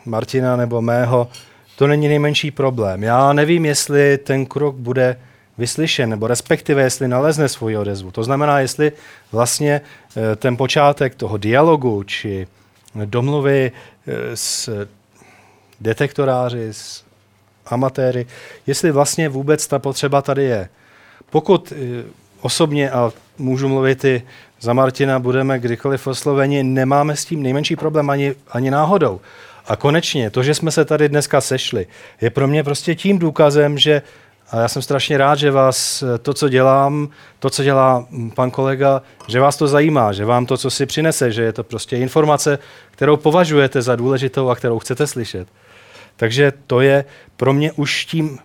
[0.04, 1.28] Martina nebo mého,
[1.76, 3.02] to není nejmenší problém.
[3.02, 5.16] Já nevím, jestli ten krok bude
[5.62, 8.10] vyslyšen, nebo respektive jestli nalezne svoji odezvu.
[8.10, 8.92] To znamená, jestli
[9.32, 12.46] vlastně eh, ten počátek toho dialogu či
[13.04, 14.66] domluvy eh, s
[15.80, 17.04] detektoráři, s
[17.66, 18.26] amatéry,
[18.66, 20.68] jestli vlastně vůbec ta potřeba tady je.
[21.30, 22.04] Pokud eh,
[22.42, 24.22] osobně, a můžu mluvit i
[24.60, 29.20] za Martina, budeme kdykoliv osloveni, nemáme s tím nejmenší problém ani, ani náhodou.
[29.66, 31.86] A konečně, to, že jsme se tady dneska sešli,
[32.20, 34.02] je pro mě prostě tím důkazem, že
[34.52, 37.08] a já jsem strašně rád, že vás eh, to, co dělám,
[37.38, 40.86] to, co dělá mm, pan kolega, že vás to zajímá, že vám to, co si
[40.86, 42.58] přinese, že je to prostě informace,
[42.90, 45.48] kterou považujete za důležitou a kterou chcete slyšet.
[46.16, 47.04] Takže to je
[47.36, 48.38] pro mě už tím,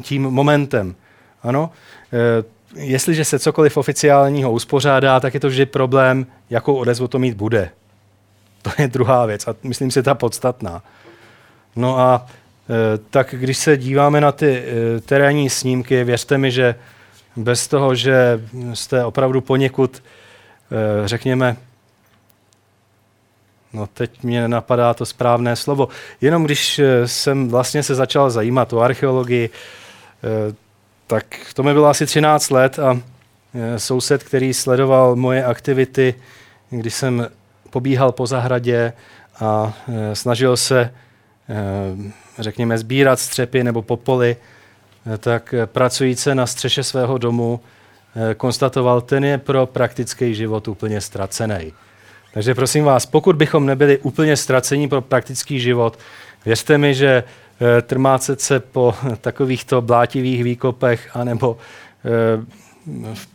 [0.00, 0.94] tím momentem.
[1.42, 1.70] Ano,
[2.12, 2.44] e,
[2.84, 7.70] jestliže se cokoliv oficiálního uspořádá, tak je to vždy problém, jakou odezvu to mít bude.
[8.62, 10.82] To je druhá věc a myslím si ta podstatná.
[11.76, 12.43] No a Eh,
[13.10, 16.74] tak když se díváme na ty eh, terénní snímky, věřte mi, že
[17.36, 18.40] bez toho, že
[18.74, 21.56] jste opravdu poněkud, eh, řekněme,
[23.72, 25.88] no teď mě napadá to správné slovo,
[26.20, 29.50] jenom když jsem vlastně se začal zajímat o archeologii,
[31.06, 31.24] tak
[31.54, 33.00] to mi bylo asi 13 let a
[33.76, 36.14] soused, který sledoval moje aktivity,
[36.70, 37.28] když jsem
[37.70, 38.92] pobíhal po zahradě
[39.40, 39.72] a
[40.12, 40.90] snažil se
[42.38, 44.36] řekněme, sbírat střepy nebo popoly,
[45.14, 47.60] eh, tak eh, pracujíce na střeše svého domu
[48.30, 51.72] eh, konstatoval, ten je pro praktický život úplně ztracený.
[52.34, 55.98] Takže prosím vás, pokud bychom nebyli úplně ztracení pro praktický život,
[56.46, 57.24] věřte mi, že
[57.82, 61.56] trmácet se po takovýchto blátivých výkopech anebo
[63.14, 63.33] v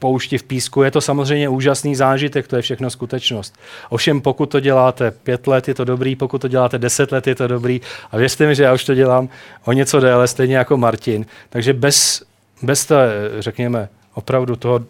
[0.00, 0.82] poušti v písku.
[0.82, 3.54] Je to samozřejmě úžasný zážitek, to je všechno skutečnost.
[3.88, 7.34] Ovšem, pokud to děláte pět let, je to dobrý, pokud to děláte deset let, je
[7.34, 7.80] to dobrý.
[8.10, 9.28] A věřte mi, že já už to dělám
[9.64, 11.26] o něco déle, stejně jako Martin.
[11.50, 12.22] Takže bez,
[12.62, 13.08] bez té,
[13.38, 14.80] řekněme, opravdu toho,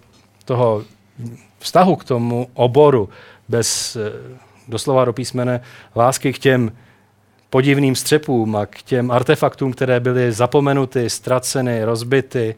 [0.44, 0.84] toho
[1.58, 3.08] vztahu k tomu oboru,
[3.48, 4.12] bez eh,
[4.68, 5.60] doslova do písmene
[5.96, 6.72] lásky k těm
[7.50, 12.54] podivným střepům a k těm artefaktům, které byly zapomenuty, ztraceny, rozbity,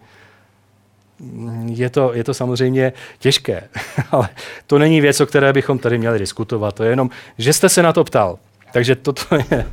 [1.66, 3.62] je to, je to samozřejmě těžké,
[4.10, 4.28] ale
[4.66, 6.74] to není věc, o které bychom tady měli diskutovat.
[6.74, 8.38] To je jenom, že jste se na to ptal.
[8.72, 9.66] Takže toto je.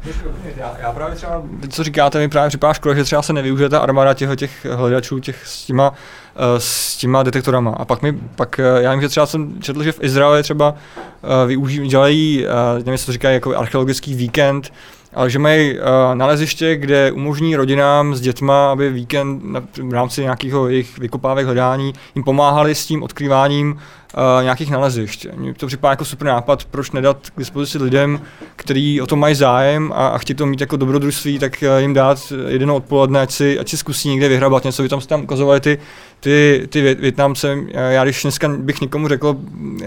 [0.57, 3.79] Já, já právě třeba, co říkáte, mi právě připadá škoda, že třeba se nevyužije ta
[3.79, 5.93] armáda těch, těch hledačů těch s těma,
[6.35, 7.71] eh, s těma detektorama.
[7.71, 10.75] A pak mi, pak eh, já vím, že třeba jsem četl, že v Izraeli třeba
[11.23, 12.45] eh, využívají, dělají,
[12.77, 14.71] nevím, jestli to říkají, jako archeologický víkend,
[15.13, 20.21] ale že mají uh, naleziště, kde umožní rodinám s dětma, aby víkend na, v rámci
[20.21, 25.27] nějakého jejich vykopávek hledání jim pomáhali s tím odkrýváním uh, nějakých nalezišť.
[25.35, 28.21] Mně to připadá jako super nápad, proč nedat k dispozici lidem,
[28.55, 31.93] kteří o to mají zájem a, a chtějí to mít jako dobrodružství, tak uh, jim
[31.93, 34.83] dát jeden odpoledne, ať si, ať si zkusí někde vyhrabat něco.
[34.83, 35.79] Vy tam tam ukazovali ty,
[36.19, 37.57] ty, ty Větnamce.
[37.71, 39.79] Já když dneska bych někomu řekl, uh,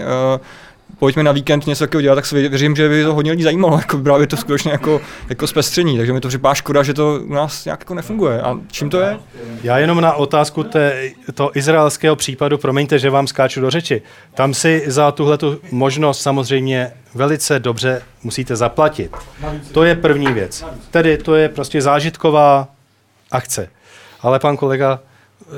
[0.99, 3.77] pojďme na víkend něco takového dělat, tak si věřím, že by to hodně lidí zajímalo,
[3.77, 7.33] jako právě to skutečně jako, jako zpestření, takže mi to připadá škoda, že to u
[7.33, 8.41] nás nějak jako nefunguje.
[8.41, 9.17] A čím to je?
[9.63, 14.01] Já jenom na otázku té, to izraelského případu, promiňte, že vám skáču do řeči,
[14.33, 15.37] tam si za tuhle
[15.71, 19.15] možnost samozřejmě velice dobře musíte zaplatit.
[19.71, 20.65] To je první věc.
[20.91, 22.67] Tedy to je prostě zážitková
[23.31, 23.69] akce.
[24.21, 24.99] Ale pan kolega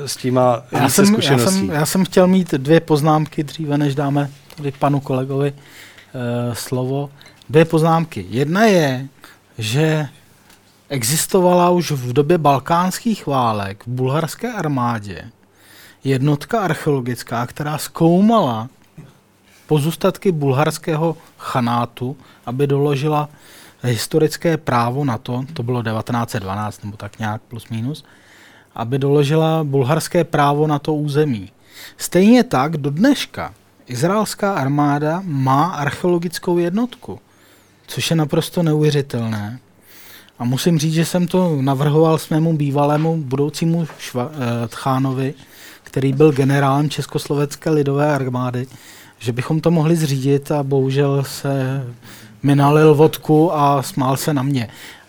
[0.06, 3.94] s tím má já jsem, já, jsem, já jsem chtěl mít dvě poznámky dříve, než
[3.94, 7.10] dáme tady panu kolegovi e, slovo.
[7.48, 8.26] Dvě poznámky.
[8.30, 9.08] Jedna je,
[9.58, 10.08] že
[10.88, 15.30] existovala už v době balkánských válek v bulharské armádě
[16.06, 18.68] jednotka archeologická, která zkoumala
[19.66, 22.16] pozůstatky bulharského chanátu,
[22.46, 23.28] aby doložila
[23.82, 28.04] historické právo na to, to bylo 1912 nebo tak nějak plus minus,
[28.74, 31.50] aby doložila bulharské právo na to území.
[31.96, 33.54] Stejně tak do dneška
[33.86, 37.20] izraelská armáda má archeologickou jednotku,
[37.86, 39.58] což je naprosto neuvěřitelné.
[40.38, 45.34] A musím říct, že jsem to navrhoval svému bývalému budoucímu šva, eh, tchánovi,
[45.82, 48.66] který byl generálem Československé lidové armády,
[49.18, 51.84] že bychom to mohli zřídit a bohužel se
[52.42, 54.68] mi nalil vodku a smál se na mě.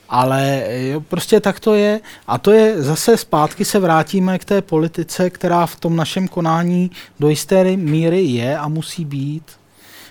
[0.09, 1.99] Ale jo, prostě tak to je.
[2.27, 6.91] A to je zase zpátky se vrátíme k té politice, která v tom našem konání
[7.19, 9.43] do jisté míry je a musí být.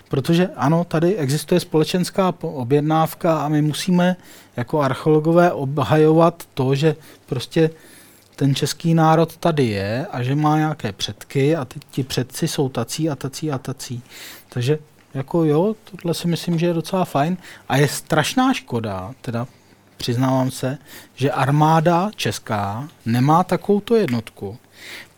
[0.08, 4.16] Protože ano, tady existuje společenská objednávka a my musíme
[4.56, 6.96] jako archeologové obhajovat to, že
[7.26, 7.70] prostě
[8.36, 12.68] ten český národ tady je a že má nějaké předky a ty, ti předci jsou
[12.68, 14.02] tací a tací a tací.
[14.48, 14.78] Takže
[15.14, 17.36] jako jo, tohle si myslím, že je docela fajn
[17.68, 19.46] a je strašná škoda, teda
[19.96, 20.78] přiznávám se,
[21.14, 24.58] že armáda česká nemá takovouto jednotku,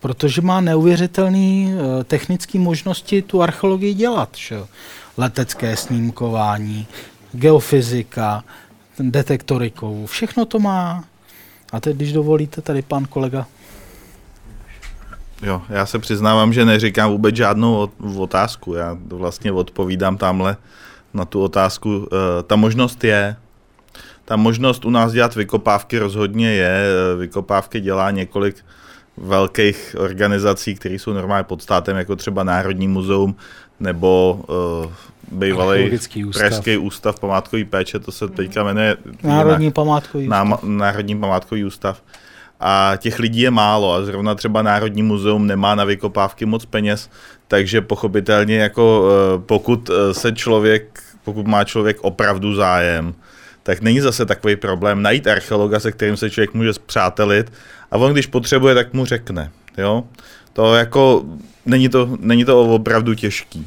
[0.01, 4.29] protože má neuvěřitelné uh, technické možnosti tu archeologii dělat.
[4.37, 4.61] Že?
[5.17, 6.87] Letecké snímkování,
[7.33, 8.45] geofyzika,
[9.01, 11.05] detektorikou, všechno to má.
[11.73, 13.47] A teď, když dovolíte, tady pan kolega.
[15.43, 17.89] Jo, já se přiznávám, že neříkám vůbec žádnou
[18.19, 18.75] otázku.
[18.75, 20.57] Já vlastně odpovídám tamhle
[21.15, 22.09] na tu otázku.
[22.13, 23.37] Eh, ta možnost je,
[24.29, 26.85] ta možnost u nás dělat vykopávky rozhodně je.
[27.19, 28.57] Vykopávky dělá několik
[29.17, 33.37] velkých organizací, které jsou normálně pod státem, jako třeba Národní muzeum
[33.81, 34.41] nebo
[34.85, 34.93] uh,
[35.33, 35.99] bývalý
[36.33, 40.63] Pražský ústav památkový péče, to se teďka jmenuje Národní památkový ústav.
[40.63, 42.03] Národní památkový ústav.
[42.61, 47.11] A těch lidí je málo a zrovna třeba Národní muzeum nemá na vykopávky moc peněz,
[47.49, 53.15] takže pochopitelně jako uh, pokud eh, se člověk, pokud má člověk opravdu zájem,
[53.69, 57.53] tak není zase takový problém najít archeologa, se kterým se člověk může zpřátelit
[57.91, 59.51] a on, když potřebuje, tak mu řekne.
[59.79, 60.05] Jo?
[60.53, 61.25] To jako,
[61.67, 63.67] není to, není to opravdu těžký.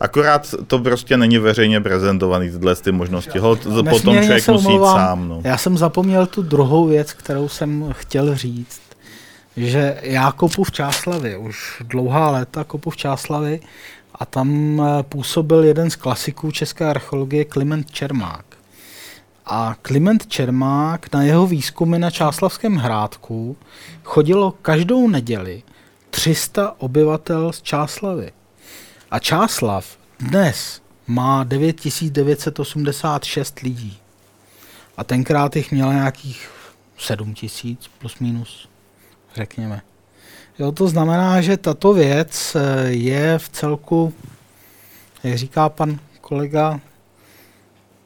[0.00, 3.38] Akorát to prostě není veřejně prezentovaný, tyhle ty možnosti.
[3.38, 3.56] Ho
[3.90, 5.28] potom člověk musí jít sám.
[5.28, 5.40] No.
[5.44, 8.80] Já jsem zapomněl tu druhou věc, kterou jsem chtěl říct.
[9.56, 13.60] Že já kopu v Čáslavi, už dlouhá léta kopu v Čáslavi
[14.14, 18.47] a tam eh, působil jeden z klasiků české archeologie Kliment Čermák.
[19.50, 23.56] A Kliment Čermák na jeho výzkumy na Čáslavském hrádku
[24.04, 25.62] chodilo každou neděli
[26.10, 28.32] 300 obyvatel z Čáslavy.
[29.10, 33.98] A Čáslav dnes má 9986 lidí.
[34.96, 36.50] A tenkrát jich měla nějakých
[36.98, 38.68] 7000 plus minus,
[39.34, 39.82] řekněme.
[40.58, 44.14] Jo, to znamená, že tato věc eh, je v celku,
[45.24, 46.80] jak říká pan kolega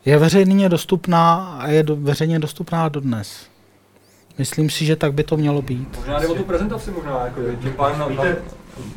[0.04, 3.51] je veřejně dostupná a je do, veřejně dostupná dodnes.
[4.38, 5.98] Myslím si, že tak by to mělo být.
[5.98, 8.24] Možná jde o tu prezentaci možná, jako, tím pádem na, na,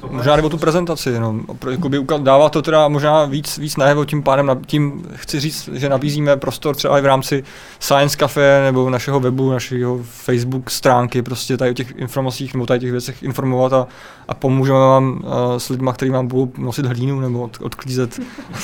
[0.09, 1.39] Možná jde o tu prezentaci, no.
[1.71, 5.89] Jakoby dává to teda možná víc, víc najevo, tím pádem na, tím chci říct, že
[5.89, 7.43] nabízíme prostor třeba i v rámci
[7.79, 12.79] Science Cafe nebo našeho webu, našeho Facebook stránky, prostě tady o těch informacích nebo tady
[12.79, 13.87] těch věcech informovat a,
[14.27, 18.19] a pomůžeme vám uh, s lidmi, kteří vám budou nosit hlínu nebo od, odklízet,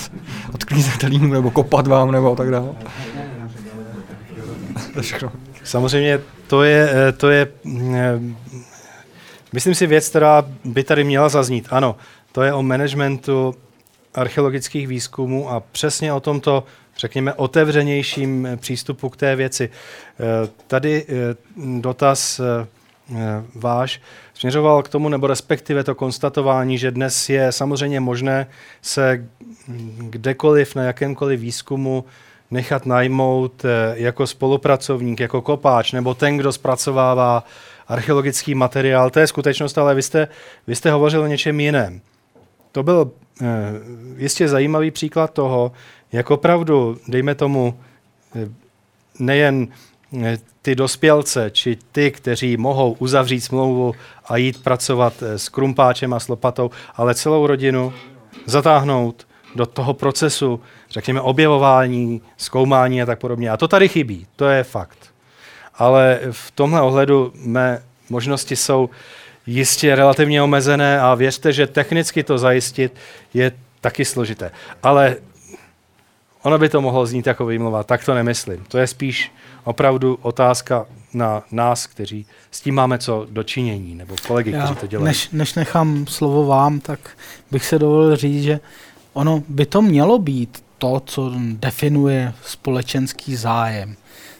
[0.54, 2.70] odklízet hlínu nebo kopat vám nebo tak dále.
[5.64, 6.20] Samozřejmě
[6.52, 7.48] to je, eh, to je
[7.96, 8.20] eh,
[9.54, 11.68] Myslím si věc, která by tady měla zaznít.
[11.72, 11.96] Ano,
[12.32, 13.56] to je o managementu
[14.14, 16.64] archeologických výzkumů a přesně o tomto,
[16.98, 19.70] řekněme, otevřenějším přístupu k té věci.
[19.70, 21.36] Eh, tady eh,
[21.80, 22.68] dotaz eh,
[23.56, 24.02] váš
[24.34, 28.48] směřoval k tomu, nebo respektive to konstatování, že dnes je samozřejmě možné
[28.82, 29.28] se
[29.98, 32.06] kdekoliv na jakémkoliv výzkumu
[32.52, 37.44] nechat najmout jako spolupracovník, jako kopáč, nebo ten, kdo zpracovává
[37.88, 39.10] archeologický materiál.
[39.10, 40.28] To je skutečnost, ale vy jste,
[40.68, 42.02] vy jste hovořil o něčem jiném.
[42.72, 43.12] To byl
[44.18, 45.72] jistě zajímavý příklad toho,
[46.12, 47.80] jak opravdu, dejme tomu,
[49.20, 49.68] nejen
[50.62, 53.94] ty dospělce, či ty, kteří mohou uzavřít smlouvu
[54.26, 57.94] a jít pracovat s krumpáčem a s lopatou, ale celou rodinu
[58.46, 60.60] zatáhnout do toho procesu,
[60.92, 63.50] řekněme, objevování, zkoumání a tak podobně.
[63.50, 64.98] A to tady chybí, to je fakt.
[65.76, 68.90] Ale v tomhle ohledu mé možnosti jsou
[69.46, 72.96] jistě relativně omezené a věřte, že technicky to zajistit
[73.34, 73.52] je
[73.82, 74.52] taky složité.
[74.84, 75.16] Ale
[76.42, 78.66] ono by to mohlo znít jako výmluva, tak to nemyslím.
[78.68, 79.32] To je spíš
[79.64, 84.88] opravdu otázka na nás, kteří s tím máme co dočinění, nebo kolegy, Já, kteří to
[84.88, 85.06] dělají.
[85.06, 87.00] Než, než nechám slovo vám, tak
[87.52, 88.60] bych se dovolil říct, že
[89.14, 93.96] ono by to mělo být to, co definuje společenský zájem.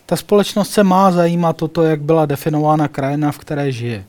[0.06, 4.06] Ta společnost se má zajímat o to, jak byla definována krajina, v které žije.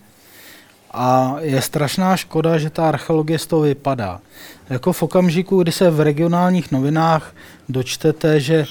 [0.91, 4.21] A je strašná škoda, že ta archeologie z toho vypadá.
[4.71, 7.35] Jako v okamžiku, kdy se v regionálních novinách
[7.69, 8.65] dočtete, že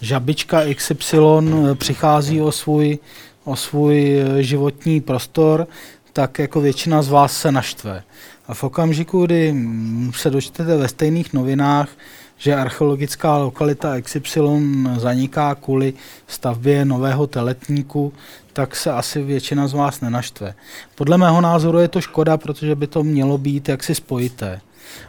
[0.00, 1.18] žabička XY
[1.74, 2.98] přichází o svůj,
[3.44, 5.66] o svůj životní prostor,
[6.12, 8.02] tak jako většina z vás se naštve.
[8.48, 9.54] A v okamžiku, kdy
[10.14, 11.88] se dočtete ve stejných novinách,
[12.38, 14.40] že archeologická lokalita XY
[14.96, 15.94] zaniká kvůli
[16.26, 18.12] stavbě nového teletníku,
[18.52, 20.54] tak se asi většina z vás nenaštve.
[20.94, 24.60] Podle mého názoru je to škoda, protože by to mělo být jaksi spojité.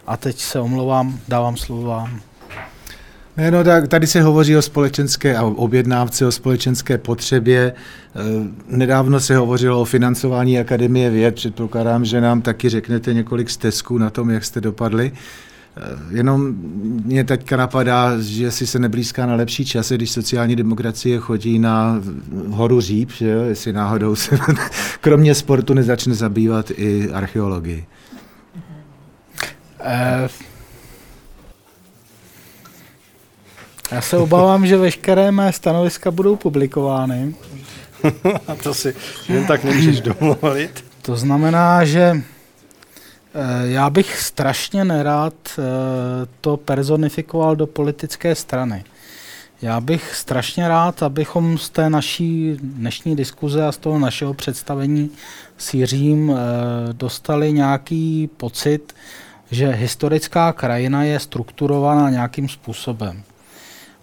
[0.07, 2.21] A teď se omlouvám, dávám slovo vám.
[3.51, 7.73] No, tak tady se hovoří o společenské a objednávce, o společenské potřebě.
[7.73, 8.19] Eh,
[8.67, 11.35] nedávno se hovořilo o financování Akademie věd.
[11.35, 15.11] Předpokládám, že nám taky řeknete několik stezků na tom, jak jste dopadli.
[15.79, 16.55] Eh, jenom
[17.05, 22.01] mě teďka napadá, že si se neblízká na lepší časy, když sociální demokracie chodí na
[22.49, 23.43] horu Říp, že jo?
[23.43, 24.37] jestli náhodou se
[25.01, 27.85] kromě sportu nezačne zabývat i archeologii.
[29.79, 30.29] Uh,
[33.91, 37.35] já se obávám, že veškeré mé stanoviska budou publikovány.
[38.47, 38.95] A to si
[39.29, 40.85] jen tak nemůžeš domluvit.
[41.01, 42.36] To znamená, že Eh,
[43.63, 45.61] já bych strašně nerad eh,
[46.41, 48.83] to personifikoval do politické strany.
[49.61, 55.09] Já bych strašně rád, abychom z té naší dnešní diskuze a z toho našeho představení
[55.57, 58.95] s Jiřím eh, dostali nějaký pocit,
[59.51, 63.23] že historická krajina je strukturovaná nějakým způsobem.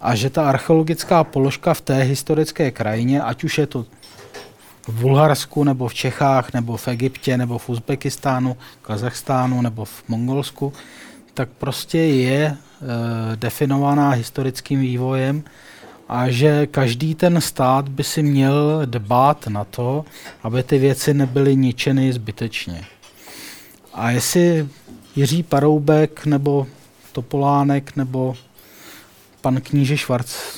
[0.01, 3.87] A že ta archeologická položka v té historické krajině, ať už je to
[4.89, 10.73] v Bulharsku nebo v Čechách nebo v Egyptě nebo v Uzbekistánu, Kazachstánu nebo v Mongolsku,
[11.35, 12.57] tak prostě je e,
[13.37, 15.43] definovaná historickým vývojem
[16.09, 20.05] a že každý ten stát by si měl dbát na to,
[20.43, 22.85] aby ty věci nebyly ničeny zbytečně.
[23.95, 24.69] A jestli
[25.17, 26.67] Jiří Paroubek nebo
[27.13, 28.37] Topolánek nebo
[29.41, 29.97] pan kníže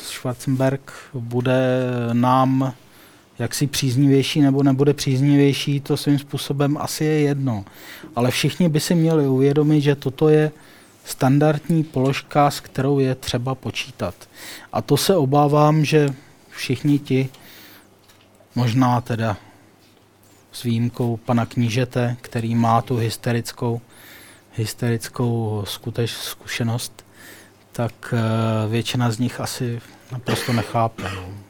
[0.02, 1.80] Schwarzenberg bude
[2.12, 2.74] nám
[3.38, 7.64] jaksi příznivější nebo nebude příznivější, to svým způsobem asi je jedno.
[8.16, 10.52] Ale všichni by si měli uvědomit, že toto je
[11.04, 14.14] standardní položka, s kterou je třeba počítat.
[14.72, 16.14] A to se obávám, že
[16.50, 17.28] všichni ti,
[18.54, 19.36] možná teda
[20.52, 23.80] s výjimkou pana knížete, který má tu hysterickou,
[24.54, 27.06] hysterickou skuteč, zkušenost,
[27.72, 29.80] tak eh, většina z nich asi
[30.12, 31.02] naprosto nechápe.
[31.14, 31.45] No.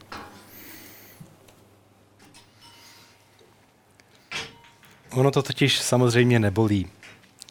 [5.16, 6.86] Ono to totiž samozřejmě nebolí.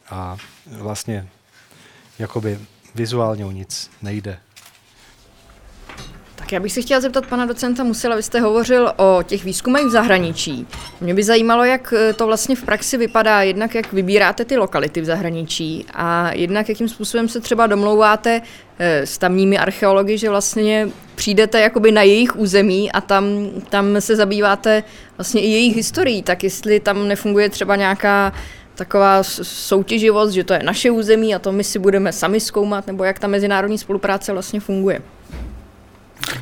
[0.10, 0.38] A
[0.68, 1.28] vlastně
[2.20, 2.60] jakoby
[2.96, 4.40] vizuálně o nic nejde.
[6.45, 9.85] Tak já bych se chtěla zeptat pana docenta Musela, vy jste hovořil o těch výzkumech
[9.85, 10.67] v zahraničí.
[11.01, 15.01] Mě by zajímalo, jak eh, to vlastně v praxi vypadá, jednak jak vybíráte ty lokality
[15.01, 18.41] v zahraničí a jednak jakým způsobem se třeba domlouváte
[18.80, 24.15] eh, s tamními archeology, že vlastně přijdete jakoby na jejich území a tam, tam se
[24.15, 24.84] zabýváte
[25.17, 28.34] vlastně i jejich historií, tak jestli tam nefunguje třeba nějaká
[28.76, 33.03] taková soutěživost, že to je naše území a to my si budeme sami zkoumat, nebo
[33.03, 35.01] jak ta mezinárodní spolupráce vlastně funguje.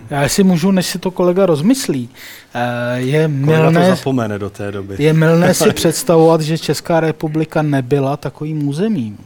[0.09, 2.09] Já si můžu, než si to kolega rozmyslí,
[2.53, 4.95] eh, je milné, to zapomene do té doby.
[4.99, 9.17] je milné si představovat, že Česká republika nebyla takovým územím.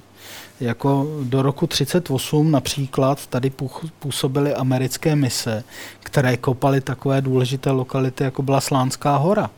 [0.59, 3.51] Jako do roku 38 například tady
[3.99, 5.63] působily americké mise,
[5.99, 9.49] které kopaly takové důležité lokality, jako byla Slánská hora.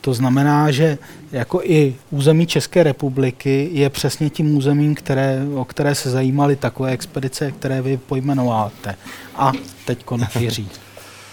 [0.00, 0.98] To znamená, že
[1.32, 6.90] jako i území České republiky je přesně tím územím, které, o které se zajímaly takové
[6.90, 8.94] expedice, které vy pojmenováte.
[9.34, 9.52] A
[9.84, 10.04] teď
[10.36, 10.68] věří.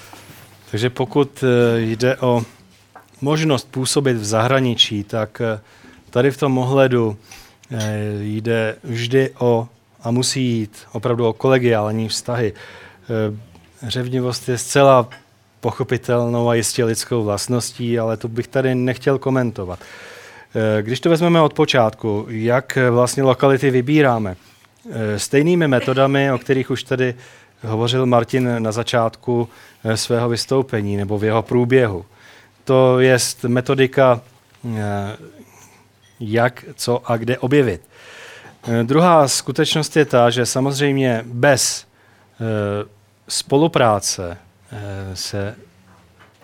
[0.72, 2.44] Takže pokud eh, jde o
[3.22, 5.60] možnost působit v zahraničí, tak eh,
[6.10, 7.18] tady v tom ohledu
[8.22, 9.68] jde vždy o,
[10.04, 12.54] a musí jít opravdu o kolegiální vztahy.
[13.88, 15.10] Řevnivost je zcela
[15.66, 19.80] pochopitelnou a jistě lidskou vlastností, ale to bych tady nechtěl komentovat.
[20.82, 24.36] Když to vezmeme od počátku, jak vlastně lokality vybíráme?
[25.18, 27.16] Stejnými metodami, o kterých už tady
[27.64, 29.50] hovořil Martin na začátku
[29.84, 32.06] eh, svého vystoupení nebo v jeho průběhu.
[32.64, 33.18] To je
[33.48, 34.22] metodika,
[34.66, 35.18] eh,
[36.20, 37.82] jak, co a kde objevit.
[38.68, 41.86] Eh, druhá skutečnost je ta, že samozřejmě bez
[43.28, 44.38] spolupráce
[45.14, 45.56] se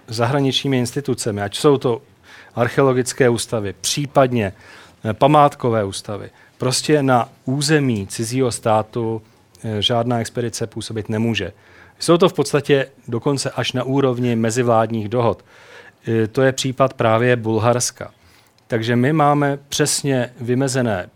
[0.08, 2.02] zahraničními institucemi, ať jsou to
[2.56, 4.54] archeologické ústavy, případně
[5.14, 9.22] památkové ústavy, prostě na území cizího státu
[9.64, 11.54] Eh, žádná expedice působit nemůže.
[12.00, 15.46] Jsou to v podstatě dokonce až na úrovni mezivládních dohod.
[16.08, 18.12] Eh, to je případ právě Bulharska.
[18.68, 21.10] Takže my máme přesně vymezené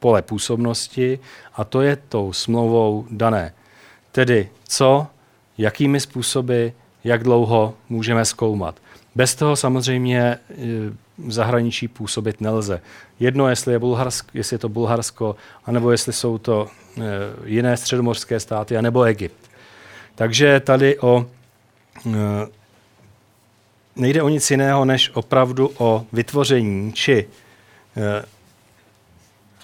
[0.00, 1.18] pole působnosti
[1.54, 3.54] a to je tou smlouvou dané.
[4.12, 5.06] Tedy co,
[5.58, 6.66] jakými způsoby,
[7.04, 8.74] jak dlouho můžeme zkoumat.
[9.14, 10.38] Bez toho samozřejmě eh,
[11.18, 12.80] v zahraničí působit nelze.
[13.20, 16.68] Jedno, jestli je, Bulharsk, jestli je to Bulharsko, anebo jestli jsou to
[16.98, 17.02] Eh,
[17.44, 19.50] jiné středomorské státy, anebo Egypt.
[20.14, 21.26] Takže tady o,
[22.06, 22.12] eh,
[23.96, 27.26] nejde o nic jiného, než opravdu o vytvoření či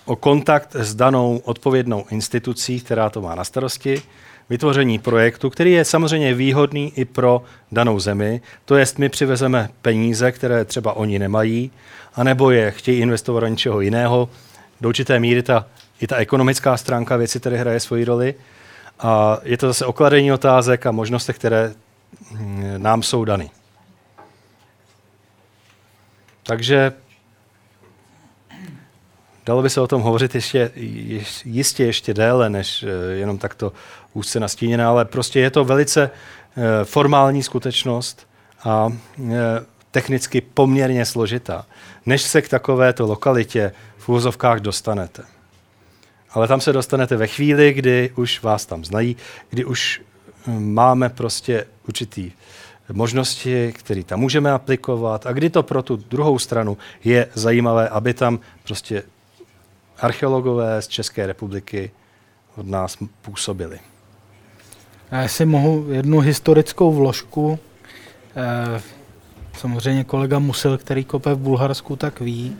[0.04, 4.02] o kontakt s danou odpovědnou institucí, která to má na starosti,
[4.50, 7.42] vytvoření projektu, který je samozřejmě výhodný i pro
[7.72, 8.40] danou zemi.
[8.64, 11.70] To jest, my přivezeme peníze, které třeba oni nemají,
[12.14, 14.28] anebo je chtějí investovat do něčeho jiného.
[14.80, 15.66] Do určité míry ta
[16.02, 18.34] i ta ekonomická stránka věci tady hraje svoji roli.
[19.00, 21.72] A je to zase okladení otázek a možnostech, které
[22.30, 23.50] hm, nám jsou dany.
[26.42, 26.92] Takže
[29.46, 30.70] dalo by se o tom hovořit ještě,
[31.44, 33.72] jistě ještě déle, než eh, jenom takto
[34.12, 38.28] úzce nastíněné, ale prostě je to velice eh, formální skutečnost
[38.64, 39.32] a eh,
[39.90, 41.66] technicky poměrně složitá,
[42.06, 45.22] než se k takovéto lokalitě v úvozovkách dostanete
[46.34, 49.16] ale tam se dostanete ve chvíli, kdy už vás tam znají,
[49.50, 50.02] kdy už
[50.46, 52.32] hm, máme prostě určitý
[52.92, 58.14] možnosti, které tam můžeme aplikovat a kdy to pro tu druhou stranu je zajímavé, aby
[58.14, 59.02] tam prostě
[59.98, 61.90] archeologové z České republiky
[62.56, 63.78] od nás působili.
[65.12, 67.58] Já si mohu jednu historickou vložku.
[68.36, 68.80] Eh,
[69.58, 72.56] samozřejmě kolega Musil, který kope v Bulharsku, tak ví,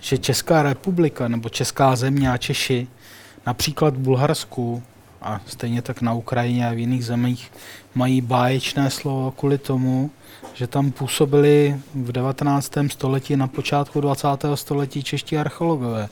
[0.00, 2.86] že Česká republika nebo Česká země a Češi
[3.46, 4.82] například v Bulharsku
[5.22, 7.52] a stejně tak na Ukrajině a v jiných zemích
[7.94, 10.10] mají báječné slovo kvůli tomu,
[10.54, 12.72] že tam působili v 19.
[12.88, 14.28] století na počátku 20.
[14.54, 16.08] století čeští archeologové.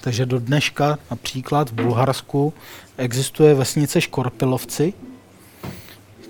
[0.00, 2.54] Takže do dneška například v Bulharsku
[2.96, 4.92] existuje vesnice Škorpilovci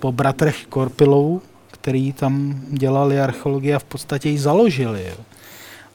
[0.03, 5.05] po bratrech Škorpilovů, který tam dělali archeologii a v podstatě ji založili.
[5.09, 5.23] Jo.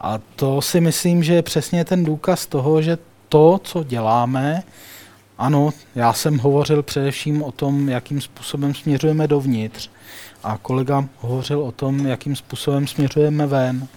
[0.01, 2.99] A to si myslím, že je přesně ten důkaz toho, že
[3.29, 4.63] to, co děláme,
[5.39, 9.91] ano, já jsem hovořil především o tom, jakým způsobem směřujeme dovnitř
[10.43, 13.89] a kolega hovořil o tom, jakým způsobem směřujeme ven.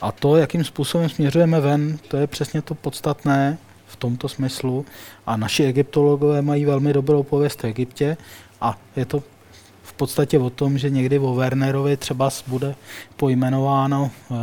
[0.00, 4.86] A to, jakým způsobem směřujeme ven, to je přesně to podstatné v tomto smyslu.
[5.26, 8.16] A naši egyptologové mají velmi dobrou pověst v Egyptě
[8.60, 9.22] a je to
[9.98, 12.74] podstatě o tom, že někdy o Wernerovi třeba bude
[13.16, 14.34] pojmenováno, eh,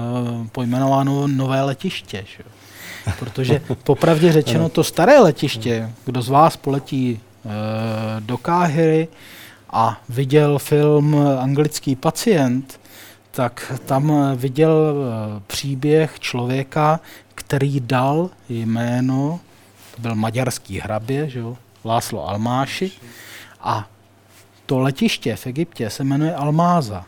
[0.52, 2.26] pojmenováno nové letiště.
[2.38, 2.44] Že?
[3.20, 7.50] Protože popravdě řečeno to staré letiště, kdo z vás poletí e,
[8.20, 9.08] do Káhyry
[9.70, 12.80] a viděl film Anglický pacient,
[13.32, 17.00] tak tam viděl e, příběh člověka,
[17.36, 19.40] který dal jméno,
[19.96, 22.92] to byl maďarský hrabě, že jo, Láslo Almáši,
[23.62, 23.88] a
[24.66, 27.06] to letiště v Egyptě se jmenuje Almáza.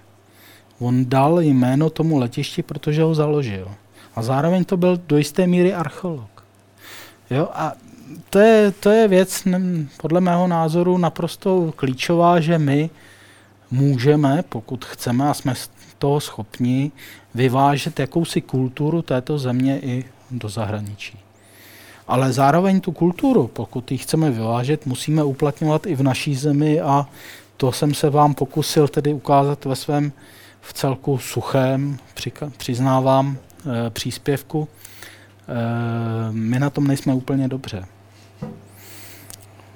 [0.80, 3.68] On dal jméno tomu letišti, protože ho založil.
[4.16, 6.44] A zároveň to byl do jisté míry archeolog.
[7.30, 7.74] Jo, a
[8.30, 9.48] to je, to je věc,
[10.02, 12.90] podle mého názoru, naprosto klíčová, že my
[13.72, 15.54] můžeme, pokud chceme a jsme
[15.98, 16.92] toho schopni,
[17.36, 21.20] vyvážet jakousi kulturu této země i do zahraničí.
[22.08, 27.08] Ale zároveň tu kulturu, pokud ji chceme vyvážet, musíme uplatňovat i v naší zemi a
[27.58, 30.12] to jsem se vám pokusil tedy ukázat ve svém
[30.62, 31.98] v celku suchém,
[32.58, 34.68] přiznávám, Eh, příspěvku,
[35.48, 37.86] eh, my na tom nejsme úplně dobře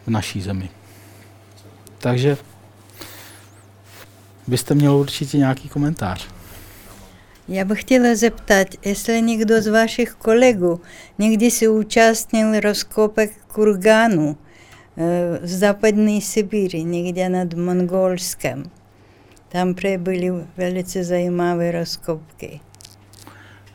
[0.06, 0.70] v naší zemi.
[1.98, 2.38] Takže
[4.48, 6.28] byste měl určitě nějaký komentář.
[7.48, 10.82] Já bych chtěla zeptat, jestli někdo z vašich kolegů
[11.18, 14.38] někdy se účastnil rozkopek kurganu
[15.42, 18.64] v západní Sibíři, někde nad Mongolskem.
[19.50, 22.60] Tam byly velice zajímavé rozkopky.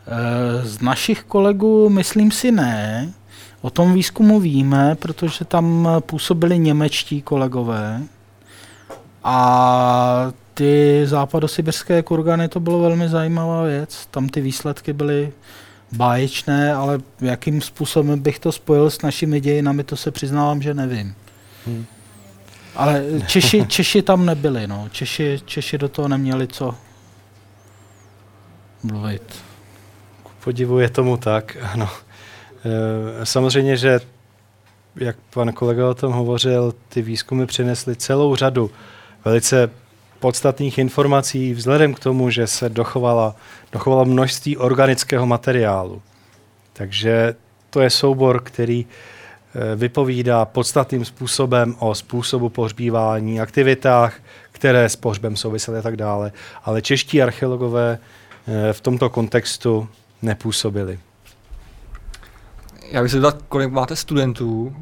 [0.07, 3.13] Eh, z našich kolegů myslím si ne.
[3.61, 8.03] O tom výzkumu víme, protože tam působili němečtí kolegové.
[9.25, 14.07] A ty západosibirské kurgany, to bylo velmi zajímavá věc.
[14.11, 15.33] Tam ty výsledky byly
[15.93, 21.15] báječné, ale jakým způsobem bych to spojil s našimi dějinami, to se přiznávám, že nevím.
[21.67, 21.87] Hmm.
[22.77, 24.89] Ale Češi, Češi tam nebyli, no.
[24.93, 26.75] Češi, Češi do toho neměli co
[28.83, 29.23] mluvit.
[30.45, 31.89] Podivu je tomu tak, ano.
[33.21, 34.01] E, samozřejmě, že
[34.97, 38.71] jak pan kolega o tom hovořil, ty výzkumy přinesly celou řadu
[39.25, 39.71] velice
[40.19, 43.37] podstatných informací vzhledem k tomu, že se dochovala,
[43.73, 46.03] dochovalo množství organického materiálu.
[46.73, 47.35] Takže
[47.71, 54.15] to je soubor, který eh, vypovídá podstatným způsobem o způsobu pohřbívání, aktivitách,
[54.53, 56.33] které s pohřbem souvisely a tak dále.
[56.65, 59.89] Ale čeští archeologové eh, v tomto kontextu
[60.23, 60.99] nepůsobili.
[62.91, 64.77] Já bych se zeptal, kolik máte studentů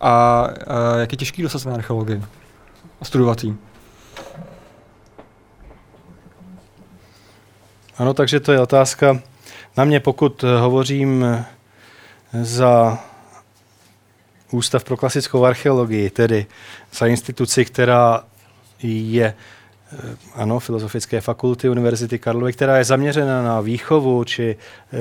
[0.00, 2.22] a, a jak je těžký dostat na archeologii
[3.00, 3.56] a studovat jí?
[7.98, 9.20] Ano, takže to je otázka
[9.76, 11.24] na mě, pokud hovořím
[12.42, 12.98] za
[14.50, 16.46] Ústav pro klasickou archeologii, tedy
[16.92, 18.24] za instituci, která
[18.82, 24.98] je eh, ano, Filozofické fakulty Univerzity Karlovy, která je zaměřena na výchovu či eh,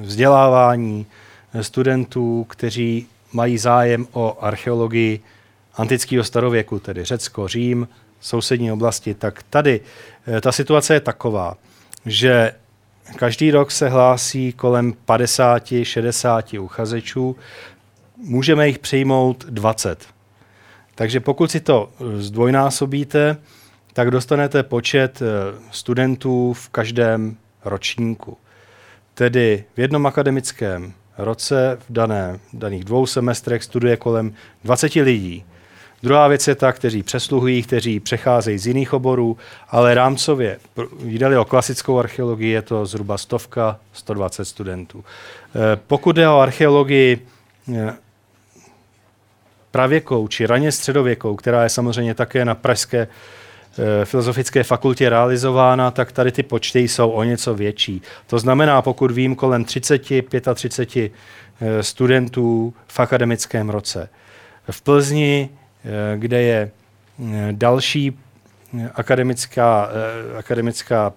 [0.00, 1.06] vzdělávání
[1.60, 5.20] studentů, kteří mají zájem o archeologii
[5.74, 7.88] antického starověku, tedy Řecko, Řím,
[8.20, 9.80] sousední oblasti, tak tady
[10.26, 11.56] eh, ta situace je taková,
[12.06, 12.52] že
[13.16, 17.36] každý rok se hlásí kolem 50-60 uchazečů,
[18.16, 20.06] můžeme jich přijmout 20.
[20.94, 23.36] Takže pokud si to zdvojnásobíte,
[23.92, 25.26] tak dostanete počet eh,
[25.70, 28.36] studentů v každém ročníku.
[29.14, 35.44] Tedy v jednom akademickém roce v dané, daných dvou semestrech studuje kolem 20 lidí.
[36.04, 39.36] Druhá věc je ta, kteří přesluhují, kteří přecházejí z jiných oborů,
[39.68, 40.58] ale rámcově,
[41.04, 45.04] jde o klasickou archeologii, je to zhruba stovka, 120 studentů.
[45.04, 47.26] Eh, pokud jde o archeologii
[47.74, 47.94] eh,
[49.70, 56.12] pravěkou či raně středověkou, která je samozřejmě také na Pražské eh, filozofické fakultě realizována, tak
[56.12, 58.02] tady ty počty jsou o něco větší.
[58.26, 60.02] To znamená, pokud vím, kolem 30,
[60.54, 61.12] 35
[61.80, 64.08] studentů v akademickém roce.
[64.70, 65.48] V Plzni
[66.16, 68.18] kde je eh, další
[68.78, 69.88] eh, akademická,
[70.38, 71.12] akademická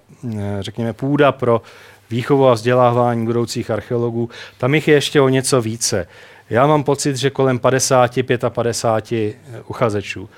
[0.59, 1.61] řekněme, půda pro
[2.09, 4.29] výchovu a vzdělávání budoucích archeologů.
[4.57, 6.07] Tam jich je ještě o něco více.
[6.49, 8.11] Já mám pocit, že kolem 50,
[8.49, 9.37] 55
[9.67, 10.29] uchazečů.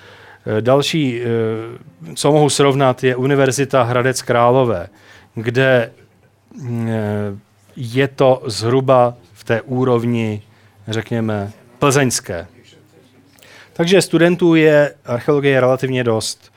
[0.62, 1.22] Další,
[2.16, 4.88] co mohu srovnat, je Univerzita Hradec Králové,
[5.36, 5.92] kde
[7.76, 10.42] je to zhruba v té úrovni,
[10.88, 12.48] řekněme, plzeňské.
[13.80, 16.52] Takže studentů je archeologie relativně dost.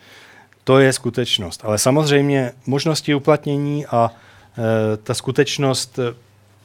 [0.64, 1.60] To je skutečnost.
[1.64, 6.14] Ale samozřejmě možnosti uplatnění a e, ta skutečnost e,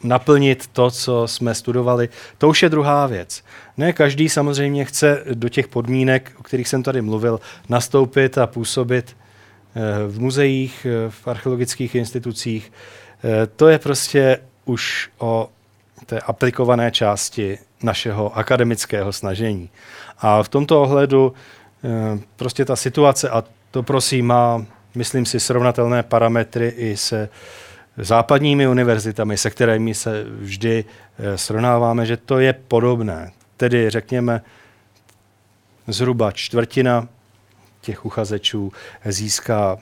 [0.04, 3.44] naplnit to, co jsme studovali, to už je druhá věc.
[3.78, 7.40] Ne každý samozřejmě chce do těch podmínek, o kterých jsem tady mluvil,
[7.70, 9.16] nastoupit a působit
[9.76, 12.72] e, v muzeích, e, v archeologických institucích.
[13.56, 15.50] To je prostě už o
[16.06, 19.70] té aplikované části našeho akademického snažení.
[20.20, 21.34] A v tomto ohledu
[21.84, 24.66] eh, prostě ta situace, a to prosím má,
[24.96, 27.30] myslím si, srovnatelné parametry i se
[27.98, 30.86] západními univerzitami, se kterými se vždy
[31.20, 33.32] eh, srovnáváme, že to je podobné.
[33.58, 34.42] Tedy řekněme,
[35.88, 37.08] zhruba čtvrtina
[37.82, 38.72] těch uchazečů
[39.06, 39.78] získá,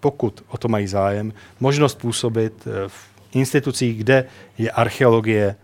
[0.00, 4.24] pokud o to mají zájem, možnost působit eh, v institucích, kde
[4.58, 5.56] je archeologie,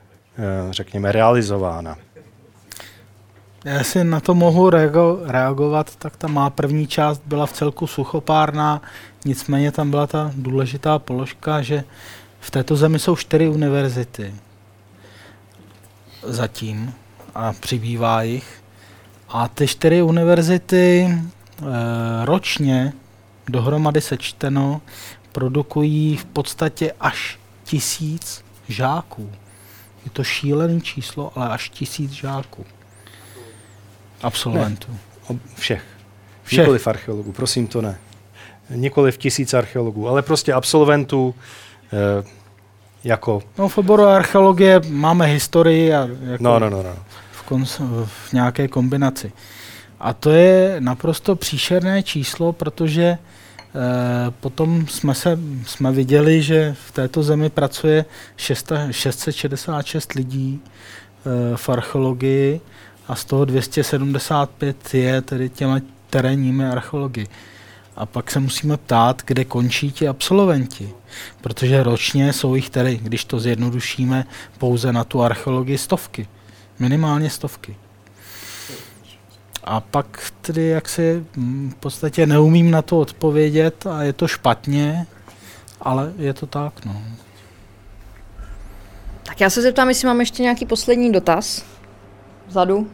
[0.70, 1.96] řekněme, realizována.
[3.64, 7.86] Já si na to mohu reago- reagovat, tak ta má první část byla v celku
[7.86, 8.82] suchopárná,
[9.24, 11.84] nicméně tam byla ta důležitá položka, že
[12.40, 14.34] v této zemi jsou čtyři univerzity
[16.22, 16.94] zatím
[17.34, 18.62] a přibývá jich.
[19.28, 21.16] A ty čtyři univerzity e,
[22.24, 22.92] ročně
[23.48, 24.80] dohromady sečteno
[25.32, 29.32] produkují v podstatě až tisíc žáků.
[30.04, 32.66] Je to šílený číslo, ale až tisíc žáků.
[34.22, 34.92] Absolventů.
[35.30, 35.82] Ne, všech.
[36.42, 36.58] Všech.
[36.58, 37.98] Nikoliv archeologů, prosím to ne.
[38.70, 41.34] nikoli v tisíc archeologů, ale prostě absolventů
[41.92, 42.24] eh,
[43.04, 43.42] jako...
[43.58, 46.96] No v oboru archeologie máme historii a jako no, no, no, no.
[47.32, 49.32] V, kons- v nějaké kombinaci.
[50.00, 53.18] A to je naprosto příšerné číslo, protože e,
[54.40, 58.04] potom jsme, se, jsme viděli, že v této zemi pracuje
[58.36, 62.60] 6, 666 lidí e, v archeologii
[63.08, 65.80] a z toho 275 je tedy těmi
[66.10, 67.26] terénními archeologi.
[67.96, 70.90] A pak se musíme ptát, kde končí ti absolventi.
[71.40, 74.26] Protože ročně jsou jich tedy, když to zjednodušíme,
[74.58, 76.28] pouze na tu archeologii stovky.
[76.78, 77.76] Minimálně stovky.
[79.64, 81.24] A pak tedy jak si
[81.70, 85.06] v podstatě neumím na to odpovědět a je to špatně,
[85.80, 87.02] ale je to tak, no.
[89.22, 91.64] Tak já se zeptám, jestli mám ještě nějaký poslední dotaz.
[92.46, 92.90] Vzadu.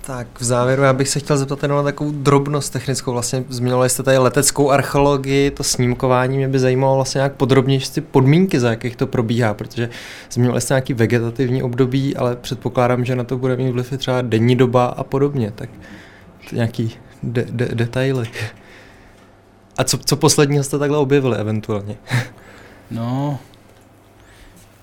[0.00, 3.12] Tak v závěru já bych se chtěl zeptat jenom na takovou drobnost technickou.
[3.12, 6.36] Vlastně zmínili jste tady leteckou archeologii, to snímkování.
[6.36, 9.88] Mě by zajímalo vlastně nějak podrobněji ty podmínky, za jakých to probíhá, protože
[10.30, 14.56] zmínili jste nějaký vegetativní období, ale předpokládám, že na to bude mít vliv třeba denní
[14.56, 15.52] doba a podobně.
[15.54, 15.70] Tak
[16.52, 18.30] nějaký de- de- detaily.
[19.78, 21.96] A co, co posledního jste takhle objevili eventuálně?
[22.90, 23.38] No,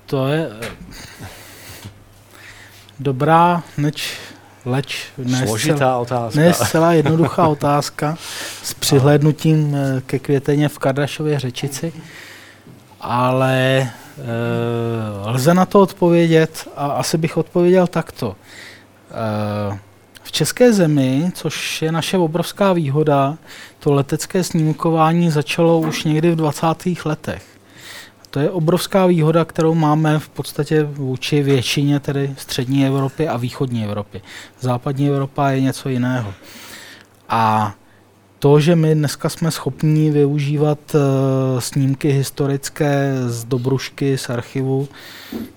[0.05, 1.27] to je eh,
[2.99, 4.17] dobrá, neč
[4.65, 6.39] leč ne Složitá zcela, otázka.
[6.39, 8.17] Ne zcela jednoduchá otázka
[8.63, 11.93] s přihlédnutím eh, ke květeně v Kardašově řečici,
[13.03, 13.89] ale e,
[15.25, 18.35] lze na to odpovědět a asi bych odpověděl takto.
[19.11, 19.79] E,
[20.23, 23.37] v české zemi, což je naše obrovská výhoda,
[23.79, 26.67] to letecké snímkování začalo už někdy v 20.
[27.05, 27.52] letech.
[28.33, 33.83] To je obrovská výhoda, kterou máme v podstatě vůči většině tedy střední Evropy a východní
[33.83, 34.21] Evropy.
[34.59, 36.33] Západní Evropa je něco jiného.
[37.29, 37.73] A
[38.39, 44.87] to, že my dneska jsme schopni využívat uh, snímky historické z Dobrušky, z archivu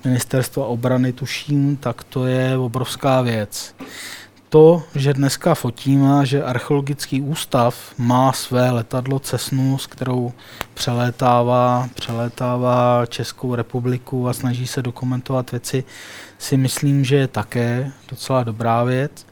[0.04, 3.74] ministerstva obrany, tuším, tak to je obrovská věc
[4.48, 10.32] to, že dneska fotíme, že archeologický ústav má své letadlo Cessnu, s kterou
[10.74, 15.84] přelétává, přelétává Českou republiku a snaží se dokumentovat věci,
[16.38, 19.26] si myslím, že je také docela dobrá věc.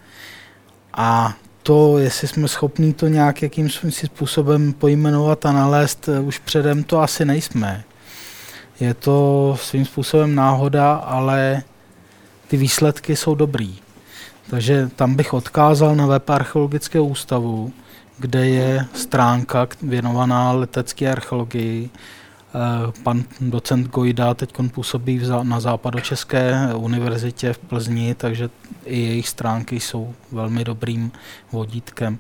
[0.93, 7.25] A to, jestli jsme schopni to nějakým způsobem pojmenovat a nalézt už předem, to asi
[7.25, 7.85] nejsme.
[8.81, 11.63] Je to svým způsobem náhoda, ale
[12.49, 13.84] ty výsledky jsou dobrý.
[14.51, 17.73] Takže tam bych odkázal na web Archeologického ústavu,
[18.19, 21.91] kde je stránka věnovaná letecké archeologii.
[21.91, 28.51] Eh, pan docent Gojda teď působí na Západočeské univerzitě v Plzni, takže
[28.85, 31.13] i jejich stránky jsou velmi dobrým
[31.53, 32.19] vodítkem.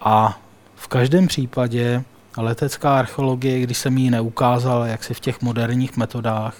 [0.00, 0.40] A
[0.76, 2.04] v každém případě
[2.36, 6.54] letecká archeologie, když jsem ji neukázal, jak si v těch moderních metodách,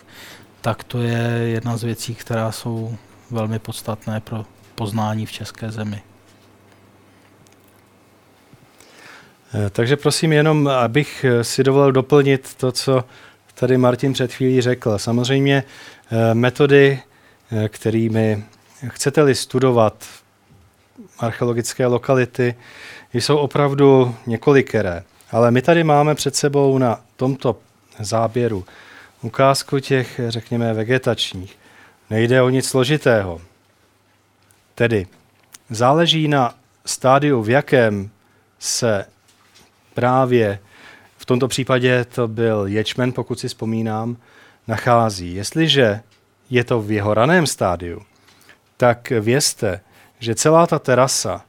[0.61, 2.97] tak to je jedna z věcí, která jsou
[3.31, 4.45] velmi podstatné pro
[4.77, 6.03] poznání v české zemi.
[9.55, 13.05] Eh, takže prosím jenom, abych eh, si dovolil doplnit to, co
[13.55, 14.98] tady Martin před chvílí řekl.
[14.98, 15.65] Samozřejmě
[16.11, 17.01] eh, metody,
[17.69, 18.44] kterými
[18.89, 20.07] chcete-li studovat
[21.19, 22.55] archeologické lokality,
[23.15, 25.03] jsou opravdu několikeré.
[25.31, 27.57] Ale my tady máme před sebou na tomto
[27.98, 28.65] záběru
[29.23, 31.59] ukázku těch, řekněme, vegetačních.
[32.11, 33.40] Nejde o nic složitého.
[34.77, 35.07] Tedy
[35.70, 36.55] záleží na
[36.85, 38.11] stádiu, v jakém
[38.59, 39.05] se
[39.94, 40.59] právě
[41.19, 44.16] v tomto případě to byl ječmen, pokud si vzpomínám,
[44.69, 45.35] nachází.
[45.35, 46.01] Jestliže
[46.51, 48.03] je to v jeho raném stádiu,
[48.77, 49.81] tak vězte,
[50.19, 51.44] že celá ta terasa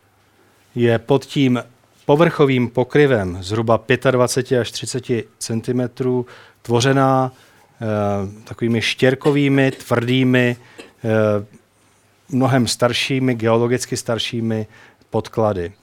[0.75, 1.63] je pod tím
[2.05, 3.79] povrchovým pokryvem zhruba
[4.11, 5.03] 25 až 30
[5.39, 5.81] cm
[6.61, 10.57] tvořená e, takovými štěrkovými, tvrdými
[11.03, 11.56] e,
[12.29, 14.67] mnohem staršími, geologicky staršími
[15.09, 15.73] podklady.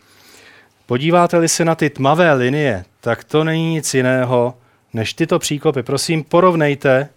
[0.86, 4.54] Podíváte-li se na ty tmavé linie, tak to není nic jiného
[4.92, 5.82] než tyto příkopy.
[5.82, 7.08] Prosím, porovnejte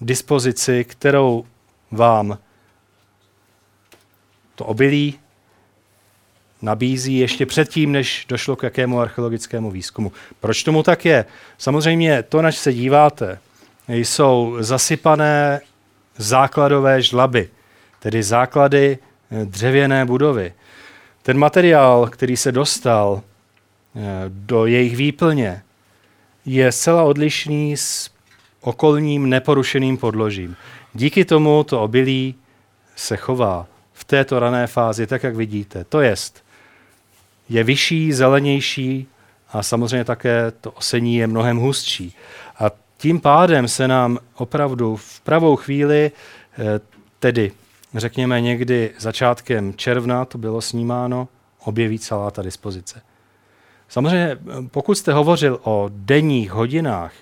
[0.00, 1.44] dispozici, kterou
[1.90, 2.38] vám
[4.54, 5.18] to obilí
[6.62, 10.12] nabízí ještě předtím, než došlo k jakému archeologickému výzkumu.
[10.40, 11.24] Proč tomu tak je?
[11.58, 13.38] Samozřejmě to, nač se díváte,
[13.88, 15.60] jsou zasypané
[16.16, 17.50] základové žlaby
[17.98, 18.98] tedy základy
[19.30, 20.52] eh, dřevěné budovy.
[21.22, 25.62] Ten materiál, který se dostal eh, do jejich výplně,
[26.46, 28.10] je zcela odlišný s
[28.60, 30.56] okolním neporušeným podložím.
[30.94, 32.34] Díky tomu to obilí
[32.96, 35.84] se chová v této rané fázi, tak jak vidíte.
[35.84, 36.44] To jest,
[37.48, 39.06] je vyšší, zelenější
[39.52, 42.14] a samozřejmě také to osení je mnohem hustší.
[42.58, 46.10] A tím pádem se nám opravdu v pravou chvíli,
[46.58, 46.80] eh,
[47.18, 47.52] tedy
[47.94, 51.28] řekněme někdy začátkem června, to bylo snímáno,
[51.64, 53.02] objeví celá ta dispozice.
[53.88, 54.38] Samozřejmě,
[54.70, 57.12] pokud jste hovořil o denních hodinách,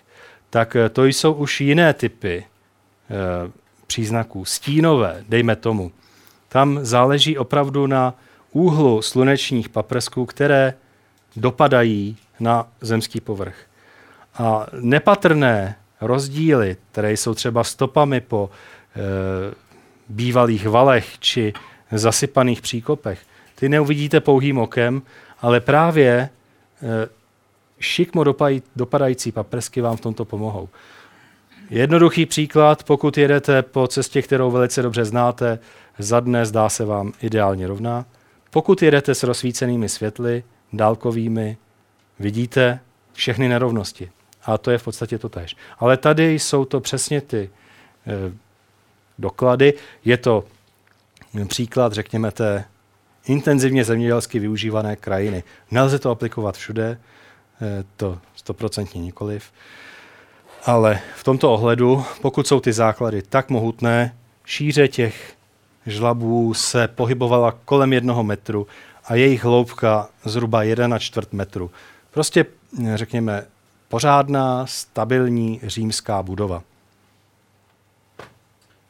[0.51, 2.47] tak to jsou už jiné typy e,
[3.87, 4.45] příznaků.
[4.45, 5.93] Stínové, dejme tomu.
[6.49, 8.15] Tam záleží opravdu na
[8.53, 10.75] úhlu slunečních paprsků, které
[11.37, 13.57] dopadají na zemský povrch.
[14.35, 18.51] A nepatrné rozdíly, které jsou třeba stopami po
[18.97, 19.66] e,
[20.09, 21.53] bývalých valech či
[21.93, 23.21] zasypaných příkopech,
[23.55, 25.03] ty neuvidíte pouhým okem,
[25.41, 26.29] ale právě e,
[27.81, 28.25] šikmo
[28.77, 30.69] dopadající paprsky vám v tomto pomohou.
[31.71, 35.59] Jednoduchý příklad, pokud jedete po cestě, kterou velice dobře znáte,
[35.99, 38.05] za dne zdá se vám ideálně rovná.
[38.51, 41.57] Pokud jedete s rozsvícenými světly, dálkovými,
[42.19, 42.81] vidíte
[43.13, 44.11] všechny nerovnosti.
[44.45, 45.57] A to je v podstatě to tež.
[45.79, 47.51] Ale tady jsou to přesně ty
[48.07, 48.33] e,
[49.19, 49.75] doklady.
[50.05, 50.45] Je to
[51.49, 52.65] příklad, řekněme, té
[53.27, 55.43] intenzivně zemědělsky využívané krajiny.
[55.71, 59.53] Nelze to aplikovat všude, e, to stoprocentně nikoliv.
[60.65, 64.15] Ale v tomto ohledu, pokud jsou ty základy tak mohutné,
[64.45, 65.35] šíře těch
[65.87, 68.67] žlabů se pohybovala kolem jednoho metru
[69.05, 71.71] a jejich hloubka zhruba 1 čtvrt metru.
[72.11, 72.47] Prostě,
[72.95, 73.47] řekněme,
[73.89, 76.63] pořádná, stabilní římská budova.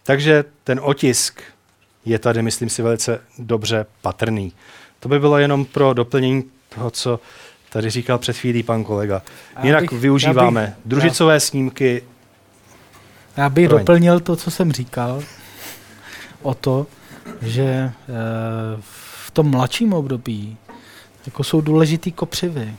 [0.07, 1.41] Takže ten otisk
[2.05, 4.53] je tady, myslím si, velice dobře patrný.
[5.01, 7.20] To by bylo jenom pro doplnění toho, co
[7.73, 9.23] tady říkal před chvílí pan kolega.
[9.62, 12.03] Jinak bych, využíváme já bych, družicové já, snímky.
[13.37, 13.78] Já bych Proň.
[13.78, 15.23] doplnil to, co jsem říkal,
[16.43, 16.87] o to,
[17.43, 17.93] že e,
[18.81, 20.57] v tom mladším období
[21.27, 22.74] jako jsou důležitý kopřivy.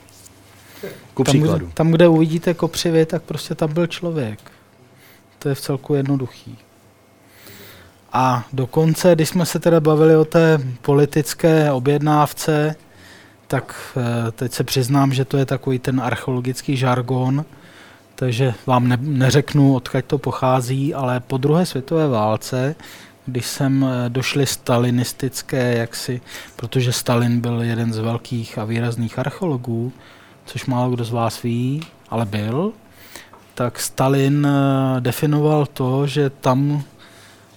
[1.14, 4.38] Ku tam, kde, tam, kde uvidíte kopřivy, tak prostě tam byl člověk.
[5.38, 6.58] To je v celku jednoduchý.
[8.12, 12.76] A dokonce, když jsme se teda bavili o té politické objednávce,
[13.46, 17.44] tak eh, teď se přiznám, že to je takový ten archeologický žargon,
[18.14, 22.74] takže vám ne, neřeknu, odkud to pochází, ale po druhé světové válce,
[23.26, 26.20] když jsem eh, došli stalinistické, jaksi,
[26.56, 29.92] protože Stalin byl jeden z velkých a výrazných archeologů,
[30.44, 32.72] což málo kdo z vás ví, ale byl,
[33.54, 36.82] tak Stalin eh, definoval to, že tam,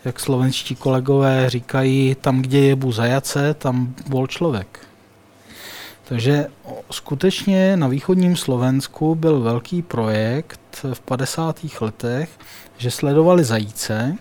[0.05, 4.79] jak slovenští kolegové říkají, tam, kde je bu zajace, tam byl člověk.
[6.03, 6.47] Takže
[6.91, 11.59] skutečně na východním Slovensku byl velký projekt v 50.
[11.81, 12.29] letech,
[12.77, 14.17] že sledovali zajíce,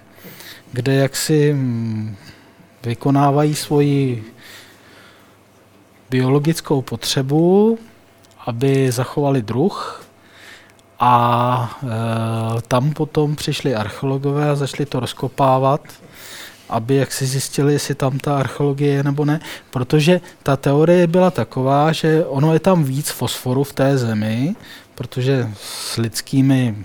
[0.72, 2.16] kde jaksi mm,
[2.82, 4.24] vykonávají svoji
[6.10, 7.78] biologickou potřebu,
[8.46, 10.04] aby zachovali druh
[11.00, 15.80] a e, tam potom přišli archeologové a začali to rozkopávat
[16.70, 19.40] aby jak si zjistili, jestli tam ta archeologie je nebo ne,
[19.70, 24.54] protože ta teorie byla taková, že ono je tam víc fosforu v té zemi,
[24.94, 26.84] protože s lidskými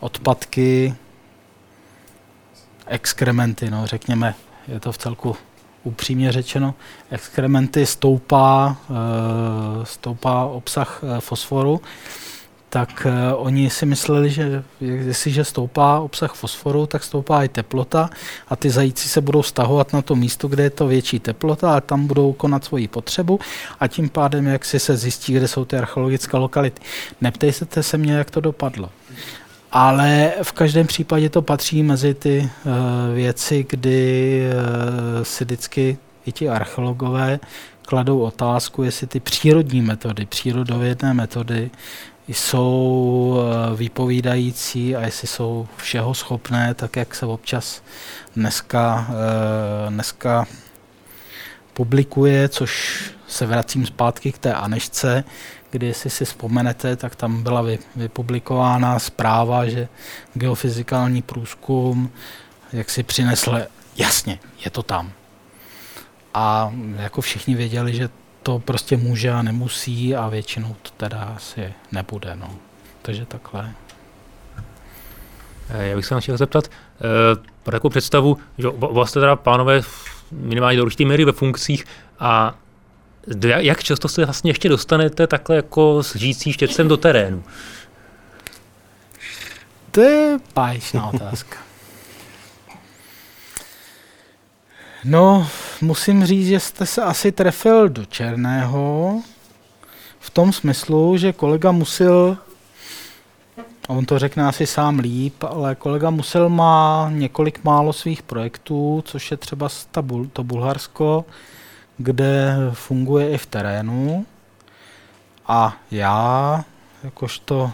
[0.00, 0.94] odpadky,
[2.86, 4.34] exkrementy, no řekněme,
[4.68, 5.36] je to v celku
[5.84, 6.74] upřímně řečeno,
[7.10, 11.80] exkrementy stoupá, e, stoupá obsah e, fosforu
[12.70, 18.10] tak uh, oni si mysleli, že jestliže stoupá obsah fosforu, tak stoupá i teplota
[18.48, 21.80] a ty zajíci se budou stahovat na to místo, kde je to větší teplota a
[21.80, 23.40] tam budou konat svoji potřebu
[23.80, 26.82] a tím pádem, jak si se zjistí, kde jsou ty archeologické lokality.
[27.20, 28.90] Neptejte se mě, jak to dopadlo.
[29.72, 32.72] Ale v každém případě to patří mezi ty uh,
[33.14, 37.40] věci, kdy uh, si vždycky i ti archeologové
[37.86, 41.70] kladou otázku, jestli ty přírodní metody, přírodovědné metody
[42.34, 47.82] jsou eh, vypovídající a jestli jsou všeho schopné, tak jak se občas
[48.36, 50.46] dneska, eh, dneska
[51.72, 55.24] publikuje, což se vracím zpátky k té Anešce,
[55.70, 57.64] kdy, jestli si vzpomenete, tak tam byla
[57.96, 59.88] vypublikována zpráva, že
[60.34, 62.10] geofyzikální průzkum
[62.72, 63.58] jak si přinesl,
[63.96, 65.12] jasně, je to tam.
[66.34, 68.08] A jako všichni věděli, že
[68.42, 72.36] to prostě může a nemusí a většinou to teda asi nebude.
[72.36, 72.50] No.
[73.02, 73.72] Takže takhle.
[75.68, 79.82] Eh, já bych se vám chtěl zeptat, eh, pro takovou představu, že vás teda pánové
[80.32, 81.84] minimálně do určité míry ve funkcích
[82.18, 82.54] a
[83.42, 87.44] jak často se vlastně ještě dostanete takhle jako s žijící štětcem do terénu?
[89.90, 91.56] To je báječná otázka.
[95.04, 95.48] No,
[95.80, 99.20] musím říct, že jste se asi trefil do černého,
[100.20, 102.36] v tom smyslu, že kolega musel,
[103.88, 109.30] on to řekne asi sám líp, ale kolega musel má několik málo svých projektů, což
[109.30, 109.68] je třeba
[110.32, 111.24] to Bulharsko,
[111.98, 114.26] kde funguje i v terénu.
[115.46, 116.64] A já,
[117.04, 117.72] jakožto,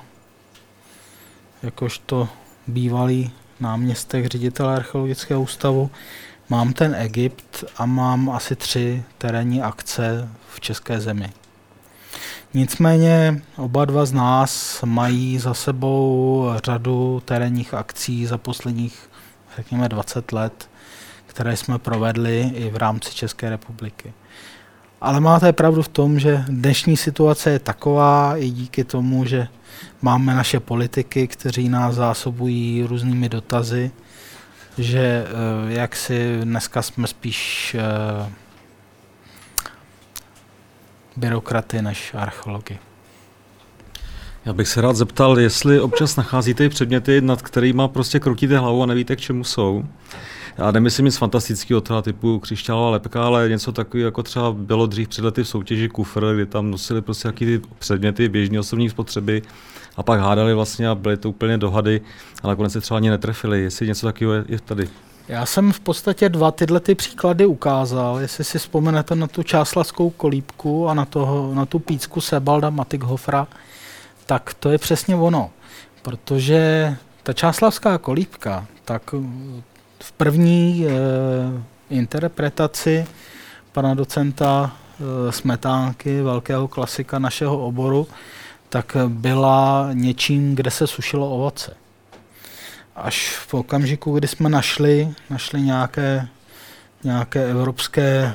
[1.62, 2.28] jakožto
[2.66, 3.30] bývalý
[3.60, 5.90] náměstek ředitele archeologického ústavu,
[6.48, 11.32] mám ten Egypt a mám asi tři terénní akce v české zemi.
[12.55, 19.10] Nicméně oba dva z nás mají za sebou řadu terénních akcí za posledních,
[19.56, 20.70] řekněme, 20 let,
[21.27, 24.12] které jsme provedli i v rámci České republiky.
[25.01, 29.48] Ale máte pravdu v tom, že dnešní situace je taková i díky tomu, že
[30.02, 33.90] máme naše politiky, kteří nás zásobují různými dotazy,
[34.78, 38.32] že eh, jak si dneska jsme spíš eh,
[41.16, 42.78] byrokraty než archeology.
[44.44, 48.86] Já bych se rád zeptal, jestli občas nacházíte předměty, nad kterými prostě krutíte hlavu a
[48.86, 49.84] nevíte, k čemu jsou.
[50.58, 55.08] Já nemyslím nic fantastického toho typu křišťálová lepka, ale něco takového, jako třeba bylo dřív
[55.08, 59.42] před lety v soutěži kufr, kdy tam nosili prostě jaký ty předměty běžné osobní spotřeby
[59.97, 62.01] a pak hádali vlastně a byly to úplně dohady
[62.43, 63.62] a nakonec se třeba ani netrefili.
[63.62, 64.89] Jestli něco takového je, je tady.
[65.28, 68.18] Já jsem v podstatě dva tyhle ty příklady ukázal.
[68.20, 73.47] Jestli si vzpomenete na tu čáslavskou kolíbku a na, toho, na tu pícku Sebalda Matikhofra,
[74.27, 75.51] tak to je přesně ono.
[76.02, 79.14] Protože ta čáslavská kolíbka, tak
[80.02, 80.90] v první e,
[81.90, 83.06] interpretaci
[83.73, 84.73] pana docenta
[85.28, 88.09] e, Smetánky, velkého klasika našeho oboru,
[88.68, 91.76] tak byla něčím, kde se sušilo ovoce
[92.97, 96.28] až v okamžiku, kdy jsme našli, našli nějaké,
[97.05, 98.34] nějaké evropské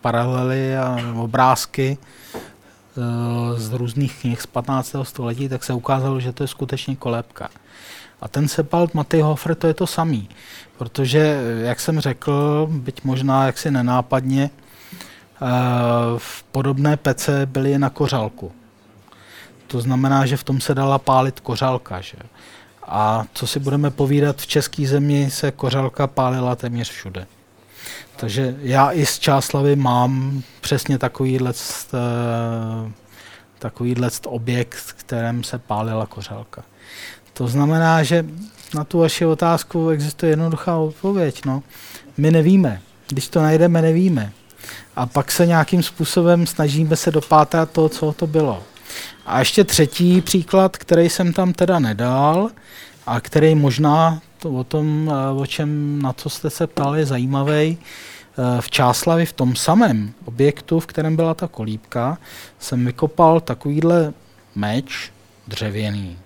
[0.00, 4.96] paralely a obrázky e, z různých knih z 15.
[5.02, 7.48] století, tak se ukázalo, že to je skutečně kolébka.
[8.20, 8.90] A ten Sepalt
[9.22, 10.28] Hofer to je to samý,
[10.78, 14.50] protože, jak jsem řekl, byť možná jaksi nenápadně, e,
[16.16, 18.52] v podobné pece byly na kořálku.
[19.66, 22.00] To znamená, že v tom se dala pálit kořálka.
[22.00, 22.16] Že?
[22.86, 27.26] A co si budeme povídat, v české zemi se kořálka pálila téměř všude.
[28.16, 31.52] Takže já i z Čáslavy mám přesně takovýhle,
[31.94, 32.92] eh,
[33.58, 36.62] takovýhle objekt, kterém se pálila kořálka.
[37.32, 38.26] To znamená, že
[38.74, 41.44] na tu vaši otázku existuje jednoduchá odpověď.
[41.44, 41.62] No.
[42.16, 42.80] My nevíme.
[43.08, 44.32] Když to najdeme, nevíme.
[44.96, 48.62] A pak se nějakým způsobem snažíme se dopátrat toho, co to bylo.
[49.26, 52.50] A ještě třetí příklad, který jsem tam teda nedal,
[53.06, 57.06] a který možná to o tom, eh, o čem, na co jste se ptali, je
[57.06, 57.78] zajímavý.
[57.78, 62.18] Eh, v Čáslavi, v tom samém objektu, v kterém byla ta kolíbka,
[62.58, 64.12] jsem vykopal takovýhle
[64.54, 65.12] meč
[65.48, 66.18] dřevěný.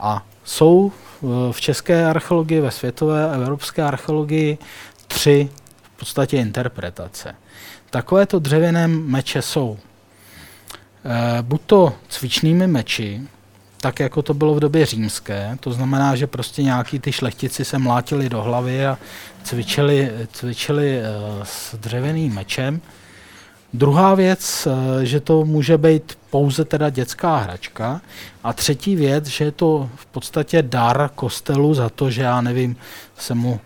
[0.00, 4.58] A jsou eh, v české archeologii, ve světové a evropské archeologii
[5.08, 5.48] tři
[5.82, 7.34] v podstatě interpretace.
[7.90, 9.78] Takovéto dřevěné meče jsou
[11.42, 13.20] buď to cvičnými meči,
[13.80, 15.56] tak jako to bylo v době římské.
[15.60, 18.98] To znamená, že prostě nějaký ty šlechtici se mlátili do hlavy a
[19.42, 21.04] cvičili, cvičili eh,
[21.42, 22.80] s dřevěným mečem.
[23.72, 28.00] Druhá věc, eh, že to může být pouze teda dětská hračka.
[28.44, 32.76] A třetí věc, že je to v podstatě dar kostelu za to, že já nevím,
[33.18, 33.60] se mu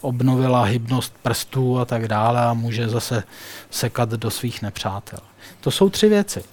[0.00, 3.22] obnovila hybnost prstů a tak dále a může zase
[3.70, 5.18] sekat do svých nepřátel.
[5.60, 6.44] To jsou tři věci.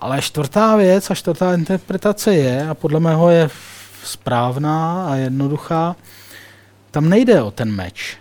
[0.00, 3.50] Ale čtvrtá věc a čtvrtá interpretace je, a podle mého je
[4.04, 5.96] správná a jednoduchá,
[6.90, 8.16] tam nejde o ten meč.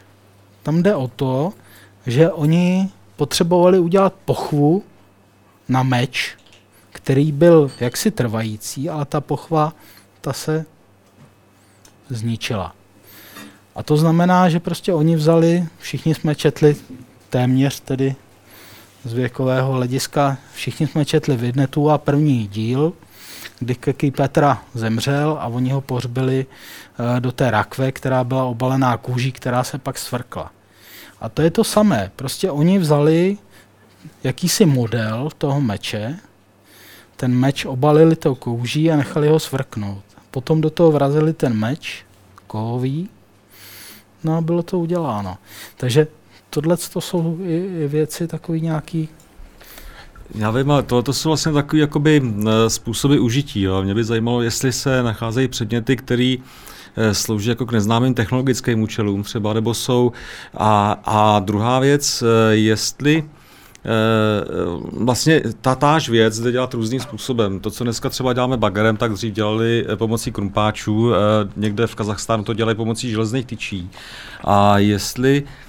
[0.64, 1.54] Tam jde o to,
[2.06, 4.84] že oni potřebovali udělat pochvu
[5.70, 6.38] na meč,
[6.92, 9.74] který byl jaksi trvající, ale ta pochva,
[10.22, 10.66] ta se
[12.10, 12.76] zničila.
[13.76, 16.76] A to znamená, že prostě oni vzali, všichni jsme četli
[17.30, 18.16] téměř tedy
[19.04, 20.38] z věkového hlediska.
[20.54, 22.94] Všichni jsme četli v Vidnetu a první díl,
[23.60, 28.98] kdy Keky Petra zemřel a oni ho pohřbili eh, do té rakve, která byla obalená
[28.98, 30.52] kůží, která se pak svrkla.
[31.22, 32.12] A to je to samé.
[32.16, 33.38] Prostě oni vzali
[34.24, 36.20] jakýsi model toho meče,
[37.16, 40.04] ten meč obalili tou kůží a nechali ho svrknout.
[40.32, 42.06] Potom do toho vrazili ten meč,
[42.48, 43.10] kovový,
[44.24, 45.38] no a bylo to uděláno.
[45.78, 46.08] Takže
[46.50, 49.10] tohle to jsou i, věci takový nějaký
[50.36, 52.22] já vím, ale to, to jsou vlastně takové jakoby
[52.68, 53.62] způsoby užití.
[53.62, 53.84] Jo.
[53.84, 56.36] Mě by zajímalo, jestli se nacházejí předměty, které
[57.12, 60.12] slouží jako k neznámým technologickým účelům třeba, nebo jsou.
[60.58, 63.24] A, a druhá věc, jestli
[64.94, 67.60] vlastně tatáž věc jde dělat různým způsobem.
[67.60, 71.12] To, co dneska třeba děláme bagerem, tak dřív dělali pomocí krumpáčů,
[71.56, 73.90] někde v Kazachstánu to dělají pomocí železných tyčí.
[74.44, 75.69] A jestli Eh,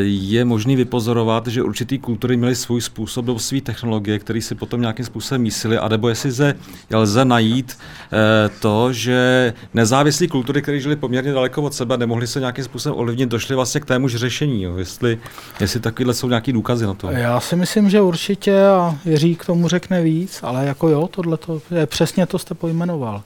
[0.00, 4.80] je možný vypozorovat, že určitý kultury měly svůj způsob do své technologie, který si potom
[4.80, 6.54] nějakým způsobem myslili, a nebo jestli se
[6.94, 12.40] lze najít eh, to, že nezávislí kultury, které žili poměrně daleko od sebe, nemohli se
[12.40, 14.62] nějakým způsobem ovlivnit, došli vlastně k témuž řešení.
[14.62, 14.76] Jo.
[14.76, 15.18] Jestli,
[15.60, 17.10] jestli takovéhle jsou nějaké důkazy na to.
[17.10, 21.38] Já si myslím, že určitě a Jiří k tomu řekne víc, ale jako jo, tohle
[21.74, 23.22] je přesně to jste pojmenoval.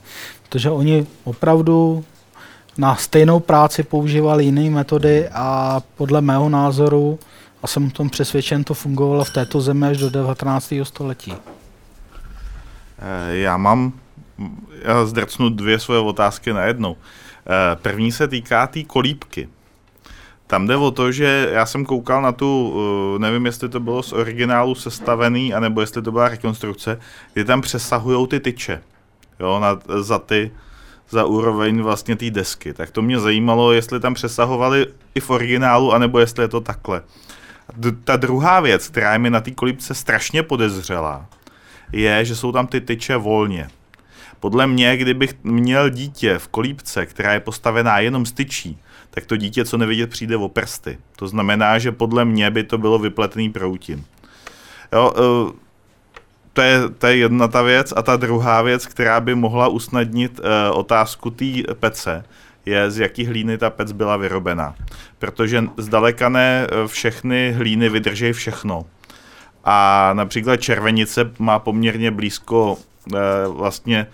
[0.49, 2.05] Protože oni opravdu
[2.77, 7.19] na stejnou práci používal jiné metody a podle mého názoru,
[7.63, 10.73] a jsem o tom přesvědčen, to fungovalo v této zemi až do 19.
[10.83, 11.33] století.
[12.99, 13.93] Eh, já mám,
[14.83, 16.97] já zdrcnu dvě svoje otázky na jednou.
[16.97, 19.49] Eh, první se týká té tý kolíbky.
[20.47, 22.73] Tam jde o to, že já jsem koukal na tu,
[23.15, 26.99] eh, nevím, jestli to bylo z originálu sestavený, anebo jestli to byla rekonstrukce,
[27.33, 28.81] kdy tam přesahují ty tyče
[29.39, 30.51] jo, na, za ty
[31.13, 32.73] za úroveň vlastně té desky.
[32.73, 37.01] Tak to mě zajímalo, jestli tam přesahovali i v originálu, anebo jestli je to takhle.
[37.77, 41.25] D- ta druhá věc, která mi na té kolípce strašně podezřelá,
[41.91, 43.67] je, že jsou tam ty tyče volně.
[44.39, 48.77] Podle mě, kdybych měl dítě v kolípce, která je postavená jenom z tyčí,
[49.09, 50.97] tak to dítě, co nevidět, přijde o prsty.
[51.15, 54.03] To znamená, že podle mě by to bylo vypletený proutin.
[54.93, 55.51] Jo, uh,
[56.53, 57.93] to je, to je jedna ta věc.
[57.95, 60.45] A ta druhá věc, která by mohla usnadnit uh,
[60.79, 61.45] otázku té
[61.79, 62.25] pece,
[62.65, 64.75] je, z jaký hlíny ta pec byla vyrobena.
[65.19, 68.85] Protože zdaleka ne eh, všechny hlíny vydrží všechno.
[69.63, 73.17] A například červenice má poměrně blízko uh,
[73.57, 74.07] vlastně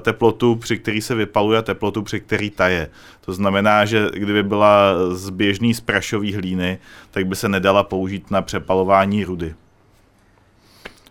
[0.00, 2.88] teplotu, při který se vypaluje a teplotu, při který taje.
[3.20, 6.78] To znamená, že kdyby byla z běžný sprašový hlíny,
[7.10, 9.54] tak by se nedala použít na přepalování rudy.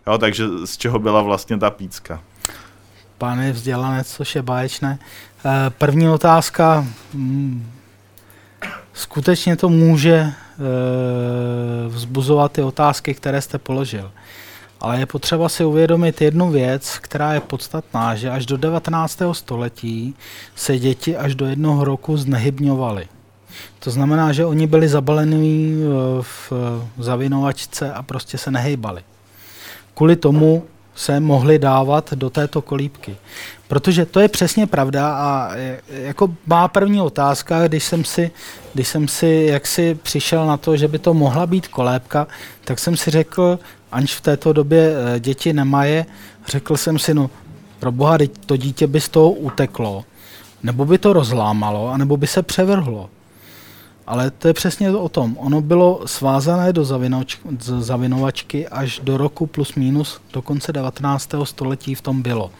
[0.06, 2.20] Jo, takže z čeho byla vlastně ta pícka?
[3.18, 4.98] Pane vzdělanec, což je báječné.
[5.44, 6.86] Eh, první otázka.
[7.14, 7.72] Hmm,
[8.92, 10.32] skutečně to může eh,
[11.88, 14.12] vzbuzovat ty otázky, které jste položil.
[14.80, 19.22] Ale je potřeba si uvědomit jednu věc, která je podstatná, že až do 19.
[19.32, 20.14] století
[20.54, 23.08] se děti až do jednoho roku znehybňovaly.
[23.78, 26.52] To znamená, že oni byli zabalení eh, v
[26.98, 29.02] zavinovačce a prostě se nehejbali
[29.96, 30.64] kvůli tomu
[30.94, 33.16] se mohli dávat do této kolíbky.
[33.68, 35.50] Protože to je přesně pravda a
[35.88, 38.30] jako má první otázka, když jsem si,
[38.74, 42.26] když jsem si jaksi přišel na to, že by to mohla být kolébka,
[42.64, 43.58] tak jsem si řekl,
[43.92, 46.04] aniž v této době eh, děti nemají,
[46.46, 47.30] řekl jsem si, no
[47.78, 50.04] pro boha, to dítě by z toho uteklo,
[50.62, 53.10] nebo by to rozlámalo, anebo by se převrhlo.
[54.06, 55.36] Ale to je přesně o tom.
[55.38, 56.84] Ono bylo svázané do
[57.78, 61.30] zavinovačky až do roku plus minus do konce 19.
[61.44, 62.50] století v tom bylo.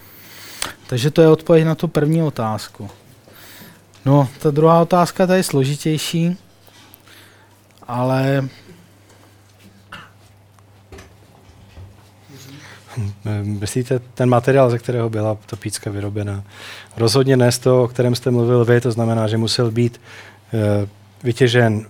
[0.86, 2.90] Takže to je odpověď na tu první otázku.
[4.04, 6.36] No, ta druhá otázka ta je složitější,
[7.88, 8.48] ale
[13.42, 16.44] Myslíte ten materiál, ze kterého byla ta pícka vyrobena?
[16.96, 20.00] Rozhodně ne z toho, o kterém jste mluvil vy, to znamená, že musel být
[20.54, 20.88] eh,
[21.22, 21.86] vytěžen,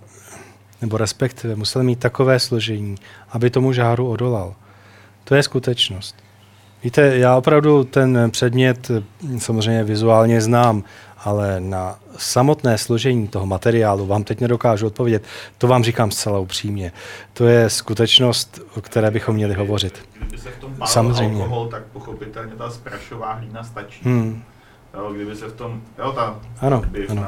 [0.81, 2.95] nebo respektive musel mít takové složení,
[3.29, 4.55] aby tomu žáru odolal.
[5.25, 6.17] To je skutečnost.
[6.85, 8.91] Víte, já opravdu ten předmět
[9.39, 10.85] samozřejmě vizuálně znám,
[11.25, 15.25] ale na samotné složení toho materiálu vám teď nedokážu odpovědět.
[15.59, 16.93] To vám říkám zcela upřímně.
[17.33, 20.09] To je skutečnost, o které bychom měli hovořit.
[20.19, 21.43] Kdyby se v tom Samozřejmě.
[21.43, 24.01] alkohol, tak pochopitelně ta sprašová hlína stačí.
[24.05, 24.43] Hmm.
[24.95, 27.27] Jo, kdyby se v tom, jo, ta ano, běžná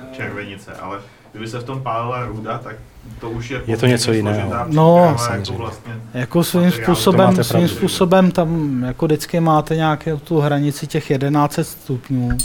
[0.00, 0.08] ano.
[0.12, 0.98] červenice, ale
[1.30, 2.76] kdyby se v tom pálila ruda, tak
[3.20, 4.64] to už je, je to něco jiného.
[4.66, 5.52] No, jako samozřejmě.
[5.52, 11.10] Jako, vlastně jako svým způsobem, svým způsobem tam jako vždycky máte nějaké tu hranici těch
[11.10, 12.38] 11 stupňů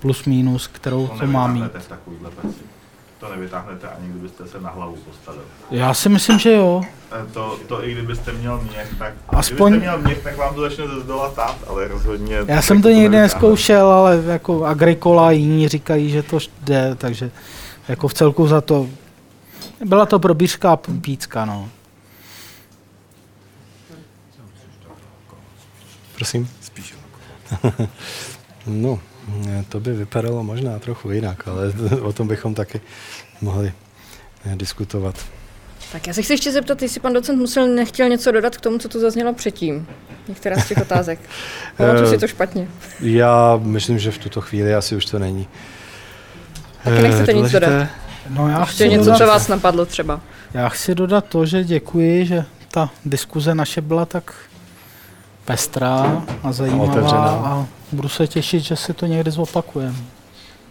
[0.00, 1.64] plus minus, kterou to, to má mít.
[3.20, 5.42] To nevytáhnete ani kdybyste se na hlavu postavil.
[5.70, 6.82] Já si myslím, že jo.
[7.12, 9.72] Eh, to, to i kdybyste měl měch, tak Aspoň...
[9.72, 12.36] kdybyste měl měch, tak vám to začne ze zdola tát, ale rozhodně...
[12.46, 17.30] Já jsem to nikdy neskoušel, ale jako Agricola jiní říkají, že to jde, takže
[17.88, 18.88] jako v celku za to,
[19.84, 21.70] byla to probířská pícka, no.
[26.14, 26.48] Prosím?
[26.60, 26.94] Spíš.
[28.66, 29.00] no,
[29.68, 31.72] to by vypadalo možná trochu jinak, ale
[32.02, 32.80] o tom bychom taky
[33.40, 33.72] mohli
[34.44, 35.26] eh, diskutovat.
[35.92, 38.78] Tak já se chci ještě zeptat, jestli pan docent musel nechtěl něco dodat k tomu,
[38.78, 39.86] co tu zaznělo předtím.
[40.28, 41.20] Některá z těch otázek.
[41.76, 42.68] Pamatuju si to špatně.
[43.00, 45.48] Já myslím, že v tuto chvíli asi už to není
[46.90, 47.88] Taky nechcete nic dodat?
[48.30, 50.20] No já Ještě něco, dodat, co vás napadlo třeba.
[50.54, 54.34] Já chci dodat to, že děkuji, že ta diskuze naše byla tak
[55.44, 59.96] pestrá a zajímavá a, a budu se těšit, že si to někdy zopakujeme.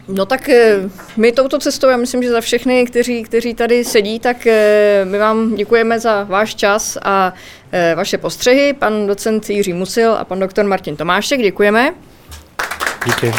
[0.07, 4.19] No tak eh, my touto cestou, já myslím, že za všechny, kteří, kteří tady sedí,
[4.19, 7.33] tak eh, my vám děkujeme za váš čas a
[7.71, 8.73] eh, vaše postřehy.
[8.73, 11.93] Pan docent Jiří Musil a pan doktor Martin Tomášek, děkujeme.
[13.05, 13.33] Díky.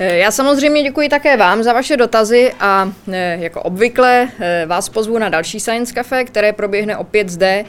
[0.00, 5.18] Já samozřejmě děkuji také vám za vaše dotazy a eh, jako obvykle eh, vás pozvu
[5.18, 7.64] na další Science Cafe, které proběhne opět zde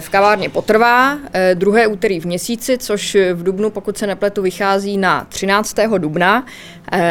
[0.00, 1.18] v kavárně Potrvá,
[1.54, 5.76] druhé úterý v měsíci, což v Dubnu, pokud se nepletu, vychází na 13.
[5.98, 6.46] dubna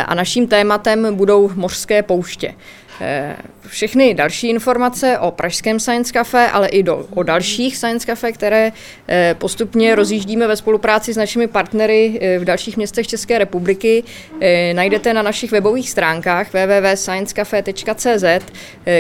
[0.06, 2.54] a naším tématem budou mořské pouště.
[3.66, 8.32] Eh, všechny další informace o pražském Science Cafe, ale i do, o dalších Science Cafe,
[8.32, 8.72] které
[9.08, 14.04] eh, postupně rozjíždíme ve spolupráci s našimi partnery eh, v dalších městech České republiky,
[14.74, 18.24] najdete na našich webových stránkách www.sciencecafe.cz.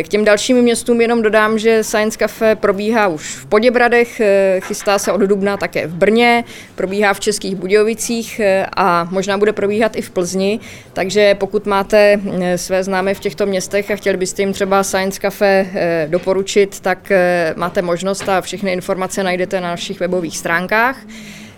[0.03, 4.21] K těm dalším městům jenom dodám, že Science Cafe probíhá už v Poděbradech,
[4.59, 6.43] chystá se od dubna také v Brně,
[6.75, 8.41] probíhá v Českých Budějovicích
[8.77, 10.59] a možná bude probíhat i v Plzni,
[10.93, 12.19] takže pokud máte
[12.55, 17.11] své známé v těchto městech a chtěli byste jim třeba Science Cafe eh, doporučit, tak
[17.11, 20.97] eh, máte možnost a všechny informace najdete na našich webových stránkách.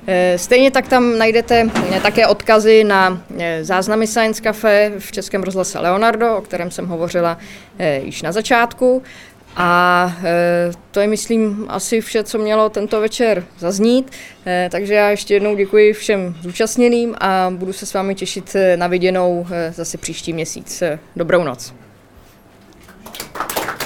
[0.08, 1.70] Eh, stejně tak tam najdete
[2.02, 3.22] také odkazy na
[3.62, 7.38] záznamy Science Cafe v Českém rozhlase Leonardo, o kterém jsem hovořila
[8.04, 9.04] již na začátku.
[9.56, 10.12] A
[10.92, 14.12] to je, myslím, asi vše, co mělo tento večer zaznít.
[14.70, 19.48] Takže já ještě jednou děkuji všem zúčastněným a budu se s vámi těšit na viděnou
[19.72, 20.84] zase příští měsíc.
[21.16, 21.74] Dobrou noc.
[23.36, 23.77] out.